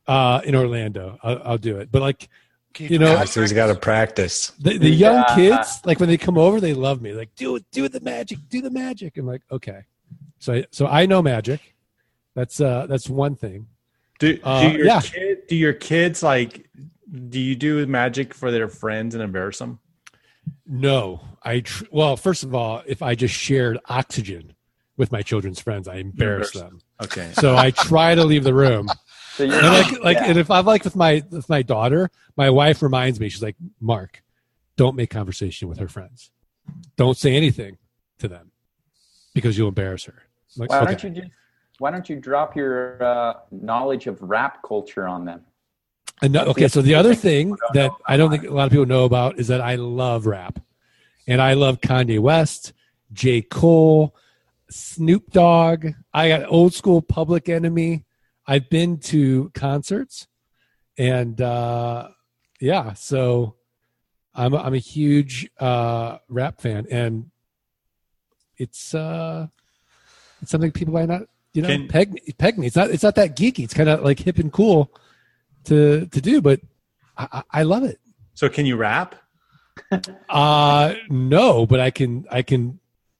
uh, 0.07 0.39
in 0.45 0.55
Orlando. 0.55 1.19
I'll, 1.23 1.41
I'll 1.43 1.57
do 1.57 1.77
it. 1.77 1.91
But 1.91 2.01
like 2.01 2.29
Can 2.75 2.91
You 2.91 2.99
know- 2.99 3.25
So 3.25 3.41
he's 3.41 3.53
got 3.53 3.67
to 3.67 3.75
practice. 3.75 4.51
the, 4.59 4.77
the 4.77 4.89
young 4.89 5.23
Yeah. 5.29 5.35
kids, 5.35 5.81
like 5.85 5.99
when 5.99 6.09
they 6.09 6.17
come 6.17 6.38
over, 6.38 6.59
they 6.59 6.73
love 6.73 7.01
me. 7.01 7.13
Like 7.13 7.33
do 7.35 7.55
it, 7.55 7.65
do 7.71 7.88
the 7.89 8.01
magic, 8.01 8.38
do 8.49 8.61
the 8.61 8.69
magic. 8.69 9.17
I'm 9.17 9.25
like, 9.25 9.41
okay. 9.51 9.81
So 10.39 10.53
I, 10.53 10.65
so 10.71 10.85
I 10.85 11.05
know 11.07 11.21
magic. 11.21 11.61
That's 12.35 12.59
uh 12.59 12.85
that's 12.88 13.09
one 13.09 13.35
thing. 13.35 13.67
Do, 14.19 14.38
Uh, 14.43 14.61
do 14.69 14.77
your 14.77 14.85
yeah. 14.85 15.01
kid, 15.01 15.47
do 15.47 15.55
your 15.55 15.73
kids 15.73 16.21
like 16.21 16.69
do 17.29 17.39
you 17.39 17.55
do 17.55 17.85
magic 17.88 18.33
for 18.33 18.51
their 18.51 18.67
friends 18.67 19.15
and 19.15 19.23
embarrass 19.23 19.59
them? 19.59 19.79
No, 20.67 21.21
I 21.43 21.61
tr- 21.61 21.85
well, 21.91 22.17
first 22.17 22.43
of 22.43 22.53
all, 22.53 22.83
if 22.85 23.01
I 23.01 23.15
just 23.15 23.33
shared 23.33 23.79
oxygen 23.88 24.53
with 24.97 25.11
my 25.11 25.21
children's 25.21 25.59
friends, 25.61 25.88
I 25.88 25.95
embarrass 25.95 26.53
Embarrass 26.53 26.71
them. 26.71 26.81
Okay. 27.03 27.31
So 27.33 27.55
I 27.55 27.71
try 27.71 28.15
to 28.15 28.23
leave 28.25 28.43
the 28.43 28.53
room. 28.53 28.88
So 29.35 29.43
And 29.43 29.51
like 29.51 30.03
like 30.03 30.17
yeah. 30.17 30.25
and 30.27 30.37
if 30.37 30.49
I'm 30.49 30.65
like 30.65 30.83
with 30.83 30.95
my 30.95 31.23
with 31.29 31.49
my 31.49 31.61
daughter, 31.61 32.09
my 32.37 32.49
wife 32.49 32.81
reminds 32.81 33.19
me, 33.19 33.29
she's 33.29 33.43
like, 33.43 33.57
Mark, 33.81 34.23
don't 34.77 34.95
make 34.95 35.09
conversation 35.09 35.67
with 35.67 35.77
her 35.79 35.89
friends. 35.89 36.31
Don't 36.95 37.17
say 37.17 37.35
anything 37.35 37.77
to 38.19 38.27
them 38.27 38.51
because 39.33 39.57
you'll 39.57 39.67
embarrass 39.67 40.05
her. 40.05 40.23
I'm 40.55 40.61
like, 40.61 40.69
why 40.69 40.77
okay. 40.81 40.85
don't 40.91 41.03
you 41.03 41.21
just 41.21 41.31
why 41.79 41.91
don't 41.91 42.09
you 42.09 42.15
drop 42.15 42.55
your 42.55 43.03
uh, 43.03 43.33
knowledge 43.51 44.07
of 44.07 44.21
rap 44.21 44.63
culture 44.65 45.07
on 45.07 45.25
them? 45.25 45.41
And 46.21 46.33
no- 46.33 46.45
okay, 46.45 46.69
so 46.69 46.81
the 46.81 46.95
other 46.95 47.13
thing 47.13 47.57
that 47.73 47.91
I 48.05 48.15
don't 48.15 48.31
think 48.31 48.45
a 48.45 48.53
lot 48.53 48.65
of 48.65 48.71
people 48.71 48.85
know 48.85 49.03
about 49.03 49.37
is 49.37 49.47
that 49.49 49.59
I 49.59 49.75
love 49.75 50.25
rap, 50.25 50.59
and 51.27 51.41
I 51.41 51.53
love 51.53 51.81
Kanye 51.81 52.19
West, 52.19 52.71
J. 53.11 53.41
Cole, 53.41 54.15
Snoop 54.69 55.31
Dogg. 55.31 55.87
I 56.13 56.29
got 56.29 56.45
old 56.49 56.73
school 56.73 57.01
Public 57.01 57.49
Enemy. 57.49 58.05
I've 58.47 58.69
been 58.69 58.97
to 58.99 59.49
concerts, 59.53 60.27
and 60.97 61.39
uh, 61.41 62.10
yeah, 62.60 62.93
so 62.93 63.55
I'm 64.34 64.53
a, 64.53 64.58
I'm 64.58 64.73
a 64.73 64.79
huge 64.79 65.49
uh, 65.60 66.17
rap 66.29 66.62
fan, 66.62 66.86
and 66.91 67.31
it's 68.58 68.93
uh, 68.93 69.47
it's 70.41 70.51
something 70.51 70.71
people 70.71 70.93
might 70.93 71.10
not 71.10 71.23
you 71.53 71.62
know 71.62 71.69
Can- 71.69 71.88
peg 71.88 72.38
peg 72.38 72.58
me. 72.58 72.67
It's 72.67 72.75
not 72.75 72.89
it's 72.91 73.03
not 73.03 73.15
that 73.15 73.36
geeky. 73.36 73.63
It's 73.63 73.73
kind 73.73 73.89
of 73.89 74.03
like 74.03 74.19
hip 74.19 74.38
and 74.38 74.51
cool 74.51 74.91
to 75.65 76.05
to 76.05 76.21
do, 76.21 76.41
but 76.41 76.60
I, 77.17 77.43
I 77.51 77.63
love 77.63 77.84
it. 77.84 77.99
So 78.34 78.49
can 78.49 78.65
you 78.65 78.75
rap? 78.75 79.15
Uh 80.29 80.93
no, 81.10 81.65
but 81.65 81.79
I 81.81 81.91
can 81.91 82.25
I 82.31 82.41
can 82.43 82.79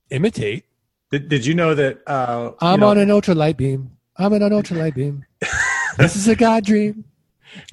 imitate. 0.10 0.64
Did, 1.12 1.28
did 1.30 1.46
you 1.46 1.54
know 1.54 1.76
that 1.76 2.00
uh 2.08 2.52
I'm 2.62 2.80
know- 2.80 2.90
on 2.90 2.98
an 2.98 3.12
ultra 3.12 3.36
light 3.36 3.58
beam. 3.58 3.92
I'm 4.17 4.34
on 4.34 4.41
an 4.41 4.51
ultralight 4.51 4.95
beam. 4.95 5.25
this 5.97 6.15
is 6.15 6.28
a 6.28 6.36
god 6.36 6.63
dream. 6.65 7.04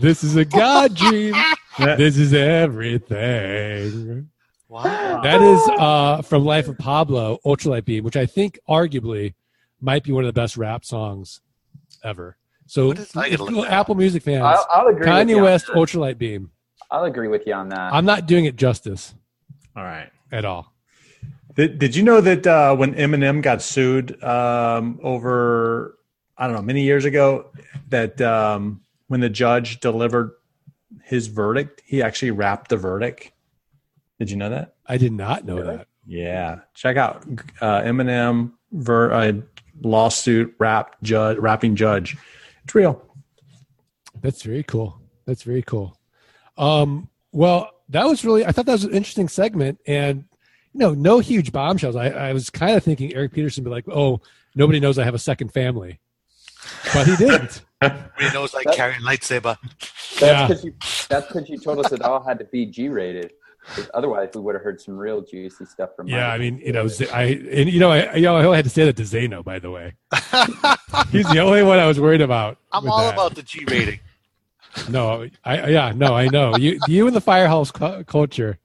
This 0.00 0.22
is 0.24 0.36
a 0.36 0.44
god 0.44 0.94
dream. 0.94 1.34
This 1.78 2.18
is 2.18 2.34
everything. 2.34 4.28
Wow. 4.68 5.22
That 5.22 5.40
is 5.40 5.60
uh 5.78 6.20
from 6.22 6.44
Life 6.44 6.68
of 6.68 6.76
Pablo, 6.76 7.38
Ultralight 7.46 7.86
Beam, 7.86 8.04
which 8.04 8.16
I 8.16 8.26
think 8.26 8.58
arguably 8.68 9.32
might 9.80 10.04
be 10.04 10.12
one 10.12 10.22
of 10.24 10.28
the 10.28 10.38
best 10.38 10.58
rap 10.58 10.84
songs 10.84 11.40
ever. 12.04 12.36
So 12.66 12.88
What 12.88 12.98
is- 12.98 13.16
I 13.16 13.30
gotta 13.30 13.44
look 13.44 13.54
that 13.54 13.72
up. 13.72 13.72
Apple 13.72 13.94
Music 13.94 14.22
fans, 14.22 14.42
I'll, 14.44 14.66
I'll 14.70 14.86
agree. 14.88 15.00
with 15.00 15.08
Kanye 15.08 15.30
you 15.30 15.38
on 15.38 15.42
West, 15.44 15.66
that. 15.68 15.76
Ultralight 15.76 16.18
Beam. 16.18 16.50
I'll 16.90 17.04
agree 17.04 17.28
with 17.28 17.46
you 17.46 17.54
on 17.54 17.70
that. 17.70 17.92
I'm 17.94 18.04
not 18.04 18.26
doing 18.26 18.44
it 18.44 18.56
justice 18.56 19.14
All 19.74 19.82
right. 19.84 20.10
at 20.30 20.44
all. 20.44 20.74
Did, 21.54 21.78
did 21.78 21.96
you 21.96 22.02
know 22.02 22.20
that 22.20 22.46
uh, 22.46 22.76
when 22.76 22.94
Eminem 22.94 23.40
got 23.42 23.62
sued 23.62 24.22
um, 24.22 25.00
over, 25.02 25.96
I 26.42 26.48
don't 26.48 26.56
know, 26.56 26.62
many 26.62 26.82
years 26.82 27.04
ago, 27.04 27.52
that 27.90 28.20
um, 28.20 28.80
when 29.06 29.20
the 29.20 29.30
judge 29.30 29.78
delivered 29.78 30.32
his 31.04 31.28
verdict, 31.28 31.82
he 31.84 32.02
actually 32.02 32.32
wrapped 32.32 32.68
the 32.68 32.76
verdict? 32.76 33.30
Did 34.18 34.28
you 34.28 34.36
know 34.36 34.50
that? 34.50 34.74
I 34.84 34.96
did 34.96 35.12
not 35.12 35.44
know 35.44 35.62
that. 35.62 35.86
Yeah. 36.04 36.62
Check 36.74 36.96
out 36.96 37.24
uh, 37.60 37.82
Eminem 37.82 38.54
ver- 38.72 39.12
uh, 39.12 39.32
lawsuit 39.82 40.52
rap 40.58 40.96
judge, 41.04 41.38
rapping 41.38 41.76
judge. 41.76 42.16
It's 42.64 42.74
real. 42.74 43.00
That's 44.20 44.42
very 44.42 44.64
cool. 44.64 45.00
That's 45.26 45.44
very 45.44 45.62
cool. 45.62 45.96
Um, 46.58 47.08
well, 47.30 47.70
that 47.90 48.04
was 48.04 48.24
really, 48.24 48.44
I 48.44 48.50
thought 48.50 48.66
that 48.66 48.72
was 48.72 48.82
an 48.82 48.94
interesting 48.94 49.28
segment 49.28 49.78
and, 49.86 50.24
you 50.72 50.80
know, 50.80 50.92
no 50.92 51.20
huge 51.20 51.52
bombshells. 51.52 51.94
I, 51.94 52.08
I 52.08 52.32
was 52.32 52.50
kind 52.50 52.76
of 52.76 52.82
thinking 52.82 53.14
Erik 53.14 53.32
Peterson 53.32 53.62
would 53.62 53.70
be 53.70 53.74
like, 53.74 53.88
oh, 53.96 54.20
nobody 54.56 54.80
knows 54.80 54.98
I 54.98 55.04
have 55.04 55.14
a 55.14 55.20
second 55.20 55.52
family. 55.52 56.00
But 56.94 57.06
he 57.06 57.16
didn't. 57.16 57.62
Everybody 57.82 58.34
knows 58.34 58.54
I 58.54 58.62
That- 58.64 58.74
carry 58.74 58.92
a 58.94 58.98
lightsaber. 58.98 59.56
That's 60.20 60.48
because 60.48 60.64
you. 60.64 60.74
That's 61.08 61.48
you 61.48 61.58
told 61.58 61.84
us 61.84 61.92
it 61.92 62.02
all 62.02 62.22
had 62.22 62.38
to 62.38 62.44
be 62.44 62.66
G 62.66 62.88
rated. 62.88 63.32
Otherwise, 63.94 64.30
we 64.34 64.40
would 64.40 64.54
have 64.56 64.62
heard 64.64 64.80
some 64.80 64.96
real 64.98 65.20
juicy 65.22 65.64
stuff 65.66 65.90
from. 65.94 66.08
yeah, 66.08 66.28
I 66.32 66.36
mean, 66.38 66.58
you 66.58 66.72
know, 66.72 66.88
I 67.12 67.22
and, 67.22 67.70
you 67.70 67.78
know, 67.78 67.92
I, 67.92 68.14
you 68.16 68.22
know, 68.22 68.36
I 68.36 68.44
only 68.44 68.56
had 68.56 68.64
to 68.64 68.70
say 68.70 68.84
that 68.86 68.96
to 68.96 69.02
Zaino, 69.04 69.44
by 69.44 69.60
the 69.60 69.70
way. 69.70 69.94
He's 71.12 71.28
the 71.30 71.38
only 71.38 71.62
one 71.62 71.78
I 71.78 71.86
was 71.86 72.00
worried 72.00 72.20
about. 72.22 72.58
I'm 72.72 72.88
all 72.90 73.02
that. 73.04 73.14
about 73.14 73.36
the 73.36 73.42
G 73.42 73.64
rating. 73.68 74.00
No, 74.88 75.28
I 75.44 75.68
yeah, 75.68 75.92
no, 75.94 76.14
I 76.14 76.28
know 76.28 76.56
you. 76.56 76.80
You 76.88 77.06
and 77.06 77.14
the 77.14 77.20
firehouse 77.20 77.70
cu- 77.70 78.02
culture, 78.04 78.58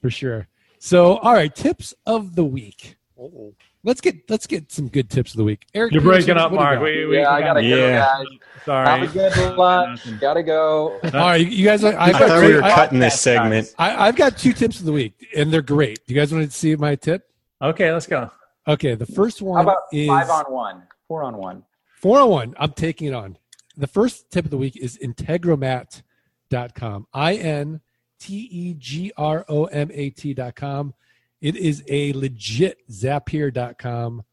for 0.00 0.08
sure. 0.08 0.46
So, 0.78 1.16
all 1.18 1.32
right, 1.34 1.54
tips 1.54 1.92
of 2.06 2.36
the 2.36 2.44
week. 2.44 2.96
Oh. 3.20 3.54
Let's 3.86 4.00
get 4.00 4.28
let's 4.28 4.48
get 4.48 4.72
some 4.72 4.88
good 4.88 5.08
tips 5.08 5.30
of 5.30 5.36
the 5.38 5.44
week. 5.44 5.64
Erik, 5.72 5.92
You're 5.92 6.02
Peterson, 6.02 6.34
breaking 6.34 6.42
up, 6.42 6.50
what 6.50 6.60
Mark. 6.60 6.80
We, 6.82 7.06
we, 7.06 7.18
yeah, 7.18 7.28
I 7.30 7.36
we 7.38 7.44
gotta 7.44 7.62
got- 7.62 7.68
go, 7.68 7.76
Yeah. 7.76 7.98
guys. 8.00 8.26
Sorry. 8.64 8.88
Have 8.88 9.02
a 9.02 9.06
good 9.12 9.56
lunch. 9.56 10.20
Gotta 10.20 10.42
go. 10.42 10.98
All 11.04 11.10
right, 11.12 11.46
you 11.48 11.64
guys. 11.64 11.84
I, 11.84 11.90
I've 11.90 12.16
I 12.16 12.18
got 12.18 12.28
thought 12.28 12.40
we 12.42 12.48
two, 12.48 12.54
were 12.56 12.62
I, 12.64 12.74
cutting 12.74 12.98
this 12.98 13.20
segment. 13.20 13.72
I, 13.78 14.08
I've 14.08 14.16
got 14.16 14.36
two 14.36 14.52
tips 14.52 14.80
of 14.80 14.86
the 14.86 14.92
week, 14.92 15.24
and 15.36 15.52
they're 15.52 15.62
great. 15.62 16.04
Do 16.04 16.12
you 16.12 16.20
guys 16.20 16.32
want 16.34 16.44
to 16.44 16.50
see 16.50 16.74
my 16.74 16.96
tip? 16.96 17.30
Okay, 17.62 17.92
let's 17.92 18.08
go. 18.08 18.28
Okay, 18.66 18.96
the 18.96 19.06
first 19.06 19.40
one 19.40 19.58
How 19.58 19.62
about 19.70 19.82
is 19.92 20.08
five 20.08 20.30
on 20.30 20.46
one, 20.52 20.82
four 21.06 21.22
on 21.22 21.36
one? 21.36 21.62
Four 21.94 22.18
on 22.18 22.28
one. 22.28 22.54
I'm 22.58 22.72
taking 22.72 23.06
it 23.06 23.14
on. 23.14 23.38
The 23.76 23.86
first 23.86 24.32
tip 24.32 24.44
of 24.44 24.50
the 24.50 24.58
week 24.58 24.76
is 24.76 24.98
integromat.com. 24.98 27.06
I 27.14 27.34
N 27.34 27.80
T 28.18 28.48
E 28.50 28.74
G 28.74 29.12
R 29.16 29.44
O 29.48 29.66
M 29.66 29.90
A 29.92 30.10
T.com. 30.10 30.92
It 31.40 31.56
is 31.56 31.82
a 31.88 32.12
legit 32.12 32.88
Zapier.com 32.90 34.24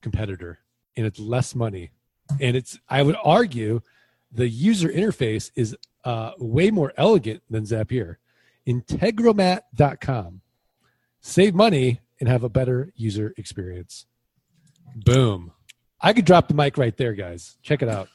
competitor 0.00 0.58
and 0.96 1.06
it's 1.06 1.18
less 1.18 1.54
money. 1.54 1.90
And 2.40 2.56
it's, 2.56 2.78
I 2.88 3.02
would 3.02 3.16
argue, 3.22 3.80
the 4.30 4.48
user 4.48 4.88
interface 4.88 5.50
is 5.54 5.76
uh, 6.04 6.32
way 6.38 6.70
more 6.70 6.92
elegant 6.96 7.42
than 7.50 7.64
Zapier. 7.64 8.16
Integromat.com. 8.66 10.40
Save 11.20 11.54
money 11.54 12.00
and 12.20 12.28
have 12.28 12.42
a 12.42 12.48
better 12.48 12.92
user 12.96 13.34
experience. 13.36 14.06
Boom. 14.96 15.52
I 16.00 16.12
could 16.12 16.24
drop 16.24 16.48
the 16.48 16.54
mic 16.54 16.78
right 16.78 16.96
there, 16.96 17.12
guys. 17.12 17.56
Check 17.62 17.82
it 17.82 17.88
out. 17.88 18.08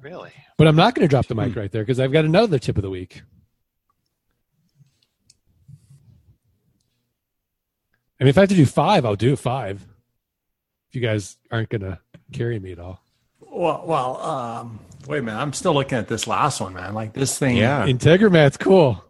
Really? 0.00 0.32
But 0.58 0.66
I'm 0.66 0.76
not 0.76 0.94
going 0.94 1.06
to 1.06 1.10
drop 1.10 1.26
the 1.26 1.34
mic 1.34 1.56
right 1.56 1.70
there 1.70 1.82
because 1.82 2.00
I've 2.00 2.12
got 2.12 2.24
another 2.24 2.58
tip 2.58 2.76
of 2.76 2.82
the 2.82 2.90
week. 2.90 3.22
I 8.22 8.24
mean, 8.24 8.28
if 8.30 8.38
I 8.38 8.42
have 8.42 8.50
to 8.50 8.54
do 8.54 8.66
five, 8.66 9.04
I'll 9.04 9.16
do 9.16 9.34
five. 9.34 9.84
If 10.88 10.94
you 10.94 11.00
guys 11.00 11.38
aren't 11.50 11.70
going 11.70 11.80
to 11.80 11.98
carry 12.32 12.56
me 12.60 12.70
at 12.70 12.78
all. 12.78 13.02
Well, 13.40 13.82
well, 13.84 14.20
um, 14.22 14.78
wait 15.08 15.18
a 15.18 15.22
minute. 15.22 15.40
I'm 15.40 15.52
still 15.52 15.74
looking 15.74 15.98
at 15.98 16.06
this 16.06 16.28
last 16.28 16.60
one, 16.60 16.74
man. 16.74 16.94
Like 16.94 17.14
this 17.14 17.36
thing. 17.36 17.56
Yeah. 17.56 17.84
Integromat's 17.84 18.56
cool. 18.56 19.04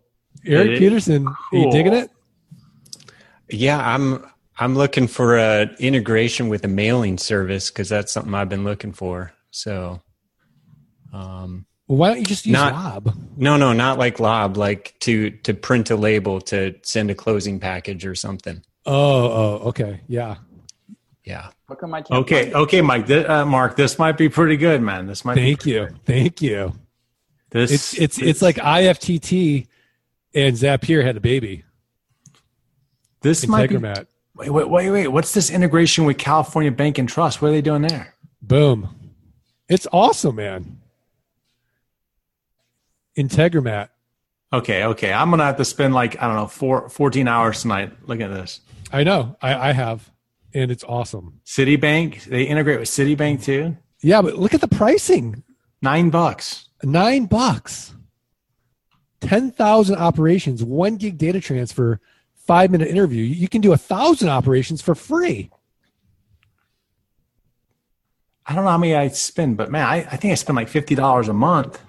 Erik 0.47 0.67
It 0.69 0.73
is 0.73 0.79
Peterson, 0.79 1.27
are 1.29 1.35
you 1.53 1.71
digging 1.71 1.93
it? 1.93 2.11
Yeah, 3.51 3.87
I'm 3.87 4.25
I'm 4.59 4.75
looking 4.77 5.07
for 5.07 5.37
a 5.37 5.65
integration 5.79 6.49
with 6.49 6.65
a 6.65 6.69
mailing 6.69 7.19
service 7.19 7.71
because 7.71 7.91
that's 7.91 8.13
something 8.13 8.33
I've 8.35 8.49
been 8.49 8.65
looking 8.65 8.95
for. 8.95 9.33
So, 9.51 10.01
um, 11.13 11.67
Well, 11.87 11.99
why 11.99 12.09
don't 12.09 12.21
you 12.21 12.25
just 12.25 12.47
use 12.47 12.55
Not- 12.55 12.73
Lob? 12.73 13.15
no, 13.37 13.59
no, 13.59 13.75
not 13.75 13.99
like 13.99 14.21
Lob, 14.21 14.57
like 14.57 14.95
to 15.01 15.31
to 15.31 15.53
print 15.53 15.91
a 15.91 15.97
label 15.97 16.41
to 16.43 16.75
send 16.83 17.11
a 17.11 17.15
closing 17.15 17.61
package 17.61 18.07
or 18.07 18.15
something. 18.15 18.63
Oh, 18.85 18.93
oh, 18.93 19.69
okay. 19.69 20.01
Yeah. 20.09 20.37
Yeah. 21.25 21.51
How 21.69 21.75
come 21.75 21.95
I 21.95 22.03
can't? 22.03 22.21
Okay, 22.23 22.53
okay, 22.53 22.81
Mike. 22.81 23.07
Th- 23.07 23.27
uh, 23.27 23.47
Mark, 23.47 23.77
this 23.77 23.99
might 23.99 24.19
be 24.19 24.29
pretty 24.29 24.57
good, 24.57 24.83
man. 24.83 25.07
This 25.07 25.25
might. 25.25 25.35
Thank 25.35 25.65
be 25.65 25.71
you. 25.71 25.89
Thank 26.05 26.43
you. 26.43 26.75
This 27.51 27.71
It's 27.71 27.99
it's 27.99 28.19
it's 28.19 28.43
like 28.43 28.57
IFTT 28.57 29.67
and 30.35 30.57
Zapier 30.57 31.05
had 31.05 31.17
a 31.17 31.21
baby. 31.21 31.65
this 33.21 33.47
might 33.47 33.69
be. 33.71 33.77
Wait, 33.77 34.51
wait, 34.51 34.69
wait, 34.69 34.91
wait. 34.91 35.09
What's 35.09 35.35
this 35.35 35.51
integration 35.51 36.05
with 36.05 36.19
California 36.19 36.73
Bank 36.73 36.99
and 36.99 37.09
Trust? 37.09 37.41
What 37.41 37.49
are 37.49 37.53
they 37.53 37.61
doing 37.61 37.83
there? 37.83 38.15
Boom. 38.41 38.89
It's 39.69 39.87
awesome, 39.93 40.37
man. 40.37 40.81
Integromat. 43.17 43.89
Okay, 44.53 44.85
okay. 44.85 45.13
I'm 45.13 45.31
gonna 45.31 45.45
have 45.45 45.57
to 45.57 45.65
spend 45.65 45.95
like 45.95 46.21
I 46.21 46.27
don't 46.27 46.37
know 46.37 46.47
four, 46.47 46.89
14 46.89 47.27
hours 47.27 47.63
tonight 47.63 47.93
looking 48.07 48.25
at 48.25 48.31
this. 48.31 48.61
I 48.93 49.05
know. 49.05 49.37
I, 49.41 49.71
I 49.71 49.73
have. 49.73 50.11
And 50.55 50.71
it's 50.71 50.85
awesome. 50.85 51.41
Citibank. 51.47 52.25
They 52.25 52.45
integrate 52.45 52.79
with 52.79 52.89
Citibank 52.89 53.43
too. 53.43 53.77
Yeah, 54.03 54.21
but 54.21 54.37
look 54.37 54.53
at 54.53 54.61
the 54.61 54.69
pricing. 54.69 55.43
Nine 55.81 56.11
bucks. 56.11 56.69
Nine 56.83 57.27
bucks. 57.27 57.95
10,000 59.21 59.97
operations, 59.97 60.65
one 60.65 60.97
gig 60.97 61.17
data 61.17 61.41
transfer, 61.41 62.01
five 62.35 62.71
minute 62.71 62.89
interview. 62.89 63.23
You 63.23 63.49
can 63.49 63.61
do 63.61 63.73
a 63.73 63.77
thousand 63.77 64.29
operations 64.29 64.83
for 64.83 64.95
free. 64.95 65.51
I 68.45 68.55
don't 68.55 68.65
know 68.65 68.71
how 68.71 68.79
many 68.79 68.97
I 68.97 69.09
spend, 69.09 69.57
but 69.57 69.71
man, 69.71 69.87
I, 69.87 69.99
I 69.99 70.17
think 70.17 70.33
I 70.33 70.35
spend 70.35 70.57
like 70.57 70.69
fifty 70.69 70.97
dollars 70.97 71.29
a 71.29 71.33
month, 71.33 71.81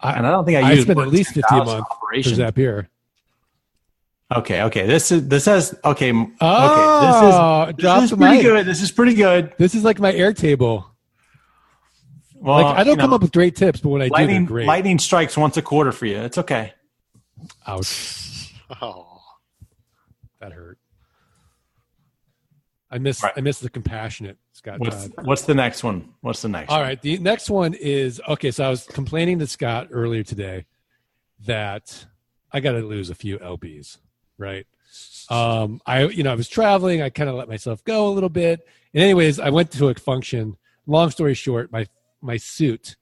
I- 0.00 0.12
and 0.14 0.26
I 0.26 0.30
don't 0.30 0.44
think 0.44 0.56
I, 0.62 0.68
I 0.68 0.72
use 0.72 0.82
spend 0.84 0.96
more 0.96 1.06
at 1.06 1.12
least 1.12 1.34
50 1.34 1.40
a 1.40 1.42
10,000 1.42 1.66
month 1.66 1.86
for 1.88 1.92
operations. 1.94 2.38
Zapier. 2.38 2.86
Okay, 4.36 4.62
okay. 4.64 4.86
This 4.86 5.10
is 5.10 5.26
this 5.26 5.46
has 5.46 5.74
okay. 5.84 6.12
Oh, 6.12 6.20
okay. 6.20 7.06
This 7.06 7.16
is 7.22 7.34
oh, 7.34 7.72
this 8.02 8.10
is 8.12 8.16
pretty 8.18 8.36
mic. 8.36 8.42
good. 8.42 8.66
This 8.66 8.82
is 8.82 8.92
pretty 8.92 9.14
good. 9.14 9.54
This 9.56 9.74
is 9.74 9.84
like 9.84 9.98
my 10.00 10.12
Airtable. 10.12 10.84
Well, 12.34 12.62
Like 12.62 12.76
I 12.76 12.84
don't 12.84 12.96
you 12.96 13.00
come 13.00 13.10
know, 13.10 13.16
up 13.16 13.22
with 13.22 13.32
great 13.32 13.56
tips, 13.56 13.80
but 13.80 13.88
when 13.88 14.02
I 14.02 14.08
do, 14.10 14.26
they're 14.26 14.42
great. 14.42 14.66
Lightning 14.66 14.98
strikes 14.98 15.36
once 15.36 15.56
a 15.56 15.62
quarter 15.62 15.92
for 15.92 16.06
you. 16.06 16.18
It's 16.18 16.38
okay. 16.38 16.72
Ouch. 17.66 18.24
Oh, 18.82 19.18
That 20.40 20.52
hurt. 20.52 20.77
I 22.90 22.98
miss 22.98 23.22
Right. 23.22 23.32
I 23.36 23.40
miss 23.40 23.60
the 23.60 23.68
compassionate 23.68 24.38
Scott 24.52 24.80
What's 24.80 25.08
what's 25.22 25.42
the 25.42 25.54
next 25.54 25.84
one? 25.84 26.14
What's 26.20 26.42
the 26.42 26.48
next? 26.48 26.70
All 26.70 26.78
one? 26.78 26.88
right, 26.88 27.02
the 27.02 27.18
next 27.18 27.50
one 27.50 27.74
is 27.74 28.20
okay. 28.28 28.50
So 28.50 28.64
I 28.64 28.70
was 28.70 28.84
complaining 28.86 29.38
to 29.40 29.46
Scott 29.46 29.88
earlier 29.90 30.22
today 30.22 30.64
that 31.46 32.06
I 32.50 32.60
got 32.60 32.72
to 32.72 32.80
lose 32.80 33.10
a 33.10 33.14
few 33.14 33.38
lbs, 33.38 33.98
right? 34.38 34.66
Um, 35.28 35.80
I 35.84 36.04
you 36.04 36.22
know 36.22 36.32
I 36.32 36.34
was 36.34 36.48
traveling. 36.48 37.02
I 37.02 37.10
kind 37.10 37.28
of 37.28 37.36
let 37.36 37.48
myself 37.48 37.84
go 37.84 38.08
a 38.08 38.12
little 38.12 38.30
bit. 38.30 38.66
And 38.94 39.02
anyways, 39.02 39.38
I 39.38 39.50
went 39.50 39.70
to 39.72 39.88
a 39.88 39.94
function. 39.94 40.56
Long 40.86 41.10
story 41.10 41.34
short, 41.34 41.70
my 41.70 41.86
my 42.22 42.38
suit 42.38 42.96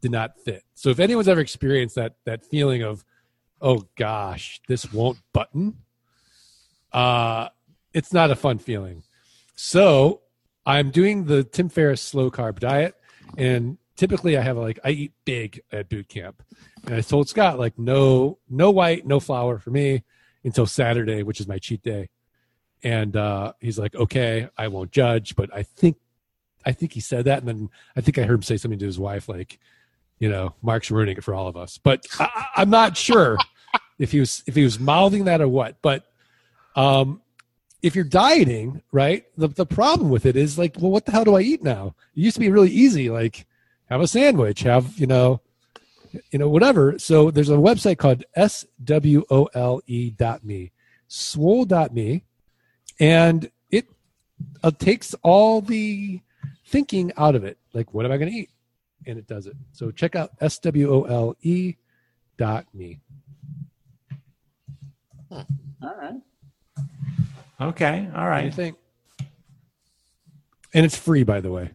did 0.00 0.10
not 0.10 0.38
fit. 0.40 0.62
So 0.74 0.88
if 0.88 0.98
anyone's 0.98 1.28
ever 1.28 1.40
experienced 1.40 1.96
that 1.96 2.14
that 2.24 2.46
feeling 2.46 2.82
of, 2.82 3.04
oh 3.60 3.86
gosh, 3.96 4.60
this 4.66 4.90
won't 4.92 5.18
button, 5.34 5.76
uh, 6.92 7.50
it's 7.92 8.12
not 8.12 8.30
a 8.30 8.36
fun 8.36 8.58
feeling. 8.58 9.02
So 9.56 10.20
I'm 10.66 10.90
doing 10.90 11.24
the 11.24 11.42
Tim 11.42 11.68
Ferriss 11.68 12.02
slow 12.02 12.30
carb 12.30 12.60
diet, 12.60 12.94
and 13.36 13.78
typically 13.96 14.36
I 14.36 14.42
have 14.42 14.56
like 14.58 14.78
I 14.84 14.90
eat 14.90 15.12
big 15.24 15.62
at 15.72 15.88
boot 15.88 16.08
camp, 16.08 16.42
and 16.84 16.94
I 16.94 17.00
told 17.00 17.28
Scott 17.28 17.58
like 17.58 17.78
no 17.78 18.38
no 18.48 18.70
white, 18.70 19.06
no 19.06 19.18
flour 19.18 19.58
for 19.58 19.70
me 19.70 20.04
until 20.44 20.66
Saturday, 20.66 21.22
which 21.22 21.40
is 21.40 21.48
my 21.48 21.58
cheat 21.58 21.82
day, 21.82 22.10
and 22.82 23.16
uh, 23.16 23.54
he's 23.60 23.78
like 23.78 23.94
okay, 23.94 24.48
I 24.58 24.68
won't 24.68 24.92
judge, 24.92 25.34
but 25.34 25.52
I 25.54 25.62
think 25.62 25.96
I 26.66 26.72
think 26.72 26.92
he 26.92 27.00
said 27.00 27.24
that, 27.24 27.38
and 27.38 27.48
then 27.48 27.70
I 27.96 28.02
think 28.02 28.18
I 28.18 28.22
heard 28.22 28.34
him 28.34 28.42
say 28.42 28.58
something 28.58 28.78
to 28.78 28.86
his 28.86 28.98
wife 28.98 29.28
like, 29.28 29.58
you 30.18 30.28
know, 30.28 30.54
Mark's 30.60 30.90
ruining 30.90 31.16
it 31.16 31.24
for 31.24 31.34
all 31.34 31.48
of 31.48 31.56
us, 31.56 31.78
but 31.78 32.06
I, 32.20 32.46
I'm 32.56 32.70
not 32.70 32.96
sure 32.96 33.38
if 33.98 34.12
he 34.12 34.20
was 34.20 34.42
if 34.46 34.54
he 34.54 34.64
was 34.64 34.78
mouthing 34.78 35.24
that 35.24 35.40
or 35.40 35.48
what, 35.48 35.80
but 35.80 36.04
um 36.74 37.22
if 37.82 37.94
you're 37.94 38.04
dieting, 38.04 38.82
right, 38.90 39.24
the, 39.36 39.48
the 39.48 39.66
problem 39.66 40.10
with 40.10 40.26
it 40.26 40.36
is 40.36 40.58
like, 40.58 40.76
well, 40.78 40.90
what 40.90 41.04
the 41.04 41.12
hell 41.12 41.24
do 41.24 41.36
I 41.36 41.40
eat 41.40 41.62
now? 41.62 41.94
It 42.14 42.20
used 42.20 42.36
to 42.36 42.40
be 42.40 42.50
really 42.50 42.70
easy, 42.70 43.10
like 43.10 43.46
have 43.90 44.00
a 44.00 44.08
sandwich, 44.08 44.60
have, 44.62 44.98
you 44.98 45.06
know, 45.06 45.40
you 46.30 46.38
know, 46.38 46.48
whatever. 46.48 46.98
So 46.98 47.30
there's 47.30 47.50
a 47.50 47.56
website 47.56 47.98
called 47.98 48.24
swole 48.36 49.82
E 49.86 50.10
dot 50.10 50.44
me, 50.44 50.72
swole 51.08 51.64
dot 51.64 51.92
me, 51.94 52.24
and 52.98 53.50
it 53.70 53.86
uh, 54.62 54.70
takes 54.70 55.14
all 55.22 55.60
the 55.60 56.20
thinking 56.66 57.12
out 57.16 57.34
of 57.34 57.44
it. 57.44 57.58
Like, 57.72 57.92
what 57.92 58.06
am 58.06 58.12
I 58.12 58.16
going 58.16 58.30
to 58.30 58.36
eat? 58.36 58.50
And 59.06 59.18
it 59.18 59.26
does 59.26 59.46
it. 59.46 59.56
So 59.72 59.90
check 59.90 60.16
out 60.16 60.30
swole 60.48 61.36
E 61.42 61.76
dot 62.38 62.66
me. 62.74 63.00
All 65.30 65.44
right. 65.82 66.14
Okay. 67.60 68.08
All 68.14 68.26
right. 68.26 68.34
What 68.34 68.40
do 68.40 68.46
you 68.46 68.52
think? 68.52 68.76
And 70.74 70.84
it's 70.84 70.96
free, 70.96 71.22
by 71.22 71.40
the 71.40 71.50
way. 71.50 71.70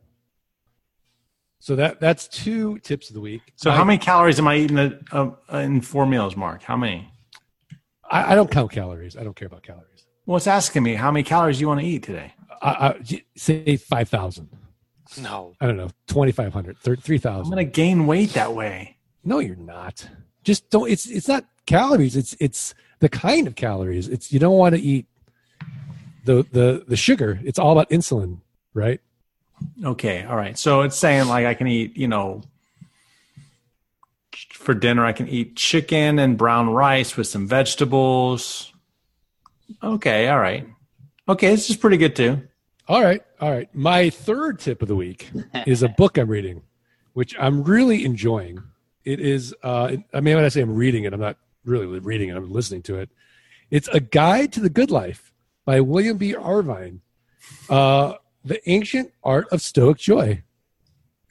So 1.59 1.75
that 1.75 1.99
that's 1.99 2.27
two 2.27 2.79
tips 2.79 3.09
of 3.09 3.13
the 3.13 3.21
week. 3.21 3.41
So 3.55 3.69
I, 3.69 3.75
how 3.75 3.83
many 3.83 3.99
calories 3.99 4.39
am 4.39 4.47
I 4.47 4.57
eating 4.57 4.79
uh, 4.79 4.91
uh, 5.11 5.57
in 5.57 5.81
four 5.81 6.05
meals, 6.05 6.35
Mark? 6.35 6.63
How 6.63 6.75
many? 6.75 7.07
I, 8.09 8.31
I 8.31 8.35
don't 8.35 8.49
count 8.49 8.71
calories. 8.71 9.15
I 9.15 9.23
don't 9.23 9.35
care 9.35 9.45
about 9.45 9.61
calories. 9.63 10.05
Well, 10.25 10.37
it's 10.37 10.47
asking 10.47 10.83
me 10.83 10.95
how 10.95 11.11
many 11.11 11.23
calories 11.23 11.61
you 11.61 11.67
want 11.67 11.79
to 11.79 11.85
eat 11.85 12.03
today. 12.03 12.33
I, 12.61 12.69
I 12.69 13.23
say 13.35 13.77
five 13.77 14.09
thousand. 14.09 14.49
no. 15.21 15.53
I 15.61 15.67
don't 15.67 15.77
know, 15.77 15.89
twenty 16.07 16.31
five 16.31 16.53
hundred, 16.53 16.77
three 16.79 17.19
I'm 17.25 17.43
going 17.43 17.57
to 17.57 17.63
gain 17.63 18.07
weight 18.07 18.33
that 18.33 18.53
way. 18.53 18.97
No, 19.23 19.39
you're 19.39 19.55
not. 19.55 20.07
Just 20.43 20.69
don't. 20.69 20.89
It's 20.89 21.05
it's 21.07 21.27
not 21.27 21.45
calories. 21.65 22.15
It's 22.15 22.35
it's 22.39 22.73
the 22.99 23.09
kind 23.09 23.45
of 23.45 23.55
calories. 23.55 24.07
It's 24.07 24.31
you 24.31 24.39
don't 24.39 24.57
want 24.57 24.75
to 24.75 24.81
eat 24.81 25.05
the 26.25 26.45
the 26.51 26.83
the 26.87 26.95
sugar. 26.95 27.39
It's 27.43 27.59
all 27.59 27.71
about 27.71 27.89
insulin, 27.89 28.39
right? 28.73 29.01
Okay. 29.83 30.23
All 30.23 30.35
right. 30.35 30.57
So 30.57 30.81
it's 30.81 30.97
saying 30.97 31.27
like 31.27 31.45
I 31.45 31.53
can 31.53 31.67
eat, 31.67 31.95
you 31.95 32.07
know, 32.07 32.41
for 34.53 34.73
dinner 34.73 35.05
I 35.05 35.13
can 35.13 35.27
eat 35.27 35.55
chicken 35.55 36.19
and 36.19 36.37
brown 36.37 36.69
rice 36.69 37.15
with 37.15 37.27
some 37.27 37.47
vegetables. 37.47 38.73
Okay. 39.83 40.27
All 40.29 40.39
right. 40.39 40.67
Okay. 41.29 41.49
This 41.49 41.69
is 41.69 41.77
pretty 41.77 41.97
good 41.97 42.15
too. 42.15 42.41
All 42.87 43.01
right, 43.01 43.23
all 43.39 43.49
right. 43.49 43.73
My 43.73 44.09
third 44.09 44.59
tip 44.59 44.81
of 44.81 44.89
the 44.89 44.97
week 44.97 45.31
is 45.65 45.81
a 45.81 45.87
book 45.87 46.17
I'm 46.17 46.27
reading, 46.27 46.61
which 47.13 47.33
I'm 47.39 47.63
really 47.63 48.03
enjoying. 48.03 48.61
It 49.05 49.21
is, 49.21 49.55
uh, 49.63 49.95
I 50.13 50.19
mean, 50.19 50.35
when 50.35 50.43
I 50.43 50.49
say 50.49 50.59
I'm 50.59 50.75
reading 50.75 51.05
it, 51.05 51.13
I'm 51.13 51.21
not 51.21 51.37
really 51.63 51.85
reading 51.85 52.27
it, 52.27 52.35
I'm 52.35 52.51
listening 52.51 52.81
to 52.83 52.97
it. 52.97 53.09
It's 53.69 53.87
A 53.93 54.01
Guide 54.01 54.51
to 54.53 54.59
the 54.59 54.69
Good 54.69 54.91
Life 54.91 55.30
by 55.65 55.79
William 55.81 56.17
B. 56.17 56.35
Irvine. 56.35 57.01
uh, 57.69 58.13
the 58.43 58.67
ancient 58.69 59.11
art 59.23 59.47
of 59.51 59.61
Stoic 59.61 59.97
joy, 59.97 60.41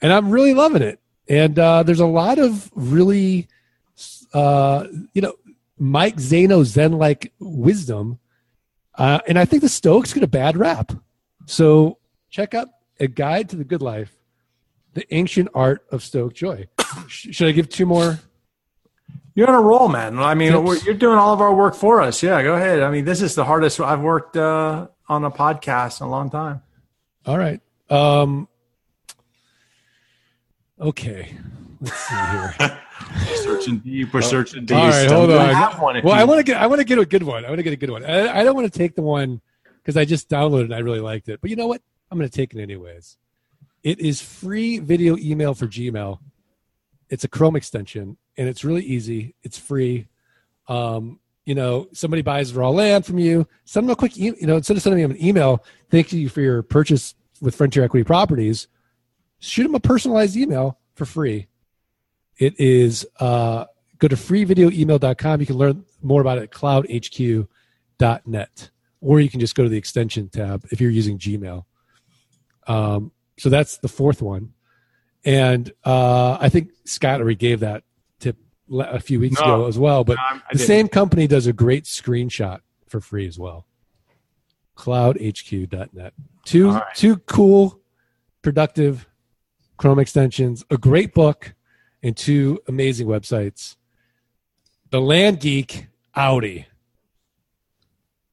and 0.01 0.13
I'm 0.13 0.29
really 0.29 0.53
loving 0.53 0.81
it. 0.81 0.99
And 1.27 1.57
uh, 1.59 1.83
there's 1.83 1.99
a 1.99 2.05
lot 2.05 2.39
of 2.39 2.69
really, 2.73 3.47
uh, 4.33 4.87
you 5.13 5.21
know, 5.21 5.33
Mike 5.77 6.17
Zaino 6.17 6.63
Zen 6.63 6.93
like 6.93 7.33
wisdom, 7.39 8.19
uh, 8.95 9.19
and 9.27 9.37
I 9.37 9.45
think 9.45 9.61
the 9.61 9.69
Stoics 9.69 10.13
get 10.13 10.23
a 10.23 10.27
bad 10.27 10.55
rap. 10.57 10.93
So 11.45 11.97
check 12.29 12.53
out 12.53 12.69
a 12.99 13.07
guide 13.07 13.49
to 13.49 13.55
the 13.55 13.63
good 13.65 13.81
life, 13.81 14.13
the 14.93 15.05
ancient 15.13 15.49
art 15.53 15.85
of 15.91 16.03
Stoic 16.03 16.33
joy. 16.33 16.67
Should 17.07 17.47
I 17.47 17.51
give 17.51 17.67
two 17.69 17.85
more? 17.85 18.19
You're 19.33 19.47
on 19.47 19.55
a 19.55 19.61
roll, 19.61 19.87
man. 19.87 20.19
I 20.19 20.33
mean, 20.33 20.63
we're, 20.63 20.77
you're 20.79 20.93
doing 20.93 21.17
all 21.17 21.33
of 21.33 21.39
our 21.41 21.53
work 21.53 21.73
for 21.75 22.01
us. 22.01 22.21
Yeah, 22.21 22.41
go 22.43 22.55
ahead. 22.55 22.81
I 22.81 22.91
mean, 22.91 23.05
this 23.05 23.21
is 23.21 23.33
the 23.35 23.45
hardest 23.45 23.79
I've 23.79 24.01
worked 24.01 24.35
uh, 24.35 24.87
on 25.07 25.23
a 25.23 25.31
podcast 25.31 26.01
in 26.01 26.07
a 26.07 26.09
long 26.09 26.29
time. 26.29 26.61
All 27.25 27.37
right. 27.37 27.61
Um, 27.89 28.47
okay. 30.79 31.33
Let's 31.79 31.95
see 31.97 32.15
here. 32.15 32.55
Searching 33.43 33.79
deep, 33.79 34.13
we're 34.13 34.21
searching 34.21 34.65
deep. 34.65 34.77
All 34.77 34.87
right, 34.89 35.09
hold 35.09 35.29
We 35.29 35.35
on. 35.35 35.53
have 35.53 35.81
one 35.81 35.97
if 35.97 36.03
Well, 36.03 36.13
I 36.13 36.23
want 36.23 36.37
to 36.39 36.43
get 36.43 36.61
I 36.61 36.67
want 36.67 36.79
to 36.79 36.85
get 36.85 36.97
a 36.99 37.05
good 37.05 37.23
one. 37.23 37.43
I 37.43 37.49
want 37.49 37.57
to 37.59 37.63
get 37.63 37.73
a 37.73 37.77
good 37.77 37.89
one. 37.89 38.05
I, 38.05 38.39
I 38.39 38.43
don't 38.43 38.55
want 38.55 38.71
to 38.71 38.77
take 38.77 38.95
the 38.95 39.01
one 39.01 39.41
because 39.81 39.97
I 39.97 40.05
just 40.05 40.29
downloaded 40.29 40.61
it 40.61 40.65
and 40.65 40.75
I 40.75 40.79
really 40.79 40.99
liked 40.99 41.27
it. 41.27 41.41
But 41.41 41.49
you 41.49 41.55
know 41.55 41.67
what? 41.67 41.81
I'm 42.09 42.17
going 42.17 42.29
to 42.29 42.33
take 42.35 42.53
it 42.53 42.61
anyways. 42.61 43.17
It 43.83 43.99
is 43.99 44.21
free 44.21 44.79
video 44.79 45.17
email 45.17 45.53
for 45.55 45.65
Gmail. 45.67 46.19
It's 47.09 47.23
a 47.23 47.27
Chrome 47.27 47.55
extension 47.55 48.17
and 48.41 48.49
it's 48.49 48.63
really 48.63 48.83
easy. 48.83 49.35
It's 49.43 49.59
free. 49.59 50.07
Um, 50.67 51.19
you 51.45 51.53
know, 51.53 51.87
somebody 51.93 52.23
buys 52.23 52.55
raw 52.55 52.69
land 52.69 53.05
from 53.05 53.19
you. 53.19 53.47
Send 53.65 53.85
them 53.85 53.91
a 53.91 53.95
quick, 53.95 54.17
e- 54.17 54.33
you 54.39 54.47
know, 54.47 54.57
instead 54.57 54.75
of 54.75 54.81
sending 54.81 54.99
them 54.99 55.11
an 55.11 55.23
email, 55.23 55.63
thank 55.91 56.11
you 56.11 56.27
for 56.27 56.41
your 56.41 56.63
purchase 56.63 57.13
with 57.39 57.53
Frontier 57.53 57.83
Equity 57.83 58.03
Properties. 58.03 58.67
Shoot 59.37 59.61
them 59.63 59.75
a 59.75 59.79
personalized 59.79 60.35
email 60.35 60.79
for 60.95 61.05
free. 61.05 61.49
It 62.39 62.59
is 62.59 63.05
uh, 63.19 63.65
go 63.99 64.07
to 64.07 64.15
freevideoemail.com. 64.15 65.39
You 65.39 65.45
can 65.45 65.57
learn 65.57 65.85
more 66.01 66.21
about 66.21 66.39
it 66.39 66.45
at 66.45 66.49
cloudhq.net, 66.49 68.69
or 69.01 69.19
you 69.19 69.29
can 69.29 69.39
just 69.39 69.53
go 69.53 69.61
to 69.61 69.69
the 69.69 69.77
extension 69.77 70.29
tab 70.29 70.65
if 70.71 70.81
you're 70.81 70.89
using 70.89 71.19
Gmail. 71.19 71.65
Um, 72.65 73.11
so 73.37 73.49
that's 73.49 73.77
the 73.77 73.87
fourth 73.87 74.23
one. 74.23 74.53
And 75.23 75.71
uh, 75.85 76.39
I 76.41 76.49
think 76.49 76.71
Scott 76.85 77.21
already 77.21 77.35
gave 77.35 77.59
that 77.59 77.83
a 78.71 78.99
few 78.99 79.19
weeks 79.19 79.39
No. 79.39 79.45
ago 79.55 79.67
as 79.67 79.77
well. 79.77 80.03
But 80.03 80.17
No, 80.17 80.39
the 80.51 80.59
same 80.59 80.87
company 80.87 81.27
does 81.27 81.47
a 81.47 81.53
great 81.53 81.85
screenshot 81.85 82.59
for 82.87 82.99
free 83.01 83.27
as 83.27 83.37
well. 83.37 83.65
Cloudhq.net. 84.77 86.13
Two 86.45 86.69
All 86.69 86.75
right. 86.75 86.95
two 86.95 87.17
cool, 87.17 87.79
productive 88.41 89.07
Chrome 89.77 89.99
extensions, 89.99 90.63
a 90.69 90.77
great 90.77 91.13
book, 91.13 91.53
and 92.03 92.15
two 92.15 92.59
amazing 92.67 93.07
websites. 93.07 93.75
The 94.91 95.01
Land 95.01 95.39
Geek 95.39 95.87
Audi. 96.15 96.67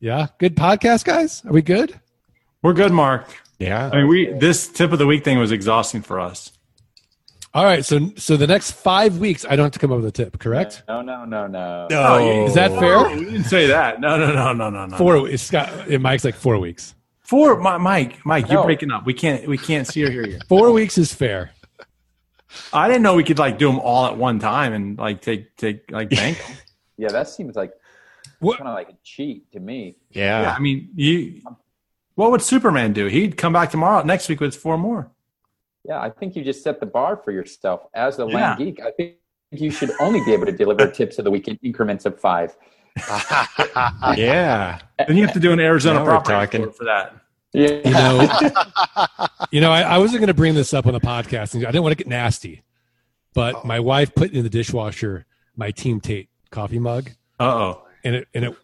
Yeah, 0.01 0.29
good 0.39 0.57
podcast, 0.57 1.05
guys. 1.05 1.45
Are 1.45 1.53
we 1.53 1.63
good? 1.63 1.99
We're 2.63 2.73
good, 2.75 2.93
Mark. 2.93 3.27
Yeah. 3.59 3.91
I 3.93 3.97
mean, 3.99 4.09
we 4.09 4.27
this 4.33 4.69
tip 4.69 4.93
of 4.93 4.99
the 4.99 5.07
week 5.07 5.25
thing 5.25 5.39
was 5.39 5.51
exhausting 5.53 6.03
for 6.03 6.21
us. 6.21 6.53
All 7.59 7.65
right. 7.65 7.85
So 7.85 8.13
so 8.15 8.37
the 8.37 8.47
next 8.47 8.71
five 8.71 9.19
weeks, 9.19 9.45
I 9.45 9.57
don't 9.57 9.65
have 9.65 9.73
to 9.73 9.81
come 9.81 9.91
up 9.91 9.97
with 9.97 10.07
a 10.07 10.13
tip, 10.13 10.39
correct? 10.39 10.85
No, 10.87 11.03
no, 11.03 11.25
no, 11.25 11.49
no. 11.49 11.89
No, 11.91 12.03
oh, 12.07 12.47
Is 12.47 12.55
that 12.55 12.71
fair? 12.79 13.09
We 13.17 13.25
didn't 13.25 13.45
say 13.45 13.67
that. 13.67 14.01
No, 14.01 14.17
no, 14.17 14.33
no, 14.33 14.53
no, 14.53 14.71
no, 14.71 14.87
no. 14.87 14.97
Four. 14.97 15.29
It's 15.29 15.43
Scott. 15.43 15.69
It 15.89 16.01
Mike's 16.01 16.25
like 16.25 16.37
four 16.37 16.57
weeks. 16.61 16.95
Four. 17.23 17.57
Mi- 17.61 17.79
Mike, 17.79 18.25
Mike, 18.25 18.49
you're 18.49 18.63
breaking 18.63 18.93
up. 18.93 19.05
We 19.07 19.13
can't. 19.13 19.45
We 19.49 19.59
can't 19.59 19.89
see 19.89 20.05
or 20.05 20.11
hear 20.11 20.25
you. 20.25 20.39
Four 20.49 20.71
weeks 20.71 20.99
is 20.99 21.13
fair. 21.13 21.51
I 22.73 22.87
didn't 22.87 23.03
know 23.03 23.17
we 23.17 23.25
could 23.25 23.41
like 23.41 23.59
do 23.59 23.67
them 23.67 23.81
all 23.81 24.07
at 24.07 24.17
one 24.17 24.39
time 24.39 24.73
and 24.73 24.97
like 24.97 25.21
take 25.21 25.57
take 25.57 25.91
like 25.91 26.11
bank. 26.11 26.39
'em. 26.49 26.57
Yeah, 26.97 27.09
that 27.09 27.29
seems 27.29 27.57
like 27.57 27.73
What? 28.39 28.59
kind 28.59 28.69
of 28.69 28.75
like 28.75 28.91
a 28.91 28.97
cheat 29.03 29.51
to 29.53 29.61
me. 29.61 29.97
Yeah. 30.11 30.43
yeah, 30.43 30.55
I 30.55 30.61
mean, 30.61 30.91
you. 30.95 31.43
What 32.15 32.31
would 32.31 32.43
Superman 32.43 32.93
do? 32.93 33.07
He'd 33.07 33.37
come 33.37 33.53
back 33.53 33.73
tomorrow 33.73 34.05
next 34.05 34.29
week 34.29 34.39
with 34.39 34.55
four 34.55 34.79
more. 34.79 35.11
Yeah, 35.89 36.01
I 36.01 36.11
think 36.11 36.37
you 36.37 36.45
just 36.45 36.63
set 36.63 36.81
the 36.81 36.87
bar 36.87 37.17
for 37.25 37.33
yourself 37.33 37.81
as 37.95 38.19
the 38.19 38.27
Yeah. 38.29 38.35
land 38.51 38.59
geek. 38.59 38.81
I 38.83 38.91
think 38.91 39.15
you 39.51 39.71
should 39.71 39.91
only 40.01 40.23
be 40.25 40.33
able 40.35 40.45
to 40.47 40.53
deliver 40.53 40.89
tips 41.01 41.19
of 41.19 41.25
the 41.25 41.31
week 41.31 41.49
in 41.49 41.59
increments 41.63 42.05
of 42.05 42.21
five. 42.21 42.55
Yeah. 44.17 44.81
Then 45.07 45.17
you 45.17 45.25
have 45.25 45.35
to 45.35 45.41
do 45.41 45.53
an 45.53 45.61
Arizona 45.61 46.05
property 46.05 46.65
for 46.77 46.85
that. 46.85 47.15
Yeah, 47.55 47.81
You 47.85 47.93
know, 47.93 49.27
you 49.53 49.61
know, 49.61 49.71
I, 49.73 49.81
I 49.83 49.99
wasn't 49.99 50.21
going 50.21 50.27
to 50.29 50.35
bring 50.35 50.55
this 50.55 50.75
up 50.75 50.87
on 50.87 50.93
the 50.93 51.01
podcast. 51.01 51.55
and 51.55 51.65
I 51.65 51.71
didn't 51.71 51.83
want 51.83 51.93
to 51.93 51.97
get 51.97 52.07
nasty, 52.07 52.63
but 53.33 53.65
my 53.65 53.81
wife 53.81 54.15
put 54.15 54.33
in 54.33 54.43
the 54.43 54.51
dishwasher 54.51 55.25
my 55.57 55.71
Team 55.71 56.01
Tate 56.01 56.29
coffee 56.51 56.79
mug, 56.79 57.11
Uh 57.41 57.45
oh. 57.45 57.83
and 58.05 58.15
it 58.17 58.29
and 58.35 58.45
it 58.45 58.57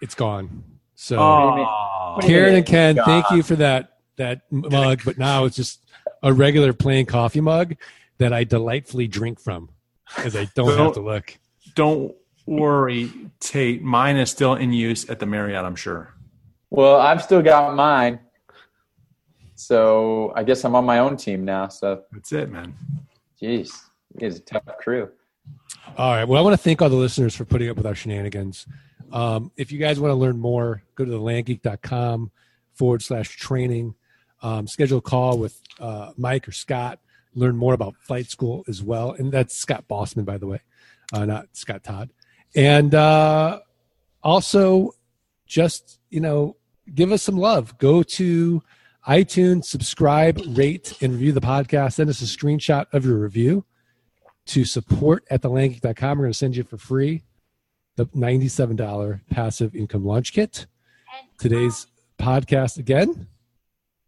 it's 0.00 0.14
gone. 0.14 0.62
So 0.94 1.18
Oh. 1.18 2.18
Karen 2.22 2.54
and 2.54 2.64
Ken, 2.64 2.94
God. 2.96 3.04
thank 3.04 3.30
you 3.32 3.42
for 3.42 3.56
that 3.56 3.98
that 4.16 4.42
mug, 4.52 5.02
but 5.04 5.18
now 5.18 5.44
it's 5.44 5.56
just 5.56 5.84
a 6.22 6.32
regular 6.32 6.72
plain 6.72 7.06
coffee 7.06 7.40
mug 7.40 7.76
that 8.18 8.32
I 8.32 8.44
delightfully 8.44 9.06
drink 9.08 9.40
from, 9.40 9.70
because 10.16 10.34
I 10.36 10.46
don't 10.54 10.76
have 10.76 10.94
to 10.94 11.00
look. 11.00 11.38
Don't 11.74 12.14
worry, 12.46 13.10
Tate. 13.40 13.82
Mine 13.82 14.16
is 14.16 14.30
still 14.30 14.54
in 14.54 14.72
use 14.72 15.08
at 15.08 15.20
the 15.20 15.26
Marriott. 15.26 15.64
I'm 15.64 15.76
sure. 15.76 16.14
Well, 16.70 16.96
I've 16.96 17.22
still 17.22 17.42
got 17.42 17.74
mine. 17.74 18.20
So 19.54 20.32
I 20.36 20.44
guess 20.44 20.64
I'm 20.64 20.74
on 20.74 20.84
my 20.84 21.00
own 21.00 21.16
team 21.16 21.44
now. 21.44 21.68
So, 21.68 22.04
That's 22.12 22.32
it, 22.32 22.50
man. 22.50 22.74
geez, 23.40 23.72
it's 24.16 24.38
a 24.38 24.40
tough 24.40 24.62
crew. 24.78 25.10
All 25.96 26.12
right. 26.12 26.24
Well, 26.24 26.38
I 26.40 26.44
want 26.44 26.54
to 26.54 26.62
thank 26.62 26.80
all 26.82 26.88
the 26.88 26.96
listeners 26.96 27.34
for 27.34 27.44
putting 27.44 27.68
up 27.68 27.76
with 27.76 27.86
our 27.86 27.94
shenanigans. 27.94 28.66
Um, 29.10 29.50
if 29.56 29.72
you 29.72 29.78
guys 29.78 29.98
want 29.98 30.12
to 30.12 30.16
learn 30.16 30.38
more, 30.38 30.82
go 30.94 31.04
to 31.04 31.10
thelandgeek.com 31.10 32.30
forward 32.74 33.02
slash 33.02 33.36
training. 33.36 33.94
Um, 34.42 34.66
schedule 34.66 34.98
a 34.98 35.02
call 35.02 35.38
with 35.38 35.60
uh, 35.80 36.12
Mike 36.16 36.48
or 36.48 36.52
Scott. 36.52 37.00
Learn 37.34 37.56
more 37.56 37.74
about 37.74 37.94
flight 38.00 38.26
school 38.26 38.64
as 38.68 38.82
well. 38.82 39.12
And 39.12 39.32
that's 39.32 39.56
Scott 39.56 39.84
Bossman, 39.88 40.24
by 40.24 40.38
the 40.38 40.46
way, 40.46 40.60
uh, 41.12 41.24
not 41.24 41.48
Scott 41.52 41.84
Todd. 41.84 42.10
And 42.54 42.94
uh, 42.94 43.60
also, 44.22 44.92
just, 45.46 46.00
you 46.10 46.20
know, 46.20 46.56
give 46.94 47.12
us 47.12 47.22
some 47.22 47.36
love. 47.36 47.76
Go 47.78 48.02
to 48.02 48.62
iTunes, 49.06 49.64
subscribe, 49.64 50.40
rate, 50.48 50.94
and 51.00 51.12
review 51.12 51.32
the 51.32 51.40
podcast. 51.40 51.94
Send 51.94 52.10
us 52.10 52.20
a 52.20 52.24
screenshot 52.24 52.86
of 52.92 53.04
your 53.04 53.18
review 53.18 53.64
to 54.46 54.64
support 54.64 55.24
at 55.30 55.42
thelandgeek.com. 55.42 56.18
We're 56.18 56.24
going 56.24 56.32
to 56.32 56.38
send 56.38 56.56
you 56.56 56.64
for 56.64 56.78
free 56.78 57.22
the 57.96 58.06
$97 58.06 59.20
passive 59.30 59.74
income 59.74 60.04
launch 60.04 60.32
kit. 60.32 60.66
Today's 61.38 61.86
podcast, 62.18 62.78
again, 62.78 63.26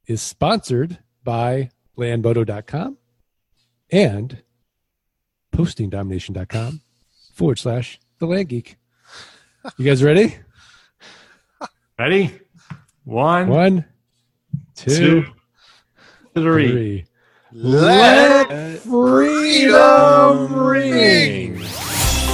is 0.06 0.20
sponsored 0.22 0.98
by 1.24 1.70
landmodo.com 1.96 2.96
and 3.90 4.42
postingdomination.com 5.52 6.80
forward 7.34 7.58
slash 7.58 7.98
the 8.18 8.26
land 8.26 8.48
geek. 8.48 8.76
You 9.76 9.84
guys 9.84 10.02
ready? 10.02 10.36
Ready? 11.98 12.38
One, 13.04 13.48
One, 13.48 13.84
two, 14.74 14.96
two, 14.96 15.24
three. 16.34 16.70
three. 16.70 17.04
Let 17.52 18.78
freedom 18.80 20.54
ring. 20.54 21.58